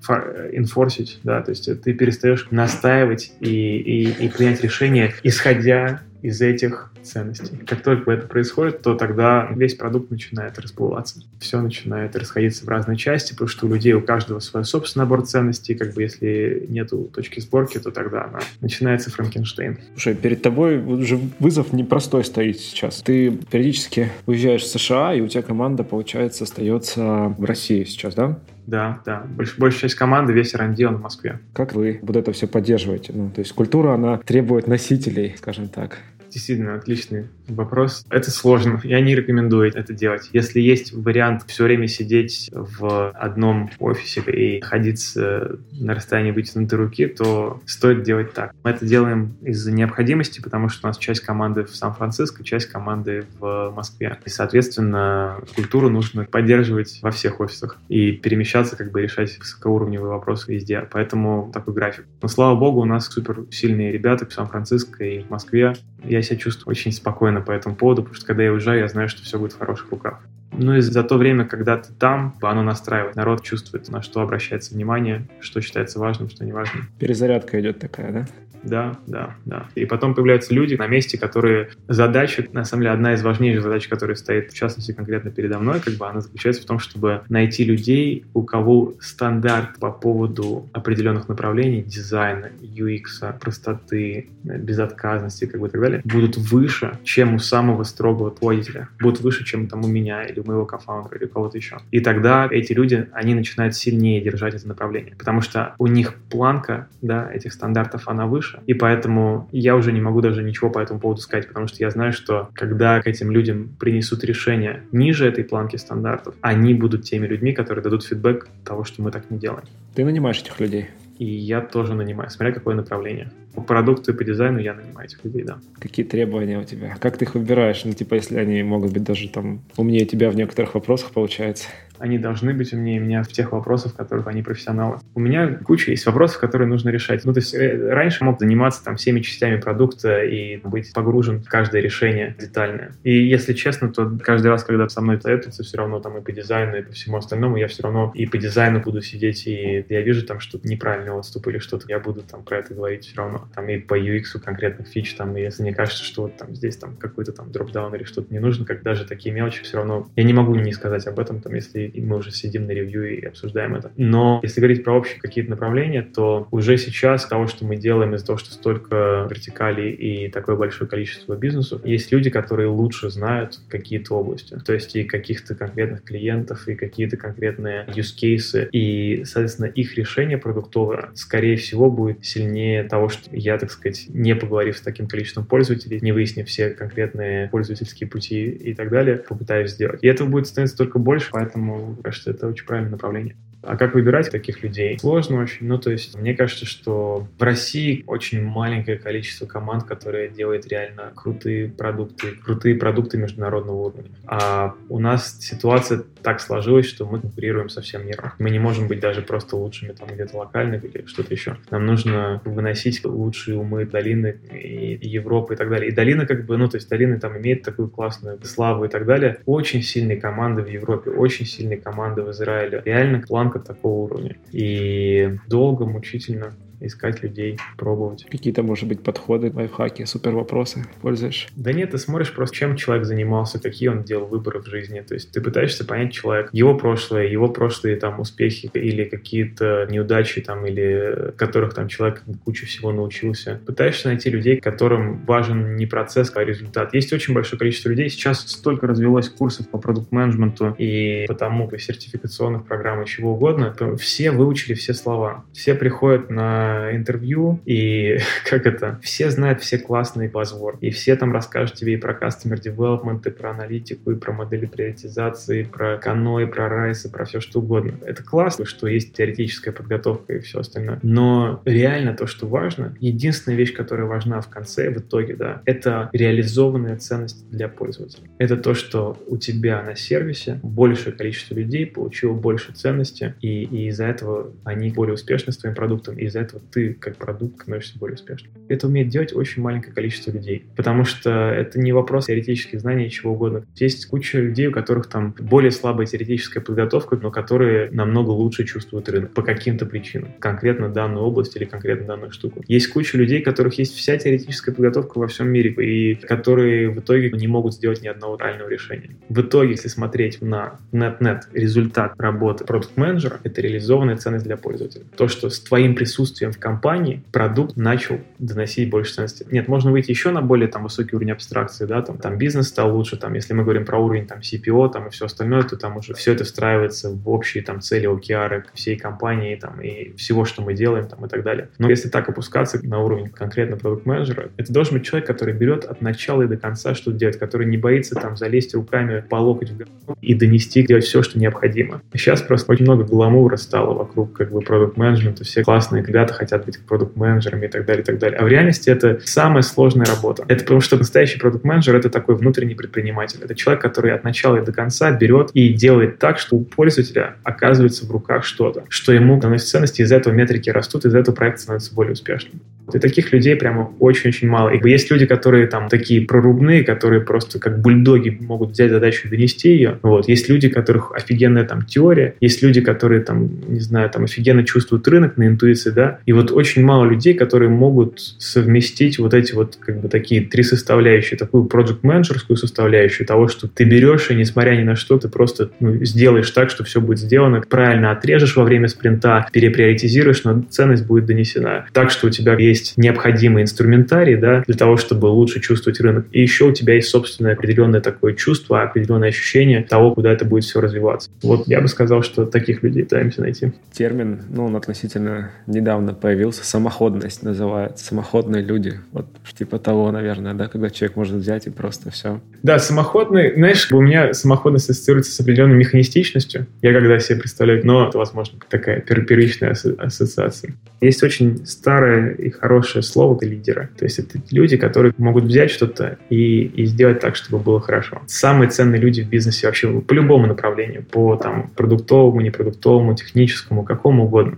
инфорсить, 0.51 1.19
да, 1.23 1.41
то 1.41 1.51
есть 1.51 1.81
ты 1.81 1.93
перестаешь 1.93 2.47
настаивать 2.51 3.33
и, 3.39 3.77
и, 3.77 4.25
и 4.25 4.29
принять 4.29 4.61
решение, 4.61 5.13
исходя 5.23 6.01
из 6.23 6.41
этих 6.41 6.89
ценностей. 7.03 7.57
Как 7.67 7.83
только 7.83 8.11
это 8.11 8.27
происходит, 8.27 8.81
то 8.81 8.95
тогда 8.95 9.49
весь 9.53 9.75
продукт 9.75 10.09
начинает 10.09 10.57
расплываться. 10.57 11.21
Все 11.39 11.61
начинает 11.61 12.15
расходиться 12.15 12.65
в 12.65 12.69
разные 12.69 12.95
части, 12.95 13.33
потому 13.33 13.49
что 13.49 13.67
у 13.67 13.73
людей 13.73 13.91
у 13.91 14.01
каждого 14.01 14.39
свой 14.39 14.63
собственный 14.63 15.03
набор 15.03 15.25
ценностей. 15.25 15.75
Как 15.75 15.93
бы 15.93 16.01
если 16.01 16.65
нету 16.69 17.09
точки 17.13 17.41
сборки, 17.41 17.77
то 17.77 17.91
тогда 17.91 18.23
она 18.23 18.39
начинается 18.61 19.11
Франкенштейн. 19.11 19.79
Слушай, 19.91 20.15
перед 20.15 20.41
тобой 20.41 20.77
уже 20.81 21.19
вызов 21.39 21.73
непростой 21.73 22.23
стоит 22.23 22.57
сейчас. 22.57 23.01
Ты 23.01 23.31
периодически 23.31 24.09
уезжаешь 24.25 24.63
в 24.63 24.67
США, 24.67 25.13
и 25.13 25.19
у 25.19 25.27
тебя 25.27 25.41
команда, 25.41 25.83
получается, 25.83 26.45
остается 26.45 27.35
в 27.37 27.43
России 27.43 27.83
сейчас, 27.83 28.15
да? 28.15 28.39
Да, 28.65 29.01
да. 29.05 29.23
Больш, 29.35 29.57
большая 29.57 29.81
часть 29.81 29.95
команды, 29.95 30.33
весь 30.33 30.53
R&D, 30.53 30.85
он 30.87 30.97
в 30.97 31.01
Москве. 31.01 31.39
Как 31.53 31.73
вы 31.73 31.99
вот 32.01 32.15
это 32.15 32.31
все 32.31 32.47
поддерживаете? 32.47 33.11
Ну, 33.13 33.29
то 33.29 33.39
есть 33.39 33.51
культура, 33.51 33.93
она 33.93 34.17
требует 34.19 34.67
носителей, 34.67 35.35
скажем 35.37 35.67
так. 35.67 35.97
Действительно 36.33 36.75
отличный 36.75 37.27
вопрос. 37.47 38.05
Это 38.09 38.31
сложно. 38.31 38.79
Я 38.83 38.99
не 39.01 39.15
рекомендую 39.15 39.71
это 39.73 39.93
делать. 39.93 40.29
Если 40.33 40.59
есть 40.59 40.93
вариант 40.93 41.43
все 41.47 41.63
время 41.63 41.87
сидеть 41.87 42.49
в 42.51 43.11
одном 43.11 43.69
офисе 43.79 44.21
и 44.21 44.59
находиться 44.59 45.59
на 45.71 45.93
расстоянии 45.93 46.31
вытянутой 46.31 46.79
руки, 46.79 47.05
то 47.07 47.61
стоит 47.65 48.03
делать 48.03 48.33
так. 48.33 48.53
Мы 48.63 48.71
это 48.71 48.85
делаем 48.85 49.35
из-за 49.41 49.71
необходимости, 49.71 50.41
потому 50.41 50.69
что 50.69 50.87
у 50.87 50.89
нас 50.89 50.97
часть 50.97 51.21
команды 51.21 51.63
в 51.63 51.75
Сан-Франциско, 51.75 52.43
часть 52.43 52.67
команды 52.67 53.25
в 53.39 53.71
Москве. 53.75 54.17
И, 54.25 54.29
соответственно, 54.29 55.37
культуру 55.55 55.89
нужно 55.89 56.25
поддерживать 56.25 56.99
во 57.01 57.11
всех 57.11 57.39
офисах 57.39 57.77
и 57.89 58.11
перемещаться, 58.13 58.75
как 58.75 58.91
бы 58.91 59.01
решать 59.01 59.37
высокоуровневые 59.37 60.09
вопросы 60.09 60.53
везде. 60.53 60.87
Поэтому 60.91 61.51
такой 61.53 61.73
график. 61.73 62.05
Но, 62.21 62.27
слава 62.27 62.57
богу, 62.57 62.81
у 62.81 62.85
нас 62.85 63.07
супер 63.07 63.45
сильные 63.51 63.91
ребята 63.91 64.25
в 64.25 64.33
Сан-Франциско 64.33 65.03
и 65.03 65.23
в 65.23 65.29
Москве. 65.29 65.73
Я 66.03 66.21
себя 66.23 66.37
чувствую 66.37 66.71
очень 66.71 66.91
спокойно 66.91 67.41
по 67.41 67.51
этому 67.51 67.75
поводу, 67.75 68.03
потому 68.03 68.15
что 68.15 68.25
когда 68.25 68.43
я 68.43 68.51
уезжаю, 68.51 68.79
я 68.79 68.87
знаю, 68.87 69.09
что 69.09 69.23
все 69.23 69.37
будет 69.37 69.53
в 69.53 69.59
хороших 69.59 69.91
руках. 69.91 70.21
Ну 70.55 70.75
и 70.75 70.81
за 70.81 71.03
то 71.03 71.17
время, 71.17 71.45
когда 71.45 71.77
ты 71.77 71.91
там, 71.93 72.35
оно 72.41 72.63
настраивает. 72.63 73.15
Народ 73.15 73.43
чувствует, 73.43 73.89
на 73.89 74.01
что 74.01 74.21
обращается 74.21 74.73
внимание, 74.73 75.27
что 75.39 75.61
считается 75.61 75.99
важным, 75.99 76.29
что 76.29 76.45
не 76.45 76.51
важным. 76.51 76.89
Перезарядка 76.99 77.59
идет 77.59 77.79
такая, 77.79 78.11
да? 78.11 78.27
Да, 78.63 78.97
да, 79.07 79.35
да. 79.45 79.67
И 79.75 79.85
потом 79.85 80.15
появляются 80.15 80.53
люди 80.53 80.75
на 80.75 80.87
месте, 80.87 81.17
которые 81.17 81.69
задача, 81.87 82.45
на 82.53 82.63
самом 82.63 82.83
деле, 82.83 82.93
одна 82.93 83.13
из 83.13 83.21
важнейших 83.21 83.63
задач, 83.63 83.87
которая 83.87 84.15
стоит, 84.15 84.51
в 84.51 84.55
частности, 84.55 84.91
конкретно 84.93 85.31
передо 85.31 85.59
мной, 85.59 85.79
как 85.79 85.95
бы 85.95 86.07
она 86.07 86.21
заключается 86.21 86.63
в 86.63 86.65
том, 86.65 86.79
чтобы 86.79 87.21
найти 87.29 87.63
людей, 87.63 88.25
у 88.33 88.43
кого 88.43 88.93
стандарт 88.99 89.77
по 89.79 89.91
поводу 89.91 90.69
определенных 90.73 91.27
направлений 91.27 91.83
дизайна, 91.83 92.51
UX, 92.61 93.37
простоты, 93.39 94.29
безотказности, 94.43 95.45
как 95.45 95.59
бы 95.59 95.67
и 95.67 95.69
так 95.69 95.81
далее, 95.81 96.01
будут 96.05 96.37
выше, 96.37 96.97
чем 97.03 97.35
у 97.35 97.39
самого 97.39 97.83
строгого 97.83 98.29
руководителя, 98.29 98.89
будут 98.99 99.21
выше, 99.21 99.43
чем 99.43 99.67
там 99.67 99.83
у 99.83 99.87
меня 99.87 100.23
или 100.23 100.39
у 100.39 100.45
моего 100.45 100.65
кофаундера 100.65 101.17
или 101.17 101.25
у 101.25 101.29
кого-то 101.29 101.57
еще. 101.57 101.77
И 101.91 101.99
тогда 101.99 102.47
эти 102.49 102.73
люди, 102.73 103.07
они 103.11 103.35
начинают 103.35 103.75
сильнее 103.75 104.21
держать 104.21 104.53
это 104.53 104.67
направление, 104.67 105.15
потому 105.17 105.41
что 105.41 105.75
у 105.77 105.87
них 105.87 106.15
планка, 106.29 106.87
да, 107.01 107.29
этих 107.31 107.53
стандартов, 107.53 108.07
она 108.07 108.25
выше, 108.25 108.52
дальше. 108.53 108.63
И 108.67 108.73
поэтому 108.73 109.47
я 109.51 109.75
уже 109.75 109.91
не 109.91 110.01
могу 110.01 110.21
даже 110.21 110.43
ничего 110.43 110.69
по 110.69 110.79
этому 110.79 110.99
поводу 110.99 111.21
сказать, 111.21 111.47
потому 111.47 111.67
что 111.67 111.77
я 111.79 111.89
знаю, 111.89 112.13
что 112.13 112.49
когда 112.53 113.01
к 113.01 113.07
этим 113.07 113.31
людям 113.31 113.75
принесут 113.79 114.23
решение 114.23 114.83
ниже 114.91 115.27
этой 115.27 115.43
планки 115.43 115.77
стандартов, 115.77 116.35
они 116.41 116.73
будут 116.73 117.03
теми 117.03 117.27
людьми, 117.27 117.53
которые 117.53 117.83
дадут 117.83 118.03
фидбэк 118.03 118.47
того, 118.65 118.83
что 118.83 119.01
мы 119.01 119.11
так 119.11 119.29
не 119.29 119.37
делаем. 119.37 119.65
Ты 119.95 120.05
нанимаешь 120.05 120.39
этих 120.41 120.59
людей? 120.59 120.87
И 121.19 121.25
я 121.25 121.61
тоже 121.61 121.93
нанимаю, 121.93 122.29
смотря 122.31 122.51
какое 122.51 122.75
направление. 122.75 123.31
По 123.53 123.61
продукту 123.61 124.11
и 124.11 124.17
по 124.17 124.23
дизайну 124.23 124.57
я 124.57 124.73
нанимаю 124.73 125.07
этих 125.07 125.23
людей, 125.23 125.43
да. 125.43 125.59
Какие 125.79 126.05
требования 126.05 126.59
у 126.59 126.63
тебя? 126.63 126.95
Как 126.99 127.17
ты 127.17 127.25
их 127.25 127.35
выбираешь? 127.35 127.85
Ну, 127.85 127.93
типа, 127.93 128.15
если 128.15 128.39
они 128.39 128.63
могут 128.63 128.91
быть 128.91 129.03
даже 129.03 129.29
там 129.29 129.61
умнее 129.77 130.05
тебя 130.05 130.31
в 130.31 130.35
некоторых 130.35 130.73
вопросах, 130.73 131.11
получается 131.11 131.67
они 132.03 132.17
должны 132.17 132.53
быть 132.53 132.73
умнее 132.73 132.99
меня 132.99 133.23
в 133.23 133.29
тех 133.29 133.53
вопросах, 133.53 133.93
в 133.93 133.95
которых 133.95 134.27
они 134.27 134.43
профессионалы. 134.43 134.99
У 135.15 135.21
меня 135.21 135.47
куча 135.63 135.91
есть 135.91 136.05
вопросов, 136.05 136.41
которые 136.41 136.67
нужно 136.67 136.89
решать. 136.89 137.23
Ну, 137.23 137.31
то 137.31 137.39
есть 137.39 137.53
э, 137.53 137.93
раньше 137.93 138.25
мог 138.25 138.41
заниматься 138.41 138.83
там 138.83 138.97
всеми 138.97 139.21
частями 139.21 139.55
продукта 139.55 140.21
и 140.21 140.57
быть 140.57 140.91
погружен 140.91 141.41
в 141.41 141.47
каждое 141.47 141.81
решение 141.81 142.35
детальное. 142.37 142.91
И 143.03 143.25
если 143.25 143.53
честно, 143.53 143.87
то 143.93 144.19
каждый 144.21 144.47
раз, 144.47 144.65
когда 144.65 144.89
со 144.89 144.99
мной 144.99 145.21
советуются, 145.21 145.63
все 145.63 145.77
равно 145.77 146.01
там 146.01 146.17
и 146.17 146.21
по 146.21 146.33
дизайну, 146.33 146.75
и 146.75 146.81
по 146.81 146.91
всему 146.91 147.15
остальному, 147.15 147.55
я 147.55 147.69
все 147.69 147.83
равно 147.83 148.11
и 148.13 148.25
по 148.25 148.37
дизайну 148.37 148.81
буду 148.81 149.01
сидеть, 149.01 149.47
и 149.47 149.85
я 149.87 150.01
вижу 150.01 150.25
там 150.25 150.41
что-то 150.41 150.67
неправильный 150.67 151.13
отступ 151.13 151.47
или 151.47 151.59
что-то, 151.59 151.85
я 151.87 151.99
буду 151.99 152.21
там 152.23 152.43
про 152.43 152.57
это 152.57 152.73
говорить 152.73 153.05
все 153.05 153.15
равно. 153.15 153.47
Там 153.55 153.69
и 153.69 153.77
по 153.77 153.97
UX 153.97 154.41
конкретных 154.43 154.89
фич, 154.89 155.15
там, 155.15 155.37
и 155.37 155.41
если 155.41 155.61
мне 155.61 155.73
кажется, 155.73 156.03
что 156.03 156.23
вот 156.23 156.35
там 156.35 156.53
здесь 156.53 156.75
там 156.75 156.97
какой-то 156.97 157.31
там 157.31 157.49
дропдаун 157.49 157.95
или 157.95 158.03
что-то 158.03 158.33
не 158.33 158.39
нужно, 158.39 158.65
как 158.65 158.83
даже 158.83 159.05
такие 159.05 159.33
мелочи 159.33 159.63
все 159.63 159.77
равно, 159.77 160.09
я 160.17 160.23
не 160.25 160.33
могу 160.33 160.53
не 160.55 160.73
сказать 160.73 161.07
об 161.07 161.17
этом, 161.17 161.39
там, 161.39 161.53
если 161.53 161.92
и 161.93 162.01
мы 162.01 162.17
уже 162.17 162.31
сидим 162.31 162.65
на 162.65 162.71
ревью 162.71 163.17
и 163.17 163.25
обсуждаем 163.25 163.75
это. 163.75 163.91
Но 163.97 164.39
если 164.43 164.59
говорить 164.59 164.83
про 164.83 164.93
общие 164.93 165.19
какие-то 165.19 165.49
направления, 165.51 166.01
то 166.01 166.47
уже 166.51 166.77
сейчас 166.77 167.25
того, 167.25 167.47
что 167.47 167.65
мы 167.65 167.75
делаем 167.75 168.15
из-за 168.15 168.27
того, 168.27 168.37
что 168.37 168.51
столько 168.51 169.27
вертикалей 169.29 169.91
и 169.91 170.29
такое 170.29 170.55
большое 170.55 170.89
количество 170.89 171.35
бизнесов, 171.35 171.85
есть 171.85 172.11
люди, 172.11 172.29
которые 172.29 172.67
лучше 172.67 173.09
знают 173.09 173.59
какие-то 173.69 174.15
области. 174.15 174.57
То 174.65 174.73
есть 174.73 174.95
и 174.95 175.03
каких-то 175.03 175.55
конкретных 175.55 176.03
клиентов, 176.03 176.67
и 176.67 176.75
какие-то 176.75 177.17
конкретные 177.17 177.85
use 177.87 178.13
cases, 178.21 178.69
и, 178.71 179.23
соответственно, 179.25 179.67
их 179.67 179.97
решение 179.97 180.37
продуктовое, 180.37 181.09
скорее 181.15 181.57
всего, 181.57 181.89
будет 181.89 182.25
сильнее 182.25 182.83
того, 182.83 183.09
что 183.09 183.29
я, 183.31 183.57
так 183.57 183.71
сказать, 183.71 184.05
не 184.09 184.35
поговорив 184.35 184.77
с 184.77 184.81
таким 184.81 185.07
количеством 185.07 185.45
пользователей, 185.45 185.99
не 186.01 186.11
выяснив 186.11 186.47
все 186.47 186.69
конкретные 186.69 187.49
пользовательские 187.49 188.09
пути 188.09 188.49
и 188.49 188.73
так 188.73 188.89
далее, 188.89 189.17
попытаюсь 189.17 189.71
сделать. 189.71 190.03
И 190.03 190.07
этого 190.07 190.27
будет 190.27 190.47
становиться 190.47 190.77
только 190.77 190.99
больше, 190.99 191.29
поэтому, 191.31 191.72
кажется, 191.73 191.95
кажется, 192.03 192.31
это 192.31 192.47
очень 192.47 192.65
правильное 192.65 192.91
направление. 192.91 193.35
А 193.63 193.77
как 193.77 193.93
выбирать 193.93 194.29
таких 194.29 194.61
людей? 194.61 194.99
Сложно 194.99 195.41
очень. 195.41 195.67
Ну, 195.67 195.77
то 195.77 195.89
есть, 195.89 196.17
мне 196.17 196.35
кажется, 196.35 196.65
что 196.65 197.27
в 197.37 197.43
России 197.43 198.03
очень 198.07 198.43
маленькое 198.43 198.97
количество 198.97 199.45
команд, 199.45 199.85
которые 199.85 200.29
делают 200.29 200.67
реально 200.67 201.13
крутые 201.15 201.69
продукты, 201.69 202.31
крутые 202.43 202.75
продукты 202.75 203.17
международного 203.17 203.87
уровня. 203.87 204.11
А 204.25 204.75
у 204.89 204.99
нас 204.99 205.39
ситуация 205.39 206.03
так 206.21 206.41
сложилась, 206.41 206.85
что 206.85 207.05
мы 207.05 207.19
конкурируем 207.19 207.69
со 207.69 207.81
всем 207.81 208.05
миром. 208.05 208.31
Мы 208.39 208.49
не 208.49 208.59
можем 208.59 208.87
быть 208.87 208.99
даже 208.99 209.21
просто 209.21 209.55
лучшими 209.55 209.91
там 209.91 210.09
где-то 210.09 210.37
локальных 210.37 210.83
или 210.83 211.05
что-то 211.05 211.33
еще. 211.33 211.57
Нам 211.69 211.85
нужно 211.85 212.41
выносить 212.45 213.03
лучшие 213.05 213.57
умы 213.57 213.85
долины 213.85 214.39
и 214.51 214.99
Европы 215.07 215.53
и 215.53 215.57
так 215.57 215.69
далее. 215.69 215.89
И 215.89 215.93
долина 215.93 216.25
как 216.25 216.45
бы, 216.45 216.57
ну, 216.57 216.67
то 216.67 216.77
есть 216.77 216.89
долина 216.89 217.19
там 217.19 217.37
имеет 217.37 217.63
такую 217.63 217.89
классную 217.89 218.39
славу 218.43 218.85
и 218.85 218.89
так 218.89 219.05
далее. 219.05 219.39
Очень 219.45 219.81
сильные 219.83 220.19
команды 220.19 220.61
в 220.63 220.67
Европе, 220.67 221.11
очень 221.11 221.45
сильные 221.45 221.77
команды 221.77 222.23
в 222.23 222.31
Израиле. 222.31 222.81
Реально 222.85 223.19
план 223.19 223.52
банка 223.53 223.59
такого 223.59 224.03
уровня. 224.05 224.37
И 224.51 225.37
долго, 225.47 225.85
мучительно 225.85 226.53
искать 226.85 227.23
людей, 227.23 227.57
пробовать. 227.77 228.25
Какие-то, 228.29 228.63
может 228.63 228.87
быть, 228.87 229.01
подходы, 229.01 229.51
лайфхаки, 229.53 230.05
супер 230.05 230.31
вопросы 230.31 230.85
пользуешь? 231.01 231.47
Да 231.55 231.73
нет, 231.73 231.91
ты 231.91 231.97
смотришь 231.97 232.33
просто, 232.33 232.55
чем 232.55 232.75
человек 232.75 233.05
занимался, 233.05 233.59
какие 233.59 233.89
он 233.89 234.03
делал 234.03 234.27
выборы 234.27 234.61
в 234.61 234.67
жизни. 234.67 235.01
То 235.01 235.13
есть 235.13 235.31
ты 235.31 235.41
пытаешься 235.41 235.85
понять 235.85 236.13
человек, 236.13 236.49
его 236.51 236.75
прошлое, 236.75 237.27
его 237.27 237.47
прошлые 237.49 237.95
там 237.95 238.19
успехи 238.19 238.69
или 238.73 239.03
какие-то 239.03 239.87
неудачи 239.89 240.41
там, 240.41 240.65
или 240.65 241.33
которых 241.37 241.73
там 241.73 241.87
человек 241.87 242.23
кучу 242.43 242.65
всего 242.65 242.91
научился. 242.91 243.59
Пытаешься 243.65 244.07
найти 244.07 244.29
людей, 244.29 244.57
которым 244.57 245.25
важен 245.25 245.75
не 245.75 245.85
процесс, 245.85 246.31
а 246.35 246.43
результат. 246.43 246.93
Есть 246.93 247.13
очень 247.13 247.33
большое 247.33 247.59
количество 247.59 247.89
людей. 247.89 248.09
Сейчас 248.09 248.39
столько 248.41 248.87
развелось 248.87 249.29
курсов 249.29 249.69
по 249.69 249.77
продукт-менеджменту 249.77 250.75
и 250.77 251.25
потому 251.27 251.67
по 251.67 251.77
сертификационных 251.77 252.65
программ 252.65 253.01
и 253.01 253.05
чего 253.05 253.33
угодно. 253.33 253.75
Все 253.97 254.31
выучили 254.31 254.73
все 254.73 254.93
слова. 254.93 255.45
Все 255.53 255.75
приходят 255.75 256.29
на 256.29 256.72
интервью, 256.93 257.59
и 257.65 258.17
как 258.49 258.65
это, 258.65 258.99
все 259.01 259.29
знают 259.29 259.61
все 259.61 259.77
классные 259.77 260.29
buzzword, 260.29 260.77
и 260.81 260.89
все 260.89 261.15
там 261.15 261.33
расскажут 261.33 261.75
тебе 261.75 261.93
и 261.93 261.97
про 261.97 262.13
customer 262.13 262.59
development, 262.61 263.27
и 263.27 263.31
про 263.31 263.51
аналитику, 263.51 264.11
и 264.11 264.15
про 264.15 264.33
модели 264.33 264.65
приоритизации, 264.65 265.61
и 265.61 265.65
про 265.65 265.97
Кано, 265.97 266.39
и 266.39 266.45
про 266.45 266.69
Райс, 266.69 267.05
и 267.05 267.09
про 267.09 267.25
все 267.25 267.39
что 267.39 267.59
угодно. 267.59 267.93
Это 268.05 268.23
классно, 268.23 268.65
что 268.65 268.87
есть 268.87 269.13
теоретическая 269.13 269.71
подготовка 269.71 270.33
и 270.33 270.39
все 270.39 270.59
остальное. 270.59 270.99
Но 271.03 271.61
реально 271.65 272.13
то, 272.13 272.27
что 272.27 272.47
важно, 272.47 272.95
единственная 272.99 273.57
вещь, 273.57 273.73
которая 273.73 274.07
важна 274.07 274.41
в 274.41 274.49
конце, 274.49 274.89
в 274.89 274.97
итоге, 274.97 275.35
да, 275.35 275.61
это 275.65 276.09
реализованная 276.13 276.97
ценность 276.97 277.49
для 277.49 277.67
пользователя. 277.67 278.27
Это 278.37 278.57
то, 278.57 278.73
что 278.73 279.17
у 279.27 279.37
тебя 279.37 279.81
на 279.81 279.95
сервисе 279.95 280.59
большее 280.63 281.13
количество 281.13 281.55
людей 281.55 281.85
получило 281.85 282.33
больше 282.33 282.73
ценности, 282.73 283.35
и, 283.41 283.63
и 283.63 283.87
из-за 283.89 284.05
этого 284.05 284.51
они 284.63 284.89
более 284.89 285.13
успешны 285.13 285.53
с 285.53 285.57
твоим 285.57 285.75
продуктом, 285.75 286.17
и 286.17 286.25
из-за 286.25 286.39
этого 286.39 286.61
ты 286.71 286.93
как 286.93 287.17
продукт 287.17 287.61
становишься 287.61 287.97
более 287.97 288.15
успешным. 288.15 288.51
Это 288.69 288.87
умеет 288.87 289.09
делать 289.09 289.33
очень 289.33 289.61
маленькое 289.61 289.93
количество 289.93 290.31
людей, 290.31 290.65
потому 290.75 291.05
что 291.05 291.29
это 291.29 291.79
не 291.79 291.91
вопрос 291.91 292.27
теоретических 292.27 292.79
знаний 292.79 293.09
чего 293.09 293.33
угодно. 293.33 293.65
Есть 293.75 294.05
куча 294.07 294.39
людей, 294.39 294.67
у 294.67 294.71
которых 294.71 295.07
там 295.07 295.35
более 295.39 295.71
слабая 295.71 296.05
теоретическая 296.05 296.61
подготовка, 296.61 297.17
но 297.21 297.31
которые 297.31 297.91
намного 297.91 298.29
лучше 298.31 298.65
чувствуют 298.65 299.09
рынок 299.09 299.33
по 299.33 299.41
каким-то 299.41 299.85
причинам, 299.85 300.29
конкретно 300.39 300.89
данную 300.89 301.25
область 301.25 301.55
или 301.55 301.65
конкретно 301.65 302.07
данную 302.07 302.31
штуку. 302.31 302.63
Есть 302.67 302.87
куча 302.87 303.17
людей, 303.17 303.41
у 303.41 303.43
которых 303.43 303.77
есть 303.77 303.95
вся 303.95 304.17
теоретическая 304.17 304.71
подготовка 304.71 305.19
во 305.19 305.27
всем 305.27 305.49
мире, 305.49 305.71
и 305.71 306.15
которые 306.15 306.89
в 306.89 306.99
итоге 306.99 307.31
не 307.31 307.47
могут 307.47 307.73
сделать 307.73 308.01
ни 308.01 308.07
одного 308.07 308.37
правильного 308.37 308.69
решения. 308.69 309.11
В 309.29 309.41
итоге, 309.41 309.71
если 309.71 309.89
смотреть 309.89 310.41
на 310.41 310.79
net-net 310.91 311.41
результат 311.53 312.13
работы 312.17 312.63
продукт-менеджера, 312.65 313.39
это 313.43 313.61
реализованная 313.61 314.17
ценность 314.17 314.45
для 314.45 314.57
пользователя. 314.57 315.03
То, 315.15 315.27
что 315.27 315.49
с 315.49 315.59
твоим 315.59 315.95
присутствием 315.95 316.52
в 316.53 316.59
компании 316.59 317.23
продукт 317.31 317.75
начал 317.75 318.19
доносить 318.39 318.89
больше 318.89 319.13
ценности. 319.13 319.45
Нет, 319.51 319.67
можно 319.67 319.91
выйти 319.91 320.11
еще 320.11 320.31
на 320.31 320.41
более 320.41 320.67
там 320.67 320.83
высокий 320.83 321.15
уровень 321.15 321.31
абстракции, 321.31 321.85
да, 321.85 322.01
там, 322.01 322.17
там 322.17 322.37
бизнес 322.37 322.69
стал 322.69 322.95
лучше, 322.95 323.17
там, 323.17 323.33
если 323.33 323.53
мы 323.53 323.63
говорим 323.63 323.85
про 323.85 323.97
уровень 323.97 324.27
там 324.27 324.39
CPO, 324.39 324.91
там 324.91 325.07
и 325.07 325.09
все 325.09 325.25
остальное, 325.25 325.63
то 325.63 325.75
там 325.75 325.97
уже 325.97 326.13
все 326.13 326.33
это 326.33 326.43
встраивается 326.43 327.09
в 327.09 327.29
общие 327.29 327.63
там 327.63 327.81
цели 327.81 328.09
OKR 328.09 328.63
всей 328.73 328.97
компании, 328.97 329.55
там, 329.55 329.81
и 329.81 330.15
всего, 330.15 330.45
что 330.45 330.61
мы 330.61 330.73
делаем, 330.73 331.07
там, 331.07 331.25
и 331.25 331.29
так 331.29 331.43
далее. 331.43 331.69
Но 331.77 331.89
если 331.89 332.09
так 332.09 332.29
опускаться 332.29 332.79
на 332.85 332.99
уровень 332.99 333.29
конкретно 333.29 333.77
продукт-менеджера, 333.77 334.51
это 334.57 334.73
должен 334.73 334.97
быть 334.97 335.05
человек, 335.05 335.27
который 335.27 335.53
берет 335.53 335.85
от 335.85 336.01
начала 336.01 336.43
и 336.43 336.47
до 336.47 336.57
конца 336.57 336.95
что 336.95 337.11
делать, 337.11 337.37
который 337.37 337.67
не 337.67 337.77
боится 337.77 338.15
там 338.15 338.37
залезть 338.37 338.75
руками 338.75 339.23
по 339.27 339.35
локоть 339.35 339.71
в 339.71 339.77
говно 339.77 340.15
и 340.21 340.33
донести, 340.33 340.83
делать 340.83 341.05
все, 341.05 341.23
что 341.23 341.39
необходимо. 341.39 342.01
Сейчас 342.13 342.41
просто 342.41 342.71
очень 342.71 342.85
много 342.85 343.03
гламура 343.03 343.57
стало 343.57 343.93
вокруг 343.93 344.33
как 344.33 344.51
бы 344.51 344.61
продукт-менеджмента, 344.61 345.43
все 345.43 345.63
классные 345.63 346.03
ребята 346.03 346.32
хотят 346.33 346.65
быть 346.65 346.79
продукт-менеджерами 346.85 347.65
и 347.65 347.69
так 347.69 347.85
далее, 347.85 348.03
и 348.03 348.05
так 348.05 348.19
далее. 348.19 348.39
А 348.39 348.43
в 348.43 348.47
реальности 348.47 348.89
это 348.89 349.19
самая 349.25 349.61
сложная 349.61 350.05
работа. 350.05 350.43
Это 350.47 350.63
потому 350.63 350.81
что 350.81 350.97
настоящий 350.97 351.39
продукт-менеджер— 351.39 351.95
это 351.97 352.09
такой 352.09 352.35
внутренний 352.35 352.75
предприниматель. 352.75 353.39
Это 353.43 353.55
человек, 353.55 353.81
который 353.81 354.13
от 354.13 354.23
начала 354.23 354.57
и 354.57 354.65
до 354.65 354.73
конца 354.73 355.11
берет 355.11 355.51
и 355.53 355.73
делает 355.73 356.19
так, 356.19 356.39
что 356.39 356.55
у 356.55 356.63
пользователя 356.63 357.35
оказывается 357.43 358.05
в 358.05 358.11
руках 358.11 358.43
что-то, 358.43 358.83
что 358.89 359.13
ему 359.13 359.39
доносит 359.39 359.67
ценности, 359.67 360.01
из-за 360.01 360.15
этого 360.15 360.33
метрики 360.33 360.69
растут, 360.69 361.05
из-за 361.05 361.19
этого 361.19 361.35
проект 361.35 361.59
становится 361.59 361.93
более 361.93 362.13
успешным. 362.13 362.61
И 362.93 362.99
таких 362.99 363.31
людей 363.31 363.55
прямо 363.55 363.93
очень-очень 363.99 364.47
мало. 364.47 364.69
И 364.69 364.89
есть 364.89 365.09
люди, 365.09 365.25
которые 365.25 365.67
там 365.67 365.87
такие 365.87 366.21
прорубные, 366.21 366.83
которые 366.83 367.21
просто 367.21 367.59
как 367.59 367.79
бульдоги 367.79 368.37
могут 368.41 368.71
взять 368.71 368.91
задачу 368.91 369.27
и 369.27 369.31
донести 369.31 369.69
ее. 369.69 369.99
Вот. 370.01 370.27
Есть 370.27 370.49
люди, 370.49 370.67
у 370.67 370.71
которых 370.71 371.11
офигенная 371.15 371.63
там 371.63 371.83
теория, 371.83 372.35
есть 372.41 372.61
люди, 372.61 372.81
которые 372.81 373.21
там, 373.21 373.49
не 373.67 373.79
знаю, 373.79 374.09
там 374.09 374.25
офигенно 374.25 374.63
чувствуют 374.63 375.07
рынок 375.07 375.37
на 375.37 375.47
интуиции, 375.47 375.91
да. 375.91 376.19
И 376.25 376.33
вот 376.33 376.51
очень 376.51 376.83
мало 376.83 377.05
людей, 377.05 377.33
которые 377.33 377.69
могут 377.69 378.19
совместить 378.37 379.19
вот 379.19 379.33
эти 379.33 379.53
вот 379.53 379.77
как 379.79 379.99
бы 380.01 380.09
такие 380.09 380.41
три 380.41 380.63
составляющие, 380.63 381.37
такую 381.37 381.65
проект-менеджерскую 381.65 382.57
составляющую 382.57 383.27
того, 383.27 383.47
что 383.47 383.67
ты 383.67 383.83
берешь 383.83 384.29
и 384.29 384.35
несмотря 384.35 384.75
ни 384.75 384.83
на 384.83 384.95
что, 384.95 385.17
ты 385.17 385.29
просто 385.29 385.71
ну, 385.79 386.03
сделаешь 386.05 386.49
так, 386.51 386.69
что 386.69 386.83
все 386.83 387.01
будет 387.01 387.19
сделано, 387.19 387.61
правильно 387.61 388.11
отрежешь 388.11 388.55
во 388.55 388.63
время 388.63 388.87
спринта, 388.87 389.47
переприоритизируешь, 389.51 390.43
но 390.43 390.63
ценность 390.69 391.05
будет 391.05 391.25
донесена. 391.25 391.85
Так, 391.93 392.11
что 392.11 392.27
у 392.27 392.29
тебя 392.29 392.55
есть 392.57 392.93
необходимый 392.97 393.63
инструментарий 393.63 394.35
да, 394.35 394.63
для 394.65 394.75
того, 394.75 394.97
чтобы 394.97 395.27
лучше 395.27 395.59
чувствовать 395.59 395.99
рынок. 395.99 396.25
И 396.31 396.41
еще 396.41 396.65
у 396.65 396.71
тебя 396.71 396.95
есть 396.95 397.09
собственное 397.09 397.53
определенное 397.53 398.01
такое 398.01 398.33
чувство, 398.33 398.83
определенное 398.83 399.29
ощущение 399.29 399.83
того, 399.83 400.13
куда 400.13 400.31
это 400.31 400.45
будет 400.45 400.63
все 400.63 400.79
развиваться. 400.79 401.29
Вот 401.41 401.67
я 401.67 401.81
бы 401.81 401.87
сказал, 401.87 402.23
что 402.23 402.45
таких 402.45 402.83
людей 402.83 403.03
пытаемся 403.03 403.41
найти. 403.41 403.73
Термин, 403.91 404.41
ну, 404.49 404.65
он 404.65 404.75
относительно 404.75 405.51
недавно 405.67 406.12
появился, 406.13 406.65
самоходность 406.65 407.43
называется, 407.43 408.05
самоходные 408.05 408.63
люди. 408.63 408.99
Вот 409.11 409.27
типа 409.57 409.79
того, 409.79 410.11
наверное, 410.11 410.53
да, 410.53 410.67
когда 410.67 410.89
человек 410.89 411.15
может 411.15 411.35
взять 411.35 411.67
и 411.67 411.69
просто 411.69 412.11
все. 412.11 412.41
Да, 412.63 412.79
самоходный, 412.79 413.53
знаешь, 413.55 413.91
у 413.91 414.01
меня 414.01 414.33
самоходность 414.33 414.89
ассоциируется 414.89 415.31
с 415.31 415.39
определенной 415.39 415.75
механистичностью. 415.75 416.67
Я 416.81 416.93
когда 416.93 417.19
себе 417.19 417.39
представляю, 417.39 417.85
но 417.85 418.07
это, 418.07 418.17
возможно, 418.17 418.59
такая 418.69 419.01
первичная 419.01 419.75
ассоциация. 419.97 420.75
Есть 421.01 421.23
очень 421.23 421.65
старая 421.65 422.33
и 422.33 422.49
хорошее 422.49 423.03
слово 423.03 423.37
для 423.39 423.49
лидера. 423.49 423.89
То 423.97 424.05
есть 424.05 424.19
это 424.19 424.39
люди, 424.51 424.77
которые 424.77 425.13
могут 425.17 425.45
взять 425.45 425.71
что-то 425.71 426.17
и, 426.29 426.63
и 426.63 426.85
сделать 426.85 427.19
так, 427.19 427.35
чтобы 427.35 427.59
было 427.59 427.79
хорошо. 427.79 428.21
Самые 428.27 428.69
ценные 428.69 429.01
люди 429.01 429.21
в 429.21 429.29
бизнесе 429.29 429.67
вообще 429.67 430.01
по 430.01 430.13
любому 430.13 430.47
направлению, 430.47 431.03
по 431.03 431.35
там 431.35 431.69
продуктовому, 431.75 432.41
непродуктовому, 432.41 433.15
техническому, 433.15 433.83
какому 433.83 434.25
угодно. 434.25 434.57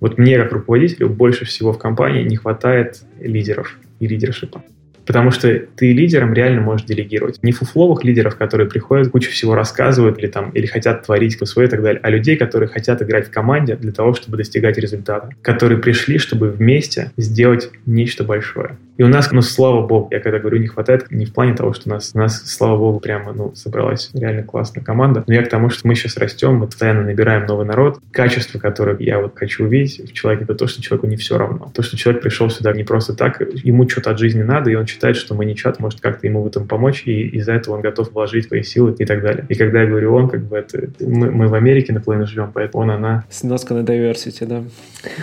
Вот 0.00 0.18
мне, 0.18 0.38
как 0.38 0.52
руководителю, 0.52 1.08
больше 1.08 1.44
всего 1.44 1.72
в 1.72 1.78
компании 1.78 2.22
не 2.22 2.36
хватает 2.36 3.02
лидеров 3.20 3.78
и 3.98 4.06
лидершипа. 4.06 4.62
Потому 5.08 5.30
что 5.30 5.58
ты 5.74 5.92
лидером 5.94 6.34
реально 6.34 6.60
можешь 6.60 6.86
делегировать. 6.86 7.42
Не 7.42 7.52
фуфловых 7.52 8.04
лидеров, 8.04 8.36
которые 8.36 8.68
приходят, 8.68 9.08
кучу 9.08 9.30
всего 9.30 9.54
рассказывают 9.54 10.18
или, 10.18 10.26
там, 10.26 10.50
или 10.50 10.66
хотят 10.66 11.06
творить 11.06 11.38
свое 11.48 11.66
и 11.66 11.70
так 11.70 11.82
далее, 11.82 11.98
а 12.02 12.10
людей, 12.10 12.36
которые 12.36 12.68
хотят 12.68 13.00
играть 13.00 13.28
в 13.28 13.30
команде 13.30 13.74
для 13.76 13.92
того, 13.92 14.12
чтобы 14.12 14.36
достигать 14.36 14.76
результата. 14.76 15.30
Которые 15.40 15.78
пришли, 15.78 16.18
чтобы 16.18 16.50
вместе 16.50 17.10
сделать 17.16 17.70
нечто 17.86 18.22
большое. 18.22 18.76
И 18.98 19.04
у 19.04 19.08
нас, 19.08 19.30
ну, 19.30 19.42
слава 19.42 19.86
богу, 19.86 20.08
я 20.10 20.18
когда 20.18 20.40
говорю, 20.40 20.58
не 20.58 20.66
хватает, 20.66 21.08
не 21.12 21.24
в 21.24 21.32
плане 21.32 21.54
того, 21.54 21.72
что 21.72 21.88
у 21.88 21.92
нас, 21.92 22.10
у 22.14 22.18
нас, 22.18 22.42
слава 22.46 22.76
богу, 22.76 22.98
прямо, 22.98 23.32
ну, 23.32 23.54
собралась 23.54 24.10
реально 24.12 24.42
классная 24.42 24.82
команда, 24.82 25.22
но 25.28 25.34
я 25.34 25.44
к 25.44 25.48
тому, 25.48 25.70
что 25.70 25.86
мы 25.86 25.94
сейчас 25.94 26.16
растем, 26.16 26.56
мы 26.56 26.66
постоянно 26.66 27.02
набираем 27.02 27.46
новый 27.46 27.64
народ. 27.64 28.00
Качество, 28.10 28.58
которое 28.58 28.96
я 28.98 29.20
вот 29.20 29.38
хочу 29.38 29.64
увидеть 29.64 30.10
в 30.10 30.12
человеке, 30.12 30.44
это 30.44 30.56
то, 30.56 30.66
что 30.66 30.82
человеку 30.82 31.06
не 31.06 31.16
все 31.16 31.38
равно. 31.38 31.70
То, 31.72 31.82
что 31.82 31.96
человек 31.96 32.22
пришел 32.22 32.50
сюда 32.50 32.72
не 32.72 32.82
просто 32.82 33.14
так, 33.14 33.40
ему 33.62 33.88
что-то 33.88 34.10
от 34.10 34.18
жизни 34.18 34.42
надо, 34.42 34.70
и 34.70 34.74
он 34.74 34.84
считает, 34.98 35.16
что 35.16 35.34
мы 35.36 35.44
не 35.44 35.54
чат 35.54 35.78
может 35.78 36.00
как-то 36.00 36.26
ему 36.26 36.42
в 36.42 36.48
этом 36.48 36.66
помочь, 36.66 37.04
и 37.06 37.28
из-за 37.38 37.52
этого 37.52 37.76
он 37.76 37.82
готов 37.82 38.12
вложить 38.12 38.48
свои 38.48 38.64
силы 38.64 38.96
и 38.98 39.04
так 39.04 39.22
далее. 39.22 39.46
И 39.48 39.54
когда 39.54 39.82
я 39.82 39.86
говорю 39.88 40.12
он, 40.12 40.28
как 40.28 40.42
бы 40.42 40.56
это... 40.56 40.88
Мы, 40.98 41.30
мы 41.30 41.46
в 41.46 41.54
Америке 41.54 41.92
наполовину 41.92 42.26
живем, 42.26 42.50
поэтому 42.52 42.82
он, 42.82 42.90
она... 42.90 43.24
Сноска 43.30 43.74
на 43.74 43.84
diversity, 43.84 44.44
да. 44.44 44.64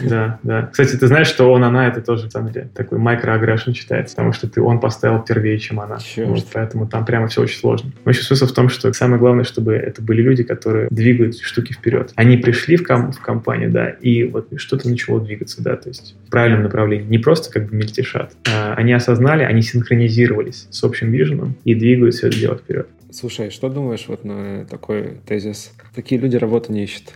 Да, 0.02 0.40
да. 0.44 0.70
Кстати, 0.72 0.96
ты 0.96 1.08
знаешь, 1.08 1.28
что 1.28 1.52
он, 1.52 1.66
она, 1.66 1.90
это 1.90 2.02
тоже, 2.02 2.26
на 2.26 2.32
самом 2.32 2.52
деле, 2.54 2.70
такой 2.74 3.00
microaggression 3.00 3.74
считается, 3.74 4.16
потому 4.16 4.32
что 4.32 4.50
ты 4.50 4.62
он 4.62 4.80
поставил 4.80 5.22
первее, 5.22 5.60
чем 5.60 5.82
она. 5.82 5.98
Вот, 6.18 6.46
поэтому 6.54 6.88
там 6.88 7.06
прямо 7.06 7.28
все 7.28 7.42
очень 7.42 7.60
сложно. 7.60 7.92
Но 8.06 8.12
еще 8.12 8.22
смысл 8.22 8.46
в 8.46 8.54
том, 8.54 8.70
что 8.70 8.94
самое 8.94 9.20
главное, 9.20 9.44
чтобы 9.44 9.74
это 9.74 10.02
были 10.02 10.22
люди, 10.22 10.44
которые 10.44 10.88
двигают 10.90 11.38
штуки 11.38 11.74
вперед. 11.74 12.14
Они 12.16 12.38
пришли 12.38 12.78
в, 12.78 12.84
ком- 12.84 13.12
в 13.12 13.20
компанию, 13.20 13.72
да, 13.72 13.90
и 13.90 14.24
вот 14.24 14.48
что-то 14.56 14.90
начало 14.90 15.20
двигаться, 15.20 15.62
да, 15.62 15.76
то 15.76 15.90
есть 15.90 16.16
в 16.28 16.30
правильном 16.30 16.64
направлении. 16.64 17.06
Не 17.06 17.18
просто 17.18 17.52
как 17.52 17.70
бы 17.70 17.76
мельтешат. 17.76 18.34
А 18.48 18.74
они 18.76 18.94
осознали, 18.94 19.44
они 19.44 19.62
синхронизировались 19.66 20.68
с 20.70 20.84
общим 20.84 21.12
виженом 21.12 21.56
и 21.64 21.76
двигают 21.76 22.16
все 22.16 22.28
это 22.28 22.40
дело 22.40 22.58
вперед. 22.58 22.88
Слушай, 23.12 23.50
что 23.50 23.70
думаешь 23.70 24.06
вот 24.08 24.26
на 24.26 24.66
такой 24.66 25.18
тезис? 25.26 25.72
Такие 25.94 26.20
люди 26.20 26.38
работу 26.38 26.72
не 26.72 26.84
ищут 26.84 27.14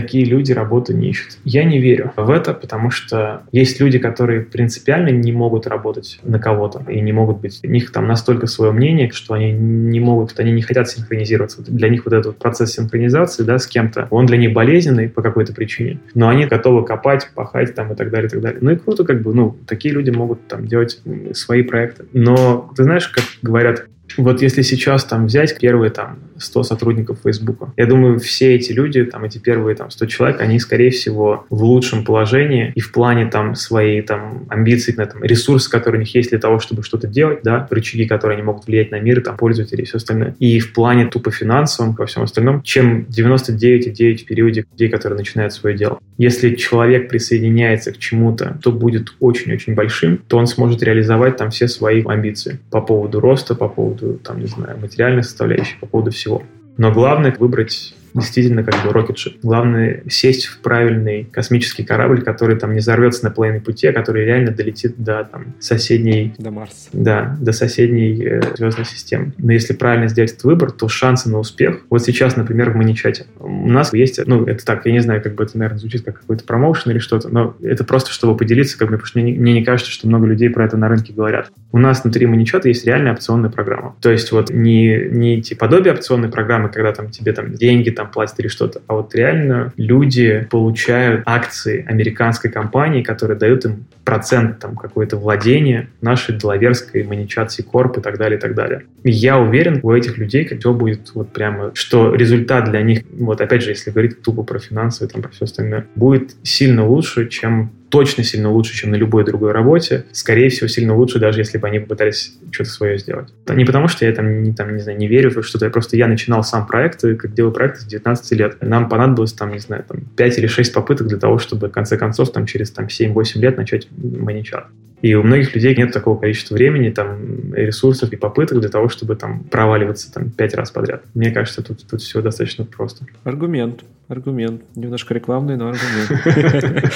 такие 0.00 0.24
люди 0.24 0.52
работу 0.52 0.96
не 0.96 1.10
ищут. 1.10 1.38
Я 1.44 1.64
не 1.64 1.80
верю 1.80 2.12
в 2.14 2.30
это, 2.30 2.54
потому 2.54 2.88
что 2.90 3.42
есть 3.50 3.80
люди, 3.80 3.98
которые 3.98 4.42
принципиально 4.42 5.08
не 5.08 5.32
могут 5.32 5.66
работать 5.66 6.20
на 6.22 6.38
кого-то 6.38 6.84
и 6.88 7.00
не 7.00 7.12
могут 7.12 7.40
быть, 7.40 7.58
у 7.64 7.66
них 7.66 7.90
там 7.90 8.06
настолько 8.06 8.46
свое 8.46 8.70
мнение, 8.70 9.10
что 9.10 9.34
они 9.34 9.50
не 9.50 9.98
могут, 9.98 10.38
они 10.38 10.52
не 10.52 10.62
хотят 10.62 10.88
синхронизироваться. 10.88 11.62
Для 11.62 11.88
них 11.88 12.04
вот 12.04 12.14
этот 12.14 12.38
процесс 12.38 12.74
синхронизации, 12.74 13.42
да, 13.42 13.58
с 13.58 13.66
кем-то, 13.66 14.06
он 14.10 14.26
для 14.26 14.36
них 14.36 14.52
болезненный 14.52 15.08
по 15.08 15.20
какой-то 15.20 15.52
причине, 15.52 15.98
но 16.14 16.28
они 16.28 16.46
готовы 16.46 16.84
копать, 16.84 17.28
пахать 17.34 17.74
там 17.74 17.92
и 17.92 17.96
так 17.96 18.10
далее, 18.10 18.28
и 18.28 18.30
так 18.30 18.40
далее. 18.40 18.58
Ну 18.62 18.70
и 18.70 18.76
круто, 18.76 19.02
как 19.02 19.22
бы, 19.22 19.34
ну, 19.34 19.56
такие 19.66 19.92
люди 19.92 20.10
могут 20.10 20.46
там 20.46 20.66
делать 20.66 21.02
свои 21.32 21.62
проекты. 21.62 22.04
Но 22.12 22.70
ты 22.76 22.84
знаешь, 22.84 23.08
как 23.08 23.24
говорят, 23.42 23.86
вот 24.16 24.42
если 24.42 24.62
сейчас 24.62 25.04
там 25.04 25.26
взять 25.26 25.58
первые 25.58 25.90
там 25.90 26.18
100 26.38 26.62
сотрудников 26.62 27.18
Facebook, 27.24 27.68
я 27.76 27.86
думаю, 27.86 28.18
все 28.18 28.54
эти 28.54 28.72
люди, 28.72 29.04
там 29.04 29.24
эти 29.24 29.38
первые 29.38 29.76
там 29.76 29.90
100 29.90 30.06
человек, 30.06 30.40
они, 30.40 30.58
скорее 30.58 30.90
всего, 30.90 31.46
в 31.50 31.62
лучшем 31.62 32.04
положении 32.04 32.72
и 32.74 32.80
в 32.80 32.92
плане 32.92 33.26
там 33.26 33.54
своей 33.54 34.02
там 34.02 34.46
амбиций, 34.48 34.94
на 34.96 35.06
там, 35.06 35.22
ресурсы, 35.22 35.70
которые 35.70 35.98
у 35.98 36.02
них 36.02 36.14
есть 36.14 36.30
для 36.30 36.38
того, 36.38 36.58
чтобы 36.58 36.82
что-то 36.82 37.06
делать, 37.06 37.40
да, 37.42 37.66
рычаги, 37.70 38.06
которые 38.06 38.36
они 38.36 38.44
могут 38.44 38.66
влиять 38.66 38.90
на 38.90 39.00
мир, 39.00 39.20
там, 39.20 39.36
пользователей 39.36 39.82
и 39.82 39.86
все 39.86 39.98
остальное. 39.98 40.34
И 40.38 40.58
в 40.60 40.72
плане 40.72 41.06
тупо 41.06 41.30
финансовом, 41.30 41.94
во 41.94 42.06
всем 42.06 42.22
остальном, 42.22 42.62
чем 42.62 43.06
99,9 43.08 44.16
в 44.18 44.24
периоде 44.24 44.64
людей, 44.72 44.88
которые 44.88 45.18
начинают 45.18 45.52
свое 45.52 45.76
дело. 45.76 45.98
Если 46.16 46.54
человек 46.54 47.08
присоединяется 47.08 47.92
к 47.92 47.98
чему-то, 47.98 48.58
то 48.62 48.72
будет 48.72 49.14
очень-очень 49.20 49.74
большим, 49.74 50.18
то 50.28 50.38
он 50.38 50.46
сможет 50.46 50.82
реализовать 50.82 51.36
там 51.36 51.50
все 51.50 51.68
свои 51.68 52.02
амбиции 52.04 52.58
по 52.70 52.80
поводу 52.80 53.20
роста, 53.20 53.54
по 53.54 53.68
поводу 53.68 53.97
поводу, 53.98 54.18
там, 54.18 54.40
не 54.40 54.46
знаю, 54.46 54.78
материальной 54.78 55.22
составляющей, 55.22 55.78
по 55.80 55.86
поводу 55.86 56.10
всего. 56.10 56.42
Но 56.76 56.92
главное 56.92 57.34
выбрать 57.38 57.94
действительно 58.14 58.64
как 58.64 58.84
бы 58.84 58.92
рокетшип. 58.92 59.38
Главное 59.42 60.02
сесть 60.08 60.46
в 60.46 60.58
правильный 60.58 61.24
космический 61.24 61.84
корабль, 61.84 62.22
который 62.22 62.56
там 62.56 62.72
не 62.72 62.80
взорвется 62.80 63.24
на 63.24 63.30
половине 63.30 63.60
пути, 63.60 63.86
а 63.86 63.92
который 63.92 64.24
реально 64.24 64.50
долетит 64.50 64.94
до 64.98 65.24
там 65.30 65.54
соседней... 65.60 66.34
До 66.38 66.50
Марса. 66.50 66.88
Да, 66.92 67.36
до 67.40 67.52
соседней 67.52 68.20
э, 68.24 68.40
звездной 68.56 68.86
системы. 68.86 69.32
Но 69.38 69.52
если 69.52 69.74
правильно 69.74 70.08
сделать 70.08 70.32
этот 70.32 70.44
выбор, 70.44 70.70
то 70.70 70.88
шансы 70.88 71.28
на 71.30 71.38
успех... 71.38 71.82
Вот 71.90 72.02
сейчас, 72.02 72.36
например, 72.36 72.70
в 72.70 72.76
Маничате 72.76 73.26
у 73.38 73.68
нас 73.68 73.92
есть... 73.92 74.20
Ну, 74.26 74.44
это 74.44 74.64
так, 74.64 74.84
я 74.86 74.92
не 74.92 75.00
знаю, 75.00 75.22
как 75.22 75.34
бы 75.34 75.44
это, 75.44 75.56
наверное, 75.56 75.78
звучит 75.78 76.02
как 76.02 76.20
какой-то 76.20 76.44
промоушен 76.44 76.90
или 76.90 76.98
что-то, 76.98 77.28
но 77.28 77.56
это 77.62 77.84
просто, 77.84 78.10
чтобы 78.12 78.36
поделиться, 78.36 78.78
как 78.78 78.88
бы, 78.88 78.96
потому 78.96 79.06
что 79.06 79.20
мне, 79.20 79.32
мне 79.32 79.52
не 79.52 79.64
кажется, 79.64 79.92
что 79.92 80.08
много 80.08 80.26
людей 80.26 80.50
про 80.50 80.64
это 80.64 80.76
на 80.76 80.88
рынке 80.88 81.12
говорят. 81.12 81.50
У 81.70 81.78
нас 81.78 82.02
внутри 82.02 82.26
Маничата 82.26 82.68
есть 82.68 82.84
реальная 82.84 83.12
опционная 83.12 83.50
программа. 83.50 83.94
То 84.00 84.10
есть 84.10 84.32
вот 84.32 84.50
не, 84.50 85.08
не 85.10 85.42
типа 85.42 85.68
подобие 85.68 85.92
опционной 85.92 86.30
программы, 86.30 86.70
когда 86.70 86.92
там 86.92 87.10
тебе 87.10 87.34
там 87.34 87.52
деньги 87.52 87.90
там 87.98 88.10
платят 88.12 88.38
или 88.38 88.46
что-то, 88.46 88.80
а 88.86 88.94
вот 88.94 89.14
реально 89.16 89.72
люди 89.76 90.46
получают 90.50 91.22
акции 91.26 91.84
американской 91.84 92.48
компании, 92.48 93.02
которые 93.02 93.36
дают 93.36 93.64
им 93.64 93.86
процент 94.04 94.60
там 94.60 94.76
какое-то 94.76 95.16
владение 95.16 95.88
нашей 96.00 96.36
Делаверской, 96.36 97.02
Маничат, 97.02 97.50
Корп 97.70 97.98
и 97.98 98.00
так 98.00 98.16
далее, 98.16 98.38
и 98.38 98.40
так 98.40 98.54
далее. 98.54 98.84
И 99.02 99.10
я 99.10 99.38
уверен, 99.38 99.80
у 99.82 99.92
этих 99.92 100.16
людей 100.16 100.44
все 100.44 100.72
будет 100.72 101.10
вот 101.14 101.32
прямо, 101.32 101.72
что 101.74 102.14
результат 102.14 102.70
для 102.70 102.82
них, 102.82 103.02
вот 103.18 103.40
опять 103.40 103.62
же, 103.62 103.70
если 103.70 103.90
говорить 103.90 104.22
тупо 104.22 104.44
про 104.44 104.60
финансы, 104.60 105.08
там, 105.08 105.22
про 105.22 105.30
все 105.30 105.44
остальное, 105.44 105.86
будет 105.96 106.36
сильно 106.42 106.86
лучше, 106.86 107.28
чем 107.28 107.70
точно 107.88 108.24
сильно 108.24 108.50
лучше, 108.50 108.74
чем 108.74 108.90
на 108.90 108.96
любой 108.96 109.24
другой 109.24 109.52
работе. 109.52 110.04
Скорее 110.12 110.50
всего, 110.50 110.68
сильно 110.68 110.94
лучше, 110.94 111.18
даже 111.18 111.40
если 111.40 111.58
бы 111.58 111.68
они 111.68 111.78
попытались 111.78 112.36
что-то 112.50 112.70
свое 112.70 112.98
сделать. 112.98 113.28
Не 113.48 113.64
потому, 113.64 113.88
что 113.88 114.04
я 114.04 114.12
там, 114.12 114.42
не, 114.42 114.52
там, 114.52 114.74
не 114.74 114.82
знаю, 114.82 114.98
не 114.98 115.08
верю 115.08 115.30
в 115.30 115.42
что-то, 115.42 115.70
просто 115.70 115.96
я 115.96 116.06
начинал 116.06 116.42
сам 116.42 116.66
проект, 116.66 117.00
как 117.00 117.32
делаю 117.32 117.52
проект 117.52 117.80
с 117.80 117.84
19 117.84 118.32
лет. 118.32 118.56
Нам 118.60 118.88
понадобилось 118.88 119.32
там, 119.32 119.52
не 119.52 119.58
знаю, 119.58 119.84
там 119.88 120.00
5 120.16 120.38
или 120.38 120.46
6 120.46 120.72
попыток 120.72 121.06
для 121.08 121.18
того, 121.18 121.38
чтобы 121.38 121.68
в 121.68 121.72
конце 121.72 121.96
концов 121.96 122.32
там 122.32 122.46
через 122.46 122.70
там 122.70 122.86
7-8 122.86 123.38
лет 123.38 123.56
начать 123.56 123.88
маничар. 123.96 124.68
И 125.00 125.14
у 125.14 125.22
многих 125.22 125.54
людей 125.54 125.76
нет 125.76 125.92
такого 125.92 126.18
количества 126.18 126.54
времени, 126.54 126.90
там, 126.90 127.54
ресурсов 127.54 128.12
и 128.12 128.16
попыток 128.16 128.60
для 128.60 128.68
того, 128.68 128.88
чтобы 128.88 129.14
там 129.14 129.44
проваливаться 129.44 130.12
там 130.12 130.30
пять 130.30 130.54
раз 130.54 130.72
подряд. 130.72 131.04
Мне 131.14 131.30
кажется, 131.30 131.62
тут, 131.62 131.86
тут 131.88 132.00
все 132.00 132.20
достаточно 132.20 132.64
просто. 132.64 133.06
Аргумент, 133.22 133.84
аргумент. 134.08 134.62
Немножко 134.74 135.14
рекламный, 135.14 135.56
но 135.56 135.68
аргумент. 135.68 136.92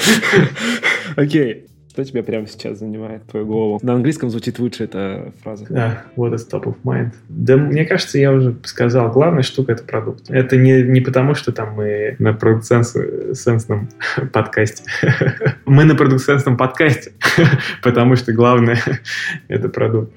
Окей. 1.15 1.67
Что 1.93 2.03
тебя 2.05 2.23
прямо 2.23 2.47
сейчас 2.47 2.79
занимает 2.79 3.23
твою 3.27 3.45
голову? 3.45 3.79
На 3.83 3.93
английском 3.93 4.31
звучит 4.31 4.57
лучше 4.57 4.85
эта 4.85 5.31
фраза. 5.43 5.67
Да, 5.69 6.03
what 6.17 6.33
is 6.33 6.41
top 6.51 6.63
of 6.63 6.75
mind. 6.83 7.11
Да, 7.29 7.55
мне 7.55 7.85
кажется, 7.85 8.17
я 8.17 8.31
уже 8.31 8.55
сказал, 8.63 9.11
главная 9.11 9.43
штука— 9.43 9.71
это 9.73 9.83
продукт. 9.83 10.27
Это 10.27 10.57
не, 10.57 10.81
не 10.81 11.01
потому, 11.01 11.35
что 11.35 11.51
там 11.51 11.75
мы 11.75 12.15
на 12.17 12.33
продукт-сенсном 12.33 13.89
подкасте. 14.33 14.83
мы 15.67 15.83
на 15.83 15.93
продукт-сенсном 15.93 16.57
подкасте, 16.57 17.11
потому 17.83 18.15
что 18.15 18.33
главное— 18.33 18.79
это 19.47 19.69
продукт. 19.69 20.13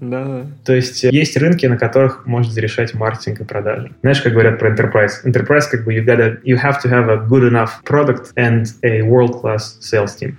Да. 0.00 0.46
То 0.64 0.74
есть 0.74 1.02
есть 1.04 1.36
рынки, 1.36 1.66
на 1.66 1.76
которых 1.76 2.26
можно 2.26 2.52
зарешать 2.52 2.94
маркетинг 2.94 3.40
и 3.40 3.44
продажи. 3.44 3.92
Знаешь, 4.02 4.20
как 4.20 4.32
говорят 4.32 4.58
про 4.58 4.70
enterprise? 4.70 5.24
Enterprise 5.24 5.64
как 5.70 5.84
бы 5.84 5.94
you, 5.94 6.04
gotta, 6.04 6.40
you 6.42 6.56
have 6.56 6.80
to 6.82 6.90
have 6.90 7.08
a 7.08 7.16
good 7.16 7.44
enough 7.44 7.82
product 7.84 8.32
and 8.36 8.66
a 8.82 9.02
world-class 9.02 9.78
sales 9.80 10.14
team 10.16 10.36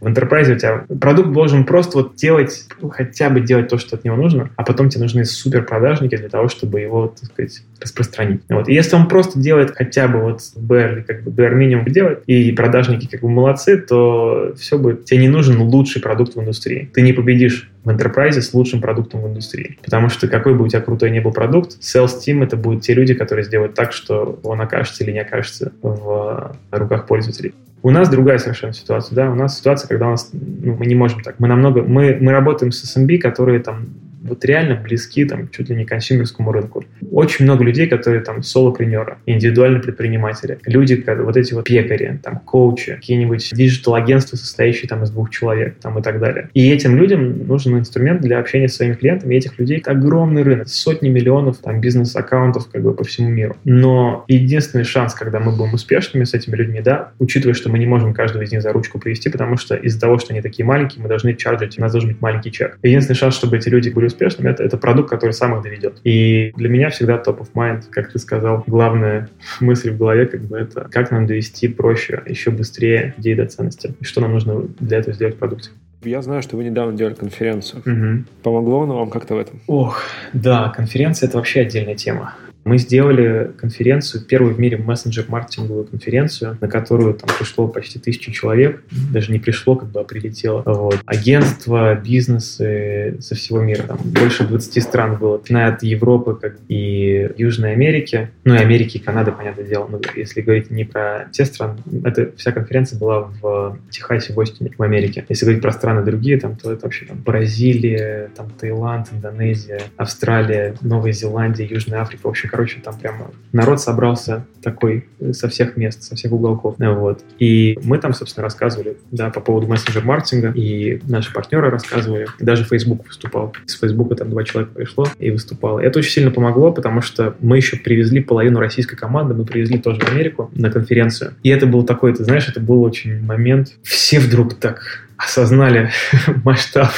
в 0.00 0.06
enterprise 0.06 0.52
у 0.52 0.58
тебя 0.58 0.84
продукт 1.00 1.32
должен 1.32 1.64
просто 1.64 1.98
вот 1.98 2.14
делать, 2.14 2.66
хотя 2.90 3.30
бы 3.30 3.40
делать 3.40 3.68
то, 3.68 3.78
что 3.78 3.96
от 3.96 4.04
него 4.04 4.16
нужно, 4.16 4.50
а 4.56 4.62
потом 4.62 4.88
тебе 4.88 5.02
нужны 5.02 5.24
супер 5.24 5.64
продажники 5.64 6.16
для 6.16 6.28
того, 6.28 6.48
чтобы 6.48 6.80
его, 6.80 7.08
так 7.08 7.30
сказать, 7.30 7.62
распространить. 7.80 8.42
Вот. 8.48 8.68
И 8.68 8.74
если 8.74 8.96
он 8.96 9.08
просто 9.08 9.38
делает 9.38 9.72
хотя 9.74 10.08
бы 10.08 10.20
вот 10.20 10.40
bare, 10.56 11.02
как 11.02 11.22
бы 11.22 11.30
bare 11.30 11.54
минимум 11.54 11.86
делать, 11.86 12.20
и 12.26 12.52
продажники 12.52 13.06
как 13.06 13.20
бы 13.20 13.28
молодцы, 13.28 13.76
то 13.76 14.54
все 14.56 14.78
будет, 14.78 15.04
тебе 15.04 15.20
не 15.20 15.28
нужен 15.28 15.60
лучший 15.60 16.00
продукт 16.00 16.36
в 16.36 16.40
индустрии. 16.40 16.90
Ты 16.94 17.02
не 17.02 17.12
победишь 17.12 17.70
в 17.84 17.90
enterprise 17.90 18.40
с 18.40 18.54
лучшим 18.54 18.80
продуктом 18.80 19.22
в 19.22 19.28
индустрии. 19.28 19.78
Потому 19.84 20.08
что 20.08 20.28
какой 20.28 20.54
бы 20.54 20.64
у 20.64 20.68
тебя 20.68 20.80
крутой 20.80 21.10
не 21.10 21.20
был 21.20 21.32
продукт, 21.32 21.78
sales 21.80 22.18
team 22.24 22.44
это 22.44 22.56
будут 22.56 22.82
те 22.82 22.94
люди, 22.94 23.14
которые 23.14 23.44
сделают 23.44 23.74
так, 23.74 23.92
что 23.92 24.38
он 24.42 24.60
окажется 24.60 25.04
или 25.04 25.12
не 25.12 25.20
окажется 25.20 25.72
в 25.82 26.56
руках 26.70 27.06
пользователей. 27.06 27.54
У 27.82 27.90
нас 27.90 28.08
другая 28.08 28.38
совершенно 28.38 28.72
ситуация, 28.72 29.14
да, 29.14 29.30
у 29.30 29.34
нас 29.34 29.58
ситуация, 29.58 29.88
когда 29.88 30.08
у 30.08 30.10
нас, 30.10 30.30
ну, 30.32 30.74
мы 30.74 30.86
не 30.86 30.94
можем 30.94 31.22
так, 31.22 31.38
мы 31.38 31.48
намного, 31.48 31.82
мы, 31.82 32.16
мы 32.20 32.32
работаем 32.32 32.72
с 32.72 32.96
SMB, 32.96 33.18
которые 33.18 33.60
там 33.60 33.86
вот 34.22 34.44
реально 34.44 34.76
близки 34.76 35.24
там 35.24 35.48
чуть 35.50 35.68
ли 35.68 35.76
не 35.76 35.84
консюмерскому 35.84 36.52
рынку. 36.52 36.84
Очень 37.10 37.44
много 37.44 37.64
людей, 37.64 37.86
которые 37.86 38.22
там 38.22 38.42
солопренеры, 38.42 39.18
индивидуальные 39.26 39.82
предприниматели, 39.82 40.58
люди, 40.66 41.04
вот 41.06 41.36
эти 41.36 41.54
вот 41.54 41.64
пекари, 41.64 42.20
там 42.22 42.40
коучи, 42.40 42.94
какие-нибудь 42.94 43.50
диджитал-агентства, 43.52 44.36
состоящие 44.36 44.88
там 44.88 45.02
из 45.02 45.10
двух 45.10 45.30
человек 45.30 45.76
там 45.80 45.98
и 45.98 46.02
так 46.02 46.20
далее. 46.20 46.50
И 46.54 46.70
этим 46.70 46.96
людям 46.96 47.46
нужен 47.46 47.78
инструмент 47.78 48.20
для 48.20 48.38
общения 48.38 48.68
с 48.68 48.76
своими 48.76 48.94
клиентами, 48.94 49.34
и 49.34 49.38
этих 49.38 49.58
людей 49.58 49.82
огромный 49.86 50.42
рынок, 50.42 50.68
сотни 50.68 51.08
миллионов 51.08 51.58
там 51.58 51.80
бизнес-аккаунтов 51.80 52.68
как 52.70 52.82
бы 52.82 52.94
по 52.94 53.04
всему 53.04 53.28
миру. 53.28 53.56
Но 53.64 54.24
единственный 54.28 54.84
шанс, 54.84 55.14
когда 55.14 55.40
мы 55.40 55.56
будем 55.56 55.74
успешными 55.74 56.24
с 56.24 56.34
этими 56.34 56.56
людьми, 56.56 56.80
да, 56.80 57.12
учитывая, 57.18 57.54
что 57.54 57.70
мы 57.70 57.78
не 57.78 57.86
можем 57.86 58.12
каждого 58.14 58.42
из 58.42 58.52
них 58.52 58.62
за 58.62 58.72
ручку 58.72 58.98
привести, 58.98 59.30
потому 59.30 59.56
что 59.56 59.76
из-за 59.76 60.00
того, 60.00 60.18
что 60.18 60.32
они 60.32 60.42
такие 60.42 60.64
маленькие, 60.64 61.02
мы 61.02 61.08
должны 61.08 61.34
чарджить, 61.34 61.78
у 61.78 61.80
нас 61.80 61.92
должен 61.92 62.10
быть 62.10 62.20
маленький 62.20 62.50
чек. 62.50 62.78
Единственный 62.82 63.16
шанс, 63.16 63.36
чтобы 63.36 63.56
эти 63.56 63.68
люди 63.68 63.88
были 63.90 64.07
успешными, 64.08 64.50
это, 64.50 64.62
это 64.62 64.76
продукт, 64.76 65.08
который 65.08 65.32
сам 65.32 65.56
их 65.56 65.62
доведет. 65.62 66.00
И 66.04 66.52
для 66.56 66.68
меня 66.68 66.90
всегда 66.90 67.14
top 67.14 67.38
of 67.38 67.48
mind, 67.54 67.84
как 67.90 68.12
ты 68.12 68.18
сказал, 68.18 68.64
главная 68.66 69.28
мысль 69.60 69.90
в 69.90 69.98
голове, 69.98 70.26
как 70.26 70.42
бы 70.42 70.58
это, 70.58 70.88
как 70.90 71.10
нам 71.10 71.26
довести 71.26 71.68
проще, 71.68 72.22
еще 72.26 72.50
быстрее 72.50 73.14
идеи 73.18 73.34
до 73.34 73.46
ценности, 73.46 73.94
и 74.00 74.04
что 74.04 74.20
нам 74.20 74.32
нужно 74.32 74.62
для 74.80 74.98
этого 74.98 75.14
сделать 75.14 75.36
в 75.36 75.38
продукте. 75.38 75.70
Я 76.02 76.22
знаю, 76.22 76.42
что 76.42 76.56
вы 76.56 76.64
недавно 76.64 76.96
делали 76.96 77.14
конференцию. 77.14 77.82
Угу. 77.84 78.24
Помогло 78.42 78.82
оно 78.82 78.98
вам 78.98 79.10
как-то 79.10 79.34
в 79.34 79.38
этом? 79.38 79.60
Ох, 79.66 80.02
да, 80.32 80.68
конференция— 80.68 81.26
это 81.28 81.38
вообще 81.38 81.60
отдельная 81.60 81.96
тема. 81.96 82.34
Мы 82.68 82.76
сделали 82.76 83.50
конференцию, 83.56 84.22
первую 84.22 84.54
в 84.54 84.60
мире 84.60 84.76
мессенджер-маркетинговую 84.76 85.86
конференцию, 85.86 86.58
на 86.60 86.68
которую 86.68 87.14
там 87.14 87.30
пришло 87.38 87.66
почти 87.66 87.98
тысячу 87.98 88.30
человек. 88.30 88.82
Даже 89.10 89.32
не 89.32 89.38
пришло, 89.38 89.74
как 89.74 89.88
бы, 89.88 90.00
а 90.00 90.04
прилетело. 90.04 90.62
Вот. 90.66 90.98
Агентства, 91.06 91.94
бизнесы 91.94 93.16
со 93.20 93.34
всего 93.34 93.62
мира. 93.62 93.84
Там 93.84 93.96
больше 94.04 94.46
20 94.46 94.82
стран 94.82 95.16
было. 95.16 95.38
Начиная 95.38 95.72
от 95.72 95.82
Европы 95.82 96.34
как 96.34 96.58
и 96.68 97.30
Южной 97.38 97.72
Америки. 97.72 98.28
Ну 98.44 98.54
и 98.54 98.58
Америки 98.58 98.98
и 98.98 99.00
Канады, 99.00 99.32
понятное 99.32 99.64
дело. 99.64 99.88
Но 99.90 99.98
если 100.14 100.42
говорить 100.42 100.70
не 100.70 100.84
про 100.84 101.28
те 101.32 101.46
страны, 101.46 101.78
это 102.04 102.32
вся 102.36 102.52
конференция 102.52 102.98
была 102.98 103.30
в 103.40 103.78
Техасе, 103.90 104.34
в 104.34 104.40
Остине, 104.40 104.72
в 104.76 104.82
Америке. 104.82 105.24
Если 105.30 105.46
говорить 105.46 105.62
про 105.62 105.72
страны 105.72 106.04
другие, 106.04 106.38
там, 106.38 106.54
то 106.56 106.70
это 106.70 106.82
вообще 106.82 107.06
там 107.06 107.16
Бразилия, 107.16 108.30
там 108.36 108.50
Таиланд, 108.50 109.08
Индонезия, 109.10 109.80
Австралия, 109.96 110.74
Новая 110.82 111.12
Зеландия, 111.12 111.64
Южная 111.64 112.02
Африка. 112.02 112.26
В 112.26 112.28
общем, 112.28 112.50
короче, 112.58 112.80
там 112.82 112.98
прямо 112.98 113.30
народ 113.52 113.80
собрался 113.80 114.44
такой 114.62 115.06
э, 115.20 115.32
со 115.32 115.48
всех 115.48 115.76
мест, 115.76 116.02
со 116.02 116.16
всех 116.16 116.32
уголков. 116.32 116.74
Вот. 116.76 117.22
И 117.38 117.78
мы 117.84 117.98
там, 117.98 118.12
собственно, 118.12 118.42
рассказывали, 118.42 118.96
да, 119.12 119.30
по 119.30 119.38
поводу 119.38 119.68
мессенджер-маркетинга, 119.68 120.50
и 120.50 121.00
наши 121.06 121.32
партнеры 121.32 121.70
рассказывали, 121.70 122.26
даже 122.40 122.64
Facebook 122.64 123.06
выступал. 123.06 123.54
С 123.64 123.78
Facebook 123.78 124.16
там 124.16 124.30
два 124.30 124.42
человека 124.42 124.72
пришло 124.74 125.06
и 125.20 125.30
выступало. 125.30 125.78
Это 125.78 126.00
очень 126.00 126.10
сильно 126.10 126.32
помогло, 126.32 126.72
потому 126.72 127.00
что 127.00 127.36
мы 127.38 127.58
еще 127.58 127.76
привезли 127.76 128.20
половину 128.20 128.58
российской 128.58 128.96
команды, 128.96 129.34
мы 129.34 129.44
привезли 129.44 129.78
тоже 129.78 130.00
в 130.00 130.10
Америку 130.10 130.50
на 130.56 130.68
конференцию. 130.68 131.34
И 131.44 131.50
это 131.50 131.66
был 131.66 131.84
такой, 131.84 132.12
ты 132.12 132.24
знаешь, 132.24 132.48
это 132.48 132.58
был 132.58 132.82
очень 132.82 133.22
момент. 133.22 133.68
Все 133.84 134.18
вдруг 134.18 134.54
так 134.54 135.07
осознали 135.18 135.90
масштаб 136.44 136.90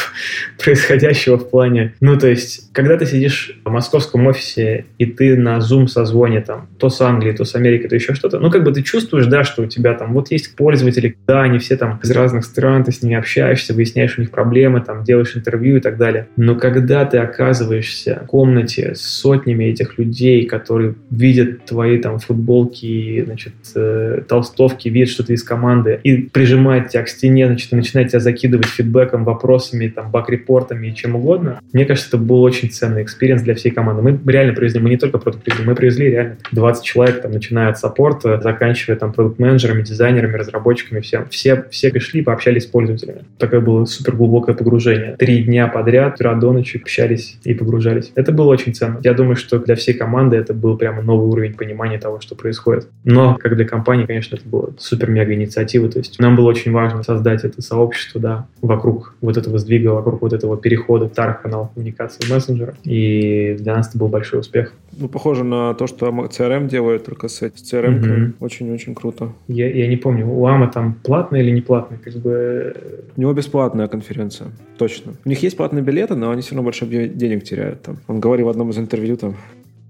происходящего 0.62 1.38
в 1.38 1.48
плане... 1.48 1.94
Ну, 2.00 2.18
то 2.18 2.28
есть, 2.28 2.70
когда 2.72 2.98
ты 2.98 3.06
сидишь 3.06 3.58
в 3.64 3.70
московском 3.70 4.26
офисе, 4.26 4.84
и 4.98 5.06
ты 5.06 5.36
на 5.36 5.58
Zoom 5.58 5.86
созвоне 5.86 6.42
там, 6.42 6.68
то 6.78 6.90
с 6.90 7.00
Англией, 7.00 7.34
то 7.34 7.44
с 7.44 7.54
Америкой, 7.54 7.88
то 7.88 7.94
еще 7.94 8.14
что-то, 8.14 8.38
ну, 8.38 8.50
как 8.50 8.62
бы 8.62 8.72
ты 8.72 8.82
чувствуешь, 8.82 9.26
да, 9.26 9.42
что 9.42 9.62
у 9.62 9.66
тебя 9.66 9.94
там 9.94 10.12
вот 10.12 10.30
есть 10.30 10.54
пользователи, 10.54 11.16
да, 11.26 11.42
они 11.42 11.58
все 11.58 11.78
там 11.78 11.98
из 12.02 12.10
разных 12.10 12.44
стран, 12.44 12.84
ты 12.84 12.92
с 12.92 13.02
ними 13.02 13.16
общаешься, 13.16 13.72
выясняешь 13.72 14.18
у 14.18 14.20
них 14.20 14.30
проблемы, 14.30 14.82
там, 14.82 15.02
делаешь 15.02 15.34
интервью 15.34 15.78
и 15.78 15.80
так 15.80 15.96
далее. 15.96 16.28
Но 16.36 16.56
когда 16.56 17.06
ты 17.06 17.16
оказываешься 17.16 18.20
в 18.24 18.26
комнате 18.26 18.94
с 18.94 19.00
сотнями 19.00 19.64
этих 19.64 19.96
людей, 19.98 20.44
которые 20.44 20.94
видят 21.10 21.64
твои 21.64 21.96
там 21.96 22.18
футболки, 22.18 23.24
значит, 23.24 23.54
э, 23.74 24.20
толстовки, 24.28 24.90
видят, 24.90 25.08
что 25.08 25.24
ты 25.24 25.32
из 25.32 25.42
команды, 25.42 25.98
и 26.04 26.18
прижимают 26.18 26.88
тебя 26.88 27.02
к 27.02 27.08
стене, 27.08 27.46
значит, 27.46 27.72
и 27.72 27.76
начинают 27.76 28.09
тебя 28.10 28.20
закидывать 28.20 28.66
фидбэком, 28.66 29.24
вопросами, 29.24 29.88
там, 29.88 30.10
баг-репортами 30.10 30.88
и 30.88 30.94
чем 30.94 31.16
угодно. 31.16 31.60
Мне 31.72 31.84
кажется, 31.84 32.08
это 32.08 32.18
был 32.18 32.42
очень 32.42 32.70
ценный 32.70 33.02
experience 33.02 33.42
для 33.42 33.54
всей 33.54 33.70
команды. 33.70 34.02
Мы 34.02 34.32
реально 34.32 34.52
привезли, 34.52 34.80
мы 34.80 34.90
не 34.90 34.96
только 34.96 35.18
продукт 35.18 35.44
привезли, 35.44 35.64
мы 35.64 35.74
привезли 35.74 36.10
реально 36.10 36.36
20 36.52 36.84
человек, 36.84 37.22
там, 37.22 37.32
начиная 37.32 37.70
от 37.70 37.78
саппорта, 37.78 38.40
заканчивая 38.40 38.96
там 38.96 39.12
продукт-менеджерами, 39.12 39.82
дизайнерами, 39.82 40.36
разработчиками, 40.36 41.00
всем. 41.00 41.28
Все, 41.30 41.64
все 41.70 41.90
пришли, 41.90 42.22
пообщались 42.22 42.64
с 42.64 42.66
пользователями. 42.66 43.24
Такое 43.38 43.60
было 43.60 43.84
супер 43.84 44.16
глубокое 44.16 44.54
погружение. 44.54 45.16
Три 45.16 45.42
дня 45.44 45.68
подряд, 45.68 46.14
утра 46.14 46.34
до 46.34 46.52
ночи 46.52 46.78
общались 46.78 47.38
и 47.44 47.54
погружались. 47.54 48.12
Это 48.14 48.32
было 48.32 48.48
очень 48.48 48.74
ценно. 48.74 49.00
Я 49.02 49.14
думаю, 49.14 49.36
что 49.36 49.58
для 49.58 49.74
всей 49.74 49.94
команды 49.94 50.36
это 50.36 50.54
был 50.54 50.76
прямо 50.76 51.02
новый 51.02 51.28
уровень 51.28 51.54
понимания 51.54 51.98
того, 51.98 52.20
что 52.20 52.34
происходит. 52.34 52.88
Но, 53.04 53.36
как 53.36 53.56
для 53.56 53.66
компании, 53.66 54.06
конечно, 54.06 54.36
это 54.36 54.48
была 54.48 54.68
супер-мега 54.78 55.34
инициатива. 55.34 55.88
То 55.88 55.98
есть 55.98 56.18
нам 56.18 56.36
было 56.36 56.48
очень 56.48 56.72
важно 56.72 57.02
создать 57.02 57.44
это 57.44 57.62
сообщество, 57.62 57.99
сообщество, 58.00 58.20
да, 58.20 58.46
вокруг 58.62 59.14
вот 59.20 59.36
этого 59.36 59.58
сдвига, 59.58 59.88
вокруг 59.88 60.22
вот 60.22 60.32
этого 60.32 60.56
перехода 60.56 61.08
старых 61.08 61.42
каналов 61.42 61.70
коммуникации 61.74 62.24
в 62.24 62.30
мессенджеры. 62.30 62.74
И 62.84 63.56
для 63.58 63.76
нас 63.76 63.88
это 63.88 63.98
был 63.98 64.08
большой 64.08 64.40
успех. 64.40 64.72
Ну, 64.98 65.08
похоже 65.08 65.44
на 65.44 65.74
то, 65.74 65.86
что 65.86 66.08
CRM 66.08 66.68
делает, 66.68 67.04
только 67.04 67.28
с 67.28 67.42
CRM 67.42 68.00
mm-hmm. 68.00 68.32
очень-очень 68.40 68.94
круто. 68.94 69.32
Я, 69.48 69.70
я 69.70 69.86
не 69.86 69.96
помню, 69.96 70.26
у 70.26 70.46
АМА 70.46 70.68
там 70.68 70.94
платная 71.02 71.40
или 71.40 71.50
не 71.50 71.60
платная? 71.60 71.98
Как 71.98 72.14
бы... 72.14 72.74
У 73.16 73.20
него 73.20 73.32
бесплатная 73.32 73.88
конференция, 73.88 74.48
точно. 74.78 75.12
У 75.24 75.28
них 75.28 75.42
есть 75.42 75.56
платные 75.56 75.82
билеты, 75.82 76.16
но 76.16 76.30
они 76.30 76.42
все 76.42 76.54
равно 76.54 76.64
больше 76.64 76.86
денег 76.86 77.44
теряют. 77.44 77.82
Там. 77.82 77.98
Он 78.08 78.20
говорил 78.20 78.46
в 78.46 78.50
одном 78.50 78.70
из 78.70 78.78
интервью, 78.78 79.16
там, 79.16 79.36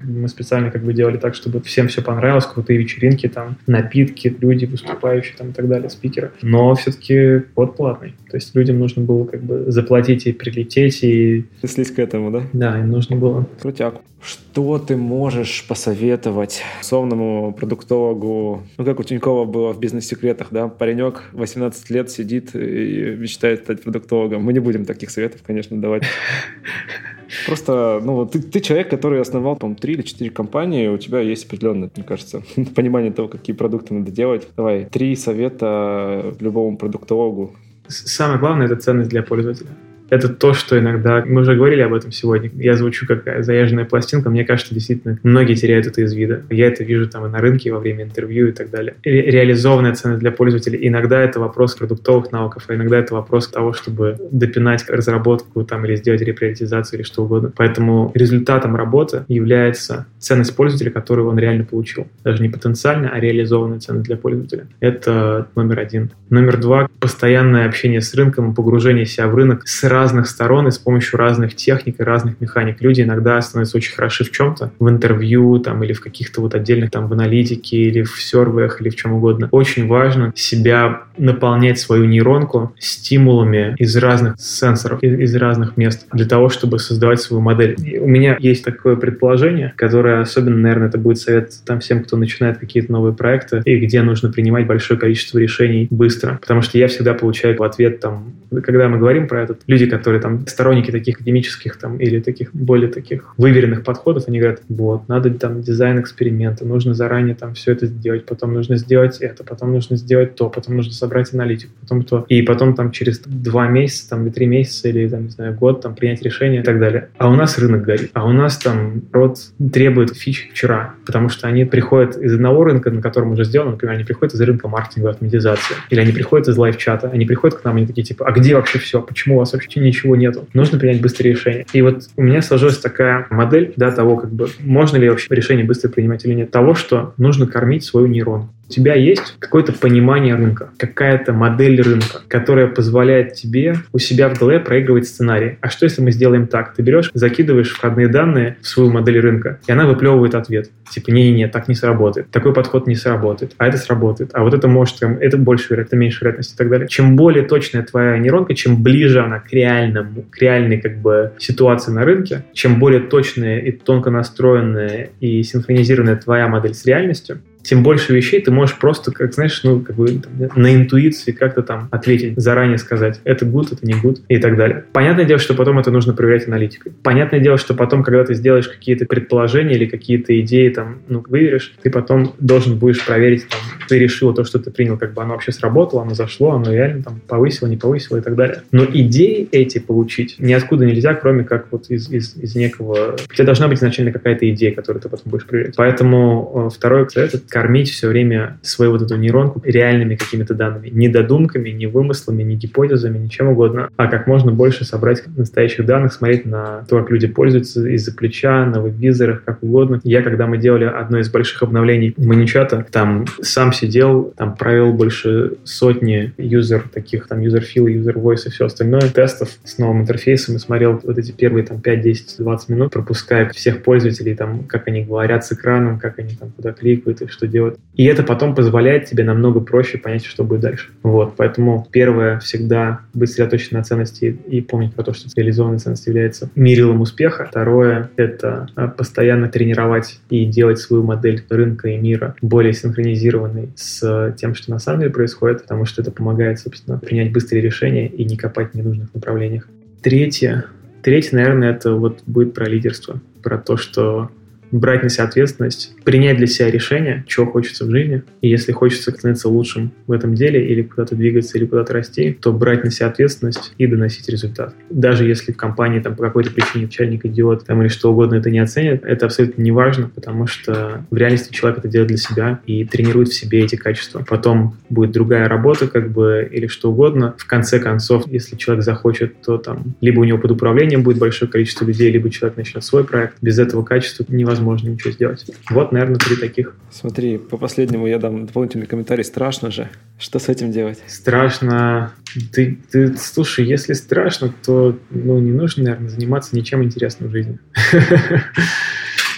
Мы 0.01 0.29
специально 0.29 0.71
как 0.71 0.85
бы 0.85 0.93
делали 0.93 1.17
так, 1.17 1.35
чтобы 1.35 1.61
всем 1.61 1.89
все 1.89 2.03
понравилось, 2.03 2.47
крутые 2.47 2.79
вечеринки, 2.79 3.29
там, 3.29 3.57
напитки, 3.67 4.35
люди 4.41 4.65
выступающие 4.65 5.37
там 5.37 5.51
и 5.51 5.53
так 5.53 5.69
далее, 5.69 5.91
спикеры. 5.91 6.33
Но 6.43 6.75
все-таки 6.75 7.41
код 7.55 7.77
платный. 7.77 8.15
То 8.31 8.37
есть 8.37 8.55
людям 8.55 8.79
нужно 8.79 9.03
было 9.03 9.25
как 9.25 9.43
бы 9.43 9.71
заплатить 9.71 10.27
и 10.27 10.33
прилететь, 10.33 11.03
и... 11.03 11.47
Слизь 11.65 11.91
к 11.91 11.99
этому, 11.99 12.31
да? 12.31 12.43
Да, 12.53 12.79
им 12.79 12.91
нужно 12.91 13.17
было. 13.17 13.47
Крутяк. 13.61 14.01
Что 14.23 14.79
ты 14.79 14.97
можешь 14.97 15.65
посоветовать 15.67 16.63
условному 16.83 17.55
продуктологу? 17.55 18.63
Ну, 18.77 18.85
как 18.85 19.01
у 19.01 19.03
Тинькова 19.03 19.47
было 19.47 19.73
в 19.73 19.81
бизнес-секретах, 19.81 20.49
да? 20.51 20.69
Паренек 20.69 21.31
18 21.33 21.89
лет 21.89 22.11
сидит 22.11 22.55
и 22.55 23.17
мечтает 23.19 23.63
стать 23.63 23.83
продуктологом. 23.83 24.43
Мы 24.43 24.53
не 24.53 24.59
будем 24.59 24.85
таких 24.85 25.11
советов, 25.11 25.41
конечно, 25.47 25.81
давать. 25.81 26.03
Просто, 27.47 28.01
ну, 28.03 28.27
ты, 28.27 28.41
ты 28.41 28.61
человек, 28.61 28.91
который 28.91 29.21
основал, 29.21 29.57
по 29.57 29.75
три 29.75 29.95
или 29.95 30.03
четыре 30.03 30.31
компании, 30.31 30.89
у 30.89 30.99
тебя 30.99 31.21
есть 31.21 31.47
определенное, 31.47 31.91
мне 31.95 32.05
кажется, 32.05 32.43
понимание 32.75 33.13
того, 33.13 33.29
какие 33.29 33.55
продукты 33.55 33.95
надо 33.95 34.11
делать. 34.11 34.49
Давай, 34.57 34.85
три 34.85 35.17
совета 35.17 36.35
любому 36.41 36.77
продуктологу. 36.77 37.55
Самое 37.89 38.39
главное— 38.39 38.67
это 38.69 38.77
ценность 38.77 39.11
для 39.11 39.23
пользователя 39.23 39.71
это 40.11 40.29
то, 40.29 40.53
что 40.55 40.79
иногда, 40.79 41.25
мы 41.27 41.43
уже 41.43 41.55
говорили 41.55 41.81
об 41.81 41.95
этом 41.95 42.13
сегодня, 42.13 42.51
я 42.55 42.77
звучу 42.77 43.07
как 43.07 43.45
заезженная 43.45 43.85
пластинка, 43.85 44.31
мне 44.31 44.45
кажется, 44.45 44.75
действительно, 44.75 45.19
многие 45.23 45.55
теряют 45.55 45.87
это 45.87 46.03
из 46.03 46.13
вида. 46.13 46.43
Я 46.51 46.67
это 46.67 46.85
вижу 46.85 47.09
там 47.09 47.27
и 47.27 47.29
на 47.29 47.39
рынке, 47.39 47.73
во 47.73 47.79
время 47.79 48.05
интервью 48.05 48.49
и 48.49 48.53
так 48.53 48.71
далее. 48.71 48.95
Ре- 49.05 49.31
реализованная 49.31 49.95
ценность 49.95 50.21
для 50.21 50.31
пользователя. 50.31 50.79
Иногда 50.81 51.21
это 51.21 51.41
вопрос 51.41 51.75
продуктовых 51.75 52.33
навыков, 52.33 52.65
а 52.69 52.75
иногда 52.75 52.99
это 52.99 53.15
вопрос 53.15 53.49
того, 53.49 53.73
чтобы 53.73 54.17
допинать 54.31 54.85
разработку 54.89 55.65
там 55.65 55.85
или 55.87 55.97
сделать 55.97 56.21
реприоритизацию 56.23 56.99
или 56.99 57.07
что 57.07 57.25
угодно. 57.25 57.53
Поэтому 57.57 58.11
результатом 58.15 58.77
работы 58.77 59.25
является 59.29 60.07
ценность 60.19 60.55
пользователя, 60.57 60.91
которую 60.91 61.29
он 61.29 61.39
реально 61.39 61.65
получил. 61.65 62.07
Даже 62.25 62.43
не 62.43 62.49
потенциально, 62.49 63.11
а 63.11 63.21
реализованная 63.21 63.81
ценность 63.81 64.07
для 64.07 64.17
пользователя. 64.17 64.67
Это 64.81 65.49
номер 65.55 65.79
один. 65.81 66.11
Номер 66.31 66.59
два— 66.59 66.89
постоянное 67.01 67.67
общение 67.67 68.01
с 68.01 68.15
рынком, 68.15 68.55
погружение 68.55 69.07
себя 69.07 69.27
в 69.29 69.35
рынок 69.35 69.67
с 69.67 69.85
разных 70.01 70.29
сторон 70.29 70.67
и 70.67 70.71
с 70.71 70.79
помощью 70.79 71.19
разных 71.19 71.55
техник 71.55 72.01
и 72.01 72.03
разных 72.03 72.41
механик. 72.41 72.81
Люди 72.81 73.03
иногда 73.03 73.41
становятся 73.43 73.77
очень 73.77 73.95
хороши 73.95 74.25
в 74.25 74.31
чем-то, 74.31 74.73
в 74.79 74.89
интервью 74.89 75.59
там, 75.59 75.83
или 75.85 75.93
в 75.93 76.01
каких-то 76.01 76.41
вот 76.41 76.55
отдельных 76.55 76.91
там 76.91 77.07
в 77.07 77.13
аналитике 77.13 77.77
или 77.77 78.03
в 78.03 78.21
сервиях 78.23 78.81
или 78.81 78.89
в 78.89 78.97
чем 78.97 79.13
угодно. 79.13 79.49
Очень 79.51 79.87
важно 79.87 80.33
себя 80.35 81.03
наполнять 81.19 81.79
свою 81.79 82.07
нейронку 82.07 82.75
стимулами 82.79 83.75
из 83.79 83.95
разных 83.97 84.37
сенсоров, 84.39 85.03
из, 85.03 85.21
из 85.21 85.37
разных 85.37 85.77
мест 85.77 86.07
для 86.13 86.25
того, 86.25 86.49
чтобы 86.49 86.79
создавать 86.79 87.21
свою 87.21 87.43
модель. 87.43 87.77
И 87.85 87.99
у 87.99 88.07
меня 88.07 88.37
есть 88.41 88.65
такое 88.65 88.97
предположение, 88.97 89.75
которое 89.77 90.21
особенно, 90.23 90.57
наверное, 90.57 90.89
это 90.89 90.97
будет 90.97 91.19
совет 91.19 91.53
там 91.67 91.81
всем, 91.81 92.03
кто 92.03 92.17
начинает 92.17 92.57
какие-то 92.57 92.91
новые 92.91 93.13
проекты 93.13 93.61
и 93.67 93.79
где 93.79 94.01
нужно 94.01 94.33
принимать 94.33 94.67
большое 94.67 94.99
количество 94.99 95.39
решений 95.39 95.89
быстро. 95.91 96.39
Потому 96.41 96.63
что 96.63 96.79
я 96.79 96.89
всегда 96.89 97.13
получаю 97.13 97.57
в 97.59 97.63
ответ 97.63 98.01
там, 98.01 98.33
когда 98.63 98.89
мы 98.89 98.99
говорим 98.99 99.29
про 99.29 99.43
это, 99.43 99.57
люди, 99.67 99.87
которые 99.91 100.21
там 100.21 100.47
сторонники 100.47 100.91
таких 100.91 101.17
академических 101.17 101.77
там 101.77 101.99
или 101.99 102.21
таких 102.21 102.55
более 102.55 102.89
таких 102.89 103.35
выверенных 103.37 103.85
подходов, 103.85 104.25
они 104.29 104.39
говорят, 104.39 104.63
вот, 104.69 105.09
надо 105.09 105.31
там 105.31 105.61
дизайн 105.61 106.01
эксперимента, 106.01 106.65
нужно 106.65 106.95
заранее 106.95 107.35
там 107.35 107.55
все 107.55 107.73
это 107.73 107.87
сделать, 107.87 108.27
потом 108.27 108.55
нужно 108.55 108.77
сделать 108.77 109.19
это, 109.19 109.45
потом 109.45 109.73
нужно 109.73 109.97
сделать 109.97 110.35
то, 110.35 110.49
потом 110.49 110.77
нужно 110.77 110.93
собрать 110.93 111.33
аналитику, 111.35 111.73
потом 111.81 112.03
то, 112.03 112.25
и 112.29 112.43
потом 112.43 112.75
там 112.75 112.91
через 112.91 113.19
два 113.21 113.69
месяца, 113.69 114.11
там, 114.11 114.25
или 114.25 114.33
три 114.33 114.47
месяца, 114.47 114.89
или 114.89 115.09
там, 115.09 115.25
не 115.25 115.31
знаю, 115.31 115.55
год, 115.55 115.83
там, 115.83 115.95
принять 115.95 116.23
решение 116.23 116.61
и 116.61 116.65
так 116.65 116.79
далее. 116.79 117.09
А 117.19 117.31
у 117.31 117.35
нас 117.35 117.59
рынок 117.59 117.83
горит, 117.83 118.11
а 118.15 118.27
у 118.27 118.33
нас 118.33 118.57
там 118.59 119.03
род 119.13 119.39
требует 119.73 120.17
фич 120.17 120.51
вчера, 120.53 120.95
потому 121.07 121.29
что 121.29 121.49
они 121.49 121.65
приходят 121.65 122.17
из 122.17 122.35
одного 122.35 122.65
рынка, 122.65 122.91
на 122.91 123.03
котором 123.03 123.33
уже 123.33 123.45
сделано, 123.45 123.73
например, 123.73 123.95
они 123.97 124.05
приходят 124.05 124.35
из 124.35 124.41
рынка 124.41 124.69
маркетинга, 124.69 125.11
автоматизации, 125.11 125.77
или 125.91 126.01
они 126.01 126.13
приходят 126.13 126.49
из 126.49 126.57
лайв-чата, 126.57 127.11
они 127.11 127.27
приходят 127.27 127.59
к 127.59 127.65
нам, 127.65 127.77
они 127.77 127.87
такие, 127.87 128.05
типа, 128.05 128.27
а 128.27 128.33
где 128.33 128.55
вообще 128.55 128.79
все, 128.79 129.01
почему 129.01 129.37
у 129.37 129.39
вас 129.39 129.53
вообще 129.53 129.69
ничего 129.81 130.17
нету. 130.17 130.47
Нужно 130.55 130.79
принять 130.79 131.01
быстрое 131.01 131.33
решение. 131.33 131.67
И 131.73 131.83
вот 131.83 132.05
у 132.17 132.23
меня 132.23 132.43
сложилась 132.43 132.79
такая 132.79 133.27
модель, 133.31 133.73
да, 133.77 133.91
того, 133.91 134.17
как 134.17 134.33
бы, 134.33 134.49
можно 134.61 134.97
ли 134.97 135.09
вообще 135.09 135.27
решение 135.31 135.65
быстро 135.65 135.89
принимать 135.89 136.25
или 136.25 136.35
нет, 136.35 136.51
того, 136.51 136.75
что 136.75 137.15
нужно 137.17 137.47
кормить 137.47 137.85
свою 137.85 138.07
нейронку. 138.07 138.53
У 138.71 138.73
тебя 138.73 138.95
есть 138.95 139.35
какое-то 139.41 139.73
понимание 139.73 140.37
рынка, 140.37 140.71
какая-то 140.77 141.33
модель 141.33 141.83
рынка, 141.83 142.21
которая 142.29 142.69
позволяет 142.69 143.33
тебе 143.33 143.75
у 143.93 143.99
себя 143.99 144.29
в 144.29 144.39
голове 144.39 144.61
проигрывать 144.61 145.09
сценарий. 145.09 145.59
А 145.61 145.69
что, 145.69 145.87
если 145.87 146.03
мы 146.03 146.13
сделаем 146.13 146.47
так? 146.47 146.73
Ты 146.75 146.83
берешь, 146.83 147.11
закидываешь 147.13 147.71
входные 147.71 148.07
данные 148.07 148.59
в 148.63 148.69
свою 148.69 148.93
модель 148.93 149.19
рынка, 149.19 149.59
и 149.67 149.73
она 149.73 149.89
выплевывает 149.89 150.37
ответ. 150.37 150.71
Типа, 150.89 151.11
не-не-не, 151.11 151.49
так 151.49 151.67
не 151.67 151.75
сработает. 151.75 152.31
Такой 152.31 152.55
подход 152.55 152.87
не 152.87 152.95
сработает. 152.95 153.55
А 153.59 153.67
это 153.67 153.77
сработает. 153.77 154.31
А 154.35 154.45
вот 154.45 154.55
это 154.55 154.69
может, 154.69 155.03
это 155.03 155.37
больше 155.37 155.67
вероятность, 155.71 155.91
это 155.91 155.97
меньше 155.97 156.21
вероятность 156.21 156.55
и 156.55 156.57
так 156.57 156.69
далее. 156.69 156.87
Чем 156.87 157.17
более 157.17 157.43
точная 157.43 157.83
твоя 157.83 158.19
нейронка, 158.19 158.55
чем 158.55 158.81
ближе 158.85 159.21
она 159.21 159.41
к 159.41 159.53
реальному, 159.53 160.23
к 160.31 160.39
реальной 160.41 160.81
как 160.81 160.99
бы 160.99 161.33
ситуации 161.39 161.91
на 161.91 162.05
рынке, 162.05 162.45
чем 162.53 162.79
более 162.79 163.01
точная 163.01 163.59
и 163.59 163.73
тонко 163.73 164.11
настроенная 164.11 165.11
и 165.19 165.43
синхронизированная 165.43 166.15
твоя 166.15 166.47
модель 166.47 166.75
с 166.75 166.85
реальностью, 166.85 167.41
тем 167.63 167.83
больше 167.83 168.15
вещей 168.15 168.41
ты 168.41 168.51
можешь 168.51 168.77
просто, 168.77 169.13
как 169.13 169.33
знаешь, 169.35 169.61
ну, 169.65 169.81
как 169.81 169.97
бы 169.97 170.09
там, 170.09 170.51
на 170.57 170.75
интуиции 170.75 171.33
как-то 171.33 171.63
там 171.63 171.89
ответить, 171.91 172.35
заранее 172.37 172.79
сказать, 172.79 173.21
это 173.25 173.45
good, 173.47 173.73
это 173.73 173.87
не 173.87 173.95
good 173.95 174.21
и 174.29 174.39
так 174.39 174.57
далее. 174.57 174.85
Понятное 174.93 175.25
дело, 175.25 175.39
что 175.39 175.55
потом 175.55 175.79
это 175.79 175.91
нужно 175.91 176.13
проверять 176.13 176.47
аналитикой. 176.47 176.93
Понятное 177.03 177.41
дело, 177.41 177.59
что 177.59 177.75
потом, 177.75 178.03
когда 178.03 178.25
ты 178.25 178.35
сделаешь 178.35 178.69
какие-то 178.69 179.07
предположения 179.07 179.75
или 179.75 179.87
какие-то 179.87 180.39
идеи 180.41 180.69
там, 180.71 181.03
ну, 181.09 181.25
выверишь, 181.27 181.75
ты 181.83 181.91
потом 181.91 182.35
должен 182.39 182.79
будешь 182.79 183.05
проверить, 183.05 183.49
там, 183.49 183.61
ты 183.89 183.99
решил 183.99 184.33
то, 184.35 184.45
что 184.45 184.59
ты 184.59 184.71
принял, 184.71 184.97
как 184.97 185.15
бы 185.15 185.23
оно 185.23 185.35
вообще 185.35 185.53
сработало, 185.53 186.03
оно 186.03 186.15
зашло, 186.15 186.53
оно 186.53 186.73
реально 186.73 187.03
там 187.03 187.21
повысило, 187.27 187.69
не 187.69 187.77
повысило 187.77 188.19
и 188.19 188.21
так 188.21 188.37
далее. 188.37 188.63
Но 188.73 188.85
идеи 188.85 189.49
эти 189.53 189.79
получить 189.79 190.37
ниоткуда 190.39 190.87
нельзя, 190.87 191.15
кроме 191.15 191.45
как 191.45 191.67
вот 191.71 191.91
из, 191.91 192.11
из, 192.11 192.37
из 192.37 192.55
некого... 192.55 193.17
У 193.31 193.35
тебя 193.35 193.45
должна 193.45 193.69
быть 193.69 193.79
изначально 193.79 194.13
какая-то 194.13 194.49
идея, 194.51 194.75
которую 194.75 195.03
ты 195.03 195.09
потом 195.09 195.31
будешь 195.31 195.47
проверять. 195.47 195.77
Поэтому 195.77 196.67
э, 196.67 196.75
второй 196.75 197.09
совет 197.11 197.35
кормить 197.51 197.91
все 197.91 198.09
время 198.09 198.59
свою 198.63 198.93
вот 198.93 199.03
эту 199.03 199.17
нейронку 199.17 199.61
реальными 199.65 200.15
какими-то 200.15 200.55
данными. 200.55 200.89
Не 200.89 201.09
додумками, 201.09 201.71
не 201.71 201.87
вымыслами, 201.87 202.43
не 202.43 202.57
гипотезами, 202.57 203.19
ничем 203.19 203.49
угодно, 203.49 203.91
а 203.97 204.07
как 204.07 204.27
можно 204.27 204.53
больше 204.53 204.85
собрать 204.85 205.23
настоящих 205.37 205.85
данных, 205.85 206.13
смотреть 206.13 206.47
на 206.47 206.85
то, 206.89 207.01
как 207.01 207.11
люди 207.11 207.27
пользуются 207.27 207.87
из-за 207.89 208.15
плеча, 208.15 208.65
на 208.67 208.81
веб-визорах, 208.81 209.45
как 209.45 209.63
угодно. 209.63 210.01
Я, 210.05 210.23
когда 210.23 210.47
мы 210.47 210.59
делали 210.59 210.85
одно 210.85 211.19
из 211.19 211.29
больших 211.29 211.63
обновлений 211.63 212.15
маничата, 212.17 212.87
там 212.91 213.27
сам 213.43 213.73
сидел, 213.73 214.33
там 214.37 214.57
провел 214.57 214.93
больше 214.93 215.55
сотни 215.65 216.33
юзер 216.39 216.85
таких, 216.93 217.27
там 217.27 217.41
юзер 217.41 217.63
фил, 217.63 217.87
юзер 217.87 218.17
voice 218.17 218.47
и 218.47 218.51
все 218.51 218.67
остальное, 218.67 219.03
тестов 219.03 219.51
с 219.65 219.79
новым 219.79 220.03
интерфейсом 220.03 220.57
и 220.57 220.59
смотрел 220.59 221.01
вот 221.03 221.19
эти 221.19 221.33
первые 221.33 221.65
там 221.65 221.81
5, 221.81 222.01
10, 222.01 222.37
20 222.39 222.69
минут, 222.69 222.93
пропуская 222.93 223.49
всех 223.51 223.83
пользователей, 223.83 224.35
там, 224.35 224.65
как 224.65 224.89
они 224.89 225.03
говорят 225.03 225.45
с 225.45 225.53
экраном, 225.53 225.99
как 225.99 226.19
они 226.19 226.37
там 226.37 226.51
куда 226.51 226.73
кликают 226.73 227.23
и 227.23 227.27
что 227.27 227.40
делать. 227.47 227.79
И 227.95 228.05
это 228.05 228.23
потом 228.23 228.55
позволяет 228.55 229.07
тебе 229.07 229.25
намного 229.25 229.61
проще 229.61 229.99
понять, 229.99 230.25
что 230.25 230.45
будет 230.45 230.61
дальше. 230.61 230.89
Вот, 231.03 231.35
поэтому 231.37 231.87
первое 231.91 232.39
всегда 232.41 233.01
быть 233.15 233.31
сосредоточен 233.31 233.77
на 233.77 233.85
ценности 233.85 234.39
и 234.47 234.61
помнить 234.61 234.95
про 234.95 235.03
то, 235.05 235.13
что 235.13 235.29
реализованная 235.37 235.79
ценность 235.79 236.07
является 236.07 236.51
мерилом 236.55 237.01
успеха. 237.01 237.47
Второе— 237.51 238.11
это 238.17 238.69
а, 238.75 238.89
постоянно 238.89 239.49
тренировать 239.49 240.21
и 240.31 240.45
делать 240.45 240.79
свою 240.79 241.03
модель 241.03 241.45
рынка 241.49 241.89
и 241.89 241.97
мира 241.97 242.35
более 242.43 242.73
синхронизированной 242.73 243.71
с 243.77 244.35
тем, 244.39 244.55
что 244.55 244.71
на 244.71 244.79
самом 244.79 245.01
деле 245.01 245.13
происходит, 245.13 245.63
потому 245.63 245.85
что 245.85 246.03
это 246.03 246.11
помогает, 246.11 246.59
собственно, 246.59 246.99
принять 246.99 247.33
быстрые 247.33 247.63
решения 247.63 248.07
и 248.07 248.25
не 248.25 248.37
копать 248.37 248.73
в 248.73 248.75
ненужных 248.75 249.13
направлениях. 249.15 249.69
Третье, 250.03 250.65
Третье, 251.03 251.37
наверное, 251.37 251.71
это 251.71 251.95
вот 251.95 252.23
будет 252.27 252.53
про 252.55 252.67
лидерство, 252.67 253.21
про 253.43 253.57
то, 253.59 253.77
что 253.77 254.31
брать 254.71 255.03
на 255.03 255.09
себя 255.09 255.25
ответственность, 255.25 255.95
принять 256.05 256.37
для 256.37 256.47
себя 256.47 256.71
решение, 256.71 257.25
чего 257.27 257.47
хочется 257.47 257.85
в 257.85 257.91
жизни. 257.91 258.23
И 258.41 258.49
если 258.49 258.73
хочется 258.73 259.11
становиться 259.11 259.49
лучшим 259.49 259.93
в 260.07 260.13
этом 260.13 260.35
деле 260.35 260.67
или 260.67 260.83
куда-то 260.83 261.15
двигаться, 261.17 261.59
или 261.59 261.67
куда-то 261.67 261.93
расти, 261.93 262.33
то 262.33 262.53
брать 262.53 262.85
на 262.85 262.91
себя 262.91 263.09
ответственность 263.09 263.73
и 263.79 263.87
доносить 263.87 264.29
результат. 264.29 264.75
Даже 264.89 265.27
если 265.27 265.53
в 265.53 265.57
компании 265.57 266.01
там 266.01 266.17
по 266.17 266.23
какой-то 266.23 266.51
причине 266.51 266.85
начальник 266.85 267.25
идиот 267.27 267.67
там, 267.67 267.83
или 267.83 267.89
что 267.89 268.13
угодно 268.13 268.37
это 268.37 268.51
не 268.51 268.59
оценит, 268.59 269.05
это 269.05 269.27
абсолютно 269.27 269.63
не 269.63 269.73
важно, 269.73 270.11
потому 270.15 270.47
что 270.47 271.05
в 271.11 271.17
реальности 271.17 271.53
человек 271.53 271.81
это 271.81 271.89
делает 271.89 272.09
для 272.09 272.17
себя 272.17 272.61
и 272.67 272.85
тренирует 272.85 273.29
в 273.29 273.35
себе 273.35 273.61
эти 273.61 273.77
качества. 273.77 274.25
Потом 274.29 274.77
будет 274.89 275.13
другая 275.13 275.49
работа 275.49 275.89
как 275.89 276.11
бы 276.11 276.49
или 276.51 276.67
что 276.67 276.91
угодно. 276.91 277.35
В 277.39 277.47
конце 277.47 277.79
концов, 277.81 278.27
если 278.27 278.57
человек 278.57 278.85
захочет, 278.85 279.41
то 279.43 279.59
там 279.59 279.95
либо 280.01 280.21
у 280.21 280.25
него 280.25 280.39
под 280.39 280.53
управлением 280.53 281.03
будет 281.03 281.19
большое 281.19 281.51
количество 281.51 281.85
людей, 281.85 282.11
либо 282.11 282.31
человек 282.31 282.57
начнет 282.57 282.85
свой 282.85 283.05
проект. 283.05 283.37
Без 283.41 283.59
этого 283.59 283.83
качества 283.83 284.25
невозможно 284.29 284.60
невозможно 284.61 284.91
ничего 284.91 285.13
сделать. 285.13 285.47
Вот, 285.71 285.93
наверное, 285.93 286.17
три 286.17 286.37
таких. 286.37 286.75
Смотри, 286.91 287.39
по 287.39 287.57
последнему 287.57 288.07
я 288.07 288.19
дам 288.19 288.47
дополнительный 288.47 288.87
комментарий. 288.87 289.25
Страшно 289.25 289.71
же. 289.71 289.89
Что 290.19 290.39
с 290.39 290.49
этим 290.49 290.71
делать? 290.71 290.99
Страшно. 291.07 292.13
Ты, 292.53 292.79
ты 292.91 293.17
слушай, 293.17 293.65
если 293.65 293.95
страшно, 293.95 294.53
то 294.65 294.99
ну, 295.11 295.39
не 295.41 295.53
нужно, 295.53 295.85
наверное, 295.85 296.09
заниматься 296.09 296.55
ничем 296.55 296.83
интересным 296.83 297.31
в 297.31 297.33
жизни. 297.33 297.59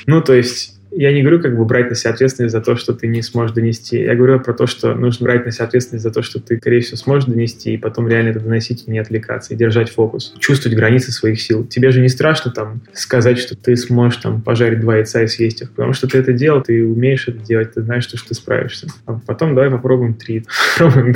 Ну, 0.05 0.21
то 0.21 0.35
есть 0.35 0.72
я 0.95 1.13
не 1.13 1.23
говорю, 1.23 1.41
как 1.41 1.57
бы 1.57 1.65
брать 1.65 1.89
на 1.89 1.97
себя 1.97 2.13
ответственность 2.13 2.53
за 2.53 2.61
то, 2.61 2.77
что 2.77 2.93
ты 2.93 3.07
не 3.07 3.23
сможешь 3.23 3.55
донести. 3.55 3.99
Я 3.99 4.15
говорю 4.15 4.41
про 4.41 4.53
то, 4.53 4.67
что 4.67 4.95
нужно 4.95 5.25
брать 5.25 5.47
на 5.47 5.53
себя 5.53 5.65
ответственность 5.65 6.03
за 6.03 6.11
то, 6.11 6.23
что 6.23 6.39
ты, 6.39 6.59
скорее 6.59 6.81
всего, 6.81 6.97
сможешь 6.97 7.25
донести, 7.25 7.75
и 7.75 7.77
потом 7.79 8.09
реально 8.09 8.31
это 8.31 8.41
доносить 8.41 8.85
и 8.87 8.91
не 8.91 8.99
отвлекаться, 8.99 9.55
и 9.55 9.57
держать 9.57 9.91
фокус. 9.91 10.35
Чувствовать 10.39 10.77
границы 10.77 11.11
своих 11.13 11.41
сил. 11.41 11.65
Тебе 11.67 11.91
же 11.93 12.01
не 12.01 12.09
страшно 12.09 12.51
там 12.51 12.83
сказать, 12.93 13.39
что 13.39 13.57
ты 13.57 13.77
сможешь 13.77 14.21
там 14.21 14.43
пожарить 14.43 14.81
два 14.81 14.97
яйца 14.97 15.23
и 15.23 15.27
съесть 15.27 15.63
их, 15.63 15.71
потому 15.71 15.95
что 15.95 16.09
ты 16.09 16.19
это 16.19 16.33
делал, 16.33 16.63
ты 16.63 16.85
умеешь 16.85 17.27
это 17.27 17.39
делать, 17.39 17.73
ты 17.73 17.83
знаешь, 17.83 18.05
что, 18.05 18.19
что 18.19 18.29
ты 18.29 18.35
справишься. 18.35 18.89
А 19.07 19.19
потом 19.27 19.55
давай 19.55 19.71
попробуем 19.71 20.15
три, 20.15 20.45
попробуем 20.79 21.15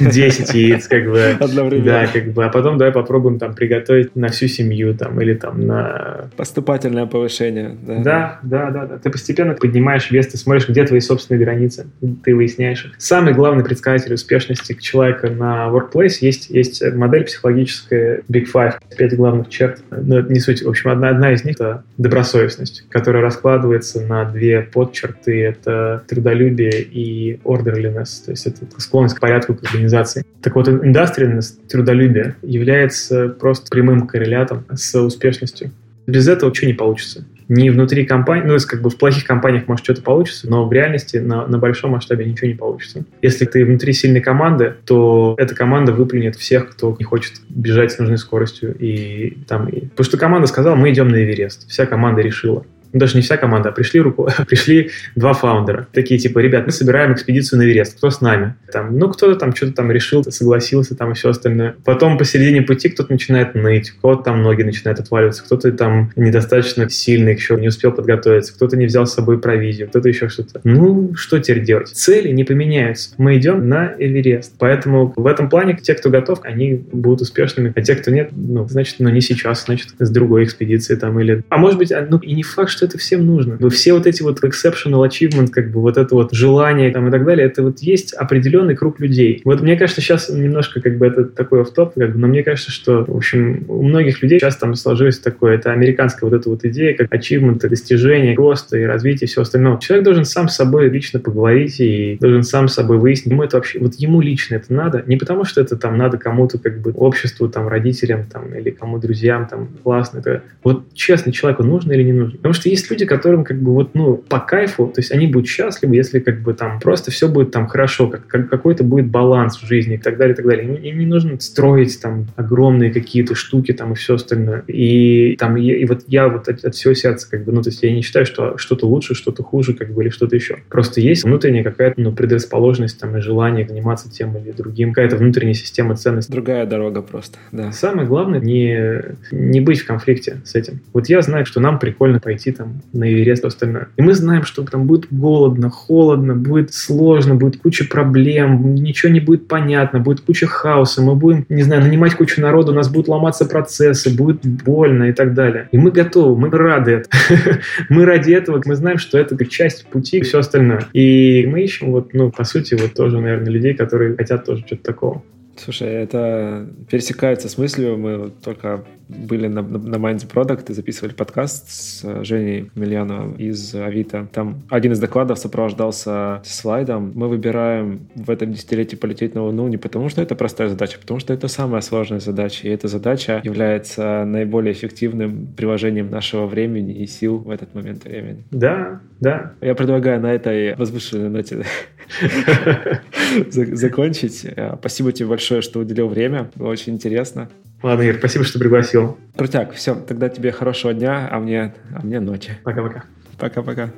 десять 0.00 0.52
яиц, 0.52 0.86
как 0.86 1.06
бы. 1.06 1.36
Да, 1.84 2.06
как 2.06 2.32
бы. 2.32 2.44
А 2.44 2.50
потом 2.50 2.76
давай 2.76 2.92
попробуем 2.92 3.38
там 3.38 3.54
приготовить 3.54 4.14
на 4.16 4.28
всю 4.28 4.48
семью 4.48 4.94
там 4.94 5.18
или 5.20 5.34
там 5.34 5.66
на... 5.66 6.30
Поступательное 6.36 7.06
повышение. 7.06 7.76
Да, 7.82 8.40
да, 8.42 8.49
да, 8.50 8.86
да. 8.86 8.98
Ты 8.98 9.10
постепенно 9.10 9.54
поднимаешь 9.54 10.10
вес, 10.10 10.26
ты 10.28 10.36
смотришь, 10.36 10.68
где 10.68 10.84
твои 10.84 11.00
собственные 11.00 11.44
границы, 11.44 11.86
ты 12.24 12.34
выясняешь 12.34 12.84
их. 12.84 12.92
Самый 12.98 13.34
главный 13.34 13.64
предсказатель 13.64 14.12
успешности 14.14 14.76
человека 14.80 15.30
на 15.30 15.68
workplace 15.68 16.18
есть, 16.20 16.50
есть 16.50 16.82
модель 16.94 17.24
психологическая 17.24 18.22
Big 18.28 18.46
Five, 18.52 18.74
пять 18.96 19.16
главных 19.16 19.48
черт. 19.48 19.82
Но 19.90 20.18
это 20.18 20.32
не 20.32 20.40
суть. 20.40 20.62
В 20.62 20.68
общем, 20.68 20.90
одна, 20.90 21.10
одна 21.10 21.32
из 21.32 21.44
них— 21.44 21.56
это 21.60 21.84
добросовестность, 21.98 22.84
которая 22.88 23.22
раскладывается 23.22 24.00
на 24.00 24.24
две 24.24 24.62
подчерты. 24.62 25.42
Это 25.42 26.02
трудолюбие 26.08 26.82
и 26.82 27.40
orderliness, 27.44 28.24
то 28.24 28.30
есть 28.30 28.46
это 28.46 28.66
склонность 28.78 29.16
к 29.16 29.20
порядку, 29.20 29.54
к 29.54 29.64
организации. 29.64 30.24
Так 30.42 30.54
вот, 30.54 30.68
индустриальность, 30.68 31.66
трудолюбие 31.68 32.36
является 32.42 33.28
просто 33.28 33.66
прямым 33.70 34.06
коррелятом 34.06 34.64
с 34.74 34.98
успешностью. 34.98 35.70
Без 36.06 36.26
этого 36.28 36.50
ничего 36.50 36.68
не 36.68 36.74
получится 36.74 37.24
не 37.50 37.68
внутри 37.70 38.06
компании, 38.06 38.46
ну, 38.46 38.56
как 38.64 38.80
бы 38.80 38.90
в 38.90 38.96
плохих 38.96 39.24
компаниях 39.24 39.66
может 39.66 39.84
что-то 39.84 40.02
получится, 40.02 40.48
но 40.48 40.66
в 40.68 40.72
реальности 40.72 41.16
на, 41.16 41.48
на 41.48 41.58
большом 41.58 41.90
масштабе 41.90 42.24
ничего 42.24 42.46
не 42.46 42.54
получится. 42.54 43.04
Если 43.22 43.44
ты 43.44 43.64
внутри 43.64 43.92
сильной 43.92 44.20
команды, 44.20 44.76
то 44.86 45.34
эта 45.36 45.56
команда 45.56 45.92
выплюнет 45.92 46.36
всех, 46.36 46.70
кто 46.70 46.94
не 46.96 47.04
хочет 47.04 47.32
бежать 47.48 47.90
с 47.90 47.98
нужной 47.98 48.18
скоростью. 48.18 48.76
И, 48.78 49.36
там, 49.48 49.68
и... 49.68 49.80
Потому 49.80 50.04
что 50.04 50.16
команда 50.16 50.46
сказала, 50.46 50.76
мы 50.76 50.92
идем 50.92 51.08
на 51.08 51.16
Эверест. 51.16 51.68
Вся 51.68 51.86
команда 51.86 52.22
решила 52.22 52.64
даже 52.92 53.16
не 53.16 53.22
вся 53.22 53.36
команда, 53.36 53.70
а 53.70 53.72
пришли, 53.72 54.00
руку, 54.00 54.28
пришли 54.48 54.90
два 55.16 55.32
фаундера. 55.32 55.86
Такие 55.92 56.18
типа, 56.18 56.38
ребят, 56.38 56.66
мы 56.66 56.72
собираем 56.72 57.12
экспедицию 57.12 57.58
на 57.58 57.64
Эверест, 57.64 57.96
кто 57.96 58.10
с 58.10 58.20
нами? 58.20 58.54
Там, 58.72 58.98
ну, 58.98 59.08
кто-то 59.08 59.36
там 59.36 59.54
что-то 59.54 59.72
там 59.72 59.90
решил, 59.90 60.24
согласился 60.24 60.94
там 60.96 61.12
и 61.12 61.14
все 61.14 61.30
остальное. 61.30 61.76
Потом 61.84 62.18
посередине 62.18 62.62
пути 62.62 62.88
кто-то 62.88 63.12
начинает 63.12 63.54
ныть, 63.54 63.90
кто-то 63.90 64.22
там 64.22 64.42
ноги 64.42 64.62
начинают 64.62 65.00
отваливаться, 65.00 65.44
кто-то 65.44 65.72
там 65.72 66.12
недостаточно 66.16 66.88
сильный 66.88 67.34
еще 67.34 67.56
не 67.56 67.68
успел 67.68 67.92
подготовиться, 67.92 68.54
кто-то 68.54 68.76
не 68.76 68.86
взял 68.86 69.06
с 69.06 69.14
собой 69.14 69.38
провизию, 69.38 69.88
кто-то 69.88 70.08
еще 70.08 70.28
что-то. 70.28 70.60
Ну, 70.64 71.14
что 71.14 71.38
теперь 71.38 71.64
делать? 71.64 71.88
Цели 71.88 72.28
не 72.28 72.44
поменяются. 72.44 73.10
Мы 73.18 73.36
идем 73.36 73.68
на 73.68 73.94
Эверест. 73.98 74.54
Поэтому 74.58 75.12
в 75.16 75.26
этом 75.26 75.48
плане 75.48 75.78
те, 75.80 75.94
кто 75.94 76.10
готов, 76.10 76.40
они 76.42 76.74
будут 76.92 77.22
успешными, 77.22 77.72
а 77.74 77.82
те, 77.82 77.94
кто 77.94 78.10
нет, 78.10 78.30
ну, 78.32 78.66
значит, 78.68 78.96
ну, 78.98 79.08
не 79.08 79.20
сейчас, 79.20 79.64
значит, 79.64 79.88
с 79.98 80.10
другой 80.10 80.44
экспедиции 80.44 80.94
там 80.94 81.18
или... 81.20 81.42
А 81.48 81.58
может 81.58 81.78
быть, 81.78 81.92
а, 81.92 82.06
ну, 82.08 82.18
и 82.18 82.34
не 82.34 82.42
факт, 82.42 82.70
что 82.70 82.79
что 82.80 82.86
это 82.86 82.96
всем 82.96 83.26
нужно. 83.26 83.58
Вы 83.60 83.68
все 83.68 83.92
вот 83.92 84.06
эти 84.06 84.22
вот 84.22 84.42
exceptional 84.42 85.06
achievement, 85.06 85.48
как 85.48 85.70
бы 85.70 85.82
вот 85.82 85.98
это 85.98 86.14
вот 86.14 86.32
желание 86.32 86.90
там 86.90 87.08
и 87.08 87.10
так 87.10 87.26
далее, 87.26 87.46
это 87.46 87.62
вот 87.62 87.80
есть 87.80 88.14
определенный 88.14 88.74
круг 88.74 89.00
людей. 89.00 89.42
Вот 89.44 89.60
мне 89.60 89.76
кажется, 89.76 90.00
сейчас 90.00 90.30
немножко 90.30 90.80
как 90.80 90.96
бы 90.96 91.06
это 91.06 91.24
такой 91.24 91.60
офф-топ, 91.60 91.92
как 91.94 92.12
бы, 92.12 92.18
но 92.18 92.26
мне 92.26 92.42
кажется, 92.42 92.70
что, 92.70 93.04
в 93.04 93.14
общем, 93.14 93.66
у 93.68 93.82
многих 93.82 94.22
людей 94.22 94.38
сейчас 94.40 94.56
там 94.56 94.74
сложилось 94.74 95.18
такое, 95.18 95.56
это 95.56 95.72
американская 95.72 96.30
вот 96.30 96.40
эта 96.40 96.48
вот 96.48 96.64
идея, 96.64 96.96
как 96.96 97.12
achievement, 97.12 97.68
достижение, 97.68 98.34
роста 98.34 98.78
и 98.78 98.84
развитие 98.84 99.26
и 99.26 99.30
все 99.30 99.42
остальное. 99.42 99.76
Человек 99.76 100.06
должен 100.06 100.24
сам 100.24 100.48
с 100.48 100.56
собой 100.56 100.88
лично 100.88 101.20
поговорить 101.20 101.80
и 101.80 102.16
должен 102.18 102.44
сам 102.44 102.68
с 102.68 102.74
собой 102.74 102.96
выяснить, 102.96 103.32
ему 103.32 103.42
это 103.42 103.58
вообще, 103.58 103.78
вот 103.78 103.96
ему 103.96 104.22
лично 104.22 104.54
это 104.54 104.72
надо, 104.72 105.04
не 105.06 105.18
потому 105.18 105.44
что 105.44 105.60
это 105.60 105.76
там 105.76 105.98
надо 105.98 106.16
кому-то 106.16 106.58
как 106.58 106.80
бы 106.80 106.92
обществу, 106.92 107.46
там, 107.50 107.68
родителям 107.68 108.24
там 108.24 108.54
или 108.54 108.70
кому 108.70 108.98
друзьям 108.98 109.46
там 109.46 109.68
классно, 109.82 110.20
это 110.20 110.42
вот 110.64 110.94
честно 110.94 111.30
человеку 111.30 111.62
нужно 111.62 111.92
или 111.92 112.04
не 112.04 112.12
нужно. 112.12 112.38
Потому 112.38 112.54
что 112.54 112.69
есть 112.70 112.90
люди, 112.90 113.04
которым 113.04 113.44
как 113.44 113.60
бы 113.60 113.72
вот, 113.72 113.94
ну, 113.94 114.16
по 114.16 114.40
кайфу, 114.40 114.86
то 114.86 115.00
есть 115.00 115.12
они 115.12 115.26
будут 115.26 115.48
счастливы, 115.48 115.96
если 115.96 116.20
как 116.20 116.40
бы 116.40 116.54
там 116.54 116.80
просто 116.80 117.10
все 117.10 117.28
будет 117.28 117.50
там 117.50 117.66
хорошо, 117.66 118.08
как, 118.08 118.26
как 118.26 118.48
какой-то 118.48 118.84
будет 118.84 119.06
баланс 119.06 119.56
в 119.56 119.66
жизни 119.66 119.94
и 119.94 119.98
так 119.98 120.16
далее, 120.16 120.34
и 120.34 120.36
так 120.36 120.46
далее. 120.46 120.66
Им, 120.66 120.74
им 120.74 120.98
не 120.98 121.06
нужно 121.06 121.38
строить 121.40 122.00
там 122.00 122.26
огромные 122.36 122.92
какие-то 122.92 123.34
штуки 123.34 123.72
там 123.72 123.92
и 123.92 123.94
все 123.96 124.14
остальное. 124.14 124.62
И 124.66 125.36
там, 125.38 125.56
и, 125.56 125.66
и 125.66 125.84
вот 125.84 126.04
я 126.06 126.28
вот 126.28 126.48
от, 126.48 126.64
от 126.64 126.74
всего 126.74 126.94
сердца 126.94 127.28
как 127.30 127.44
бы, 127.44 127.52
ну, 127.52 127.62
то 127.62 127.70
есть 127.70 127.82
я 127.82 127.92
не 127.92 128.02
считаю, 128.02 128.26
что 128.26 128.56
что-то 128.58 128.86
лучше, 128.86 129.14
что-то 129.14 129.42
хуже, 129.42 129.74
как 129.74 129.92
бы, 129.92 130.02
или 130.02 130.10
что-то 130.10 130.36
еще. 130.36 130.58
Просто 130.68 131.00
есть 131.00 131.24
внутренняя 131.24 131.64
какая-то, 131.64 132.00
ну, 132.00 132.12
предрасположенность 132.12 133.00
там 133.00 133.16
и 133.16 133.20
желание 133.20 133.66
заниматься 133.66 134.10
тем 134.10 134.36
или 134.36 134.52
другим, 134.52 134.92
какая-то 134.92 135.16
внутренняя 135.16 135.54
система 135.54 135.96
ценностей. 135.96 136.32
Другая 136.32 136.66
дорога 136.66 137.02
просто, 137.02 137.38
да. 137.52 137.72
Самое 137.72 138.06
главное 138.06 138.40
не, 138.40 139.02
не 139.30 139.60
быть 139.60 139.80
в 139.80 139.86
конфликте 139.86 140.40
с 140.44 140.54
этим. 140.54 140.80
Вот 140.92 141.08
я 141.08 141.22
знаю, 141.22 141.46
что 141.46 141.60
нам 141.60 141.78
прикольно 141.78 142.20
пойти 142.20 142.52
там 142.60 142.82
на 142.92 143.10
Эверест 143.10 143.44
остальное. 143.44 143.88
И 143.96 144.02
мы 144.02 144.12
знаем, 144.12 144.44
что 144.44 144.62
там 144.64 144.84
будет 144.84 145.06
голодно, 145.10 145.70
холодно, 145.70 146.34
будет 146.34 146.74
сложно, 146.74 147.34
будет 147.34 147.58
куча 147.58 147.86
проблем, 147.88 148.74
ничего 148.74 149.10
не 149.10 149.20
будет 149.20 149.48
понятно, 149.48 149.98
будет 149.98 150.20
куча 150.20 150.46
хаоса, 150.46 151.00
мы 151.00 151.14
будем, 151.14 151.46
не 151.48 151.62
знаю, 151.62 151.82
нанимать 151.82 152.14
кучу 152.14 152.40
народу, 152.42 152.72
у 152.72 152.74
нас 152.74 152.90
будут 152.90 153.08
ломаться 153.08 153.46
процессы, 153.46 154.14
будет 154.14 154.44
больно 154.44 155.04
и 155.04 155.12
так 155.12 155.32
далее. 155.32 155.68
И 155.72 155.78
мы 155.78 155.90
готовы, 155.90 156.38
мы 156.38 156.50
рады 156.50 156.90
это. 156.90 157.08
мы 157.88 158.04
ради 158.04 158.32
этого, 158.32 158.60
мы 158.66 158.76
знаем, 158.76 158.98
что 158.98 159.18
это 159.18 159.42
часть 159.46 159.86
пути 159.86 160.18
и 160.18 160.22
все 160.22 160.40
остальное. 160.40 160.84
И 160.92 161.46
мы 161.46 161.62
ищем 161.62 161.92
вот, 161.92 162.12
ну, 162.12 162.30
по 162.30 162.44
сути, 162.44 162.74
вот 162.74 162.92
тоже, 162.92 163.20
наверное, 163.20 163.50
людей, 163.50 163.72
которые 163.72 164.16
хотят 164.16 164.44
тоже 164.44 164.64
что-то 164.66 164.82
такого. 164.82 165.22
Слушай, 165.62 165.88
это 165.88 166.66
пересекается 166.88 167.50
с 167.50 167.58
мыслью. 167.58 167.98
Мы 167.98 168.30
только 168.42 168.82
были 169.10 169.46
на, 169.46 169.62
на 169.62 169.96
Mind 169.96 170.26
Product 170.26 170.70
и 170.70 170.72
записывали 170.72 171.12
подкаст 171.12 171.68
с 171.68 172.24
Женей 172.24 172.70
Мильяновым 172.74 173.34
из 173.34 173.74
Авито. 173.74 174.28
Там 174.32 174.62
один 174.70 174.92
из 174.92 175.00
докладов 175.00 175.38
сопровождался 175.38 176.40
слайдом. 176.44 177.12
Мы 177.14 177.28
выбираем 177.28 178.08
в 178.14 178.30
этом 178.30 178.52
десятилетии 178.52 178.96
полететь 178.96 179.34
на 179.34 179.44
Луну 179.44 179.68
не 179.68 179.76
потому, 179.76 180.08
что 180.08 180.22
это 180.22 180.34
простая 180.34 180.68
задача, 180.68 180.96
а 180.98 181.00
потому 181.00 181.20
что 181.20 181.34
это 181.34 181.48
самая 181.48 181.82
сложная 181.82 182.20
задача. 182.20 182.68
И 182.68 182.70
эта 182.70 182.88
задача 182.88 183.42
является 183.44 184.24
наиболее 184.24 184.72
эффективным 184.72 185.48
приложением 185.56 186.10
нашего 186.10 186.46
времени 186.46 186.94
и 186.94 187.06
сил 187.06 187.38
в 187.38 187.50
этот 187.50 187.74
момент 187.74 188.04
времени. 188.04 188.44
Да, 188.50 189.00
да. 189.20 189.52
Я 189.60 189.74
предлагаю 189.74 190.20
на 190.20 190.32
этой 190.32 190.74
возвышенной 190.76 191.28
ноте 191.28 191.64
закончить. 193.50 194.46
Спасибо 194.78 195.12
тебе 195.12 195.28
большое, 195.28 195.62
что 195.62 195.80
уделил 195.80 196.08
время. 196.08 196.50
Было 196.54 196.68
очень 196.68 196.94
интересно. 196.94 197.48
Ладно, 197.82 198.02
Ир, 198.02 198.16
спасибо, 198.18 198.44
что 198.44 198.58
пригласил. 198.58 199.16
Крутяк, 199.36 199.72
все, 199.72 199.94
тогда 199.94 200.28
тебе 200.28 200.52
хорошего 200.52 200.92
дня, 200.92 201.28
а 201.30 201.38
мне, 201.40 201.74
а 201.94 202.04
мне 202.04 202.20
ночи. 202.20 202.58
Пока-пока. 202.62 203.04
Пока-пока. 203.38 203.90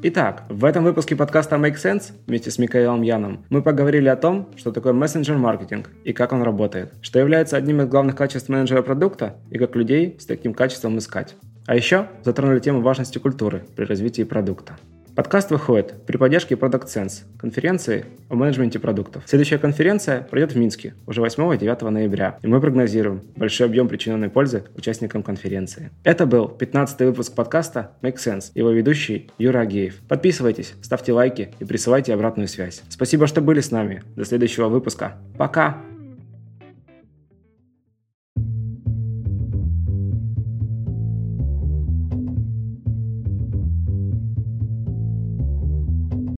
Итак, 0.00 0.44
в 0.48 0.64
этом 0.64 0.84
выпуске 0.84 1.16
подкаста 1.16 1.56
Make 1.56 1.74
Sense 1.74 2.12
вместе 2.28 2.52
с 2.52 2.58
Микаэлом 2.58 3.02
Яном 3.02 3.44
мы 3.50 3.62
поговорили 3.62 4.08
о 4.08 4.14
том, 4.14 4.48
что 4.56 4.70
такое 4.70 4.92
мессенджер-маркетинг 4.92 5.90
и 6.04 6.12
как 6.12 6.32
он 6.32 6.42
работает, 6.42 6.92
что 7.00 7.18
является 7.18 7.56
одним 7.56 7.80
из 7.80 7.88
главных 7.88 8.14
качеств 8.14 8.48
менеджера 8.48 8.82
продукта 8.82 9.38
и 9.50 9.58
как 9.58 9.74
людей 9.74 10.16
с 10.20 10.26
таким 10.26 10.54
качеством 10.54 10.98
искать. 10.98 11.34
А 11.68 11.76
еще 11.76 12.06
затронули 12.24 12.60
тему 12.60 12.80
важности 12.80 13.18
культуры 13.18 13.62
при 13.76 13.84
развитии 13.84 14.22
продукта. 14.22 14.78
Подкаст 15.14 15.50
выходит 15.50 16.06
при 16.06 16.16
поддержке 16.16 16.54
Product 16.54 16.86
Sense, 16.86 17.24
конференции 17.38 18.06
о 18.30 18.36
менеджменте 18.36 18.78
продуктов. 18.78 19.24
Следующая 19.26 19.58
конференция 19.58 20.22
пройдет 20.22 20.52
в 20.52 20.56
Минске 20.56 20.94
уже 21.06 21.20
8 21.20 21.56
и 21.56 21.58
9 21.58 21.82
ноября, 21.82 22.38
и 22.40 22.46
мы 22.46 22.62
прогнозируем 22.62 23.20
большой 23.36 23.66
объем 23.66 23.86
причиненной 23.86 24.30
пользы 24.30 24.64
участникам 24.76 25.22
конференции. 25.22 25.90
Это 26.04 26.24
был 26.24 26.48
15 26.48 27.00
выпуск 27.00 27.34
подкаста 27.34 27.90
Make 28.00 28.16
Sense, 28.16 28.44
его 28.54 28.70
ведущий 28.70 29.30
Юра 29.36 29.58
Агеев. 29.58 30.00
Подписывайтесь, 30.08 30.72
ставьте 30.80 31.12
лайки 31.12 31.50
и 31.58 31.66
присылайте 31.66 32.14
обратную 32.14 32.48
связь. 32.48 32.82
Спасибо, 32.88 33.26
что 33.26 33.42
были 33.42 33.60
с 33.60 33.70
нами. 33.70 34.04
До 34.16 34.24
следующего 34.24 34.68
выпуска. 34.68 35.18
Пока! 35.36 35.82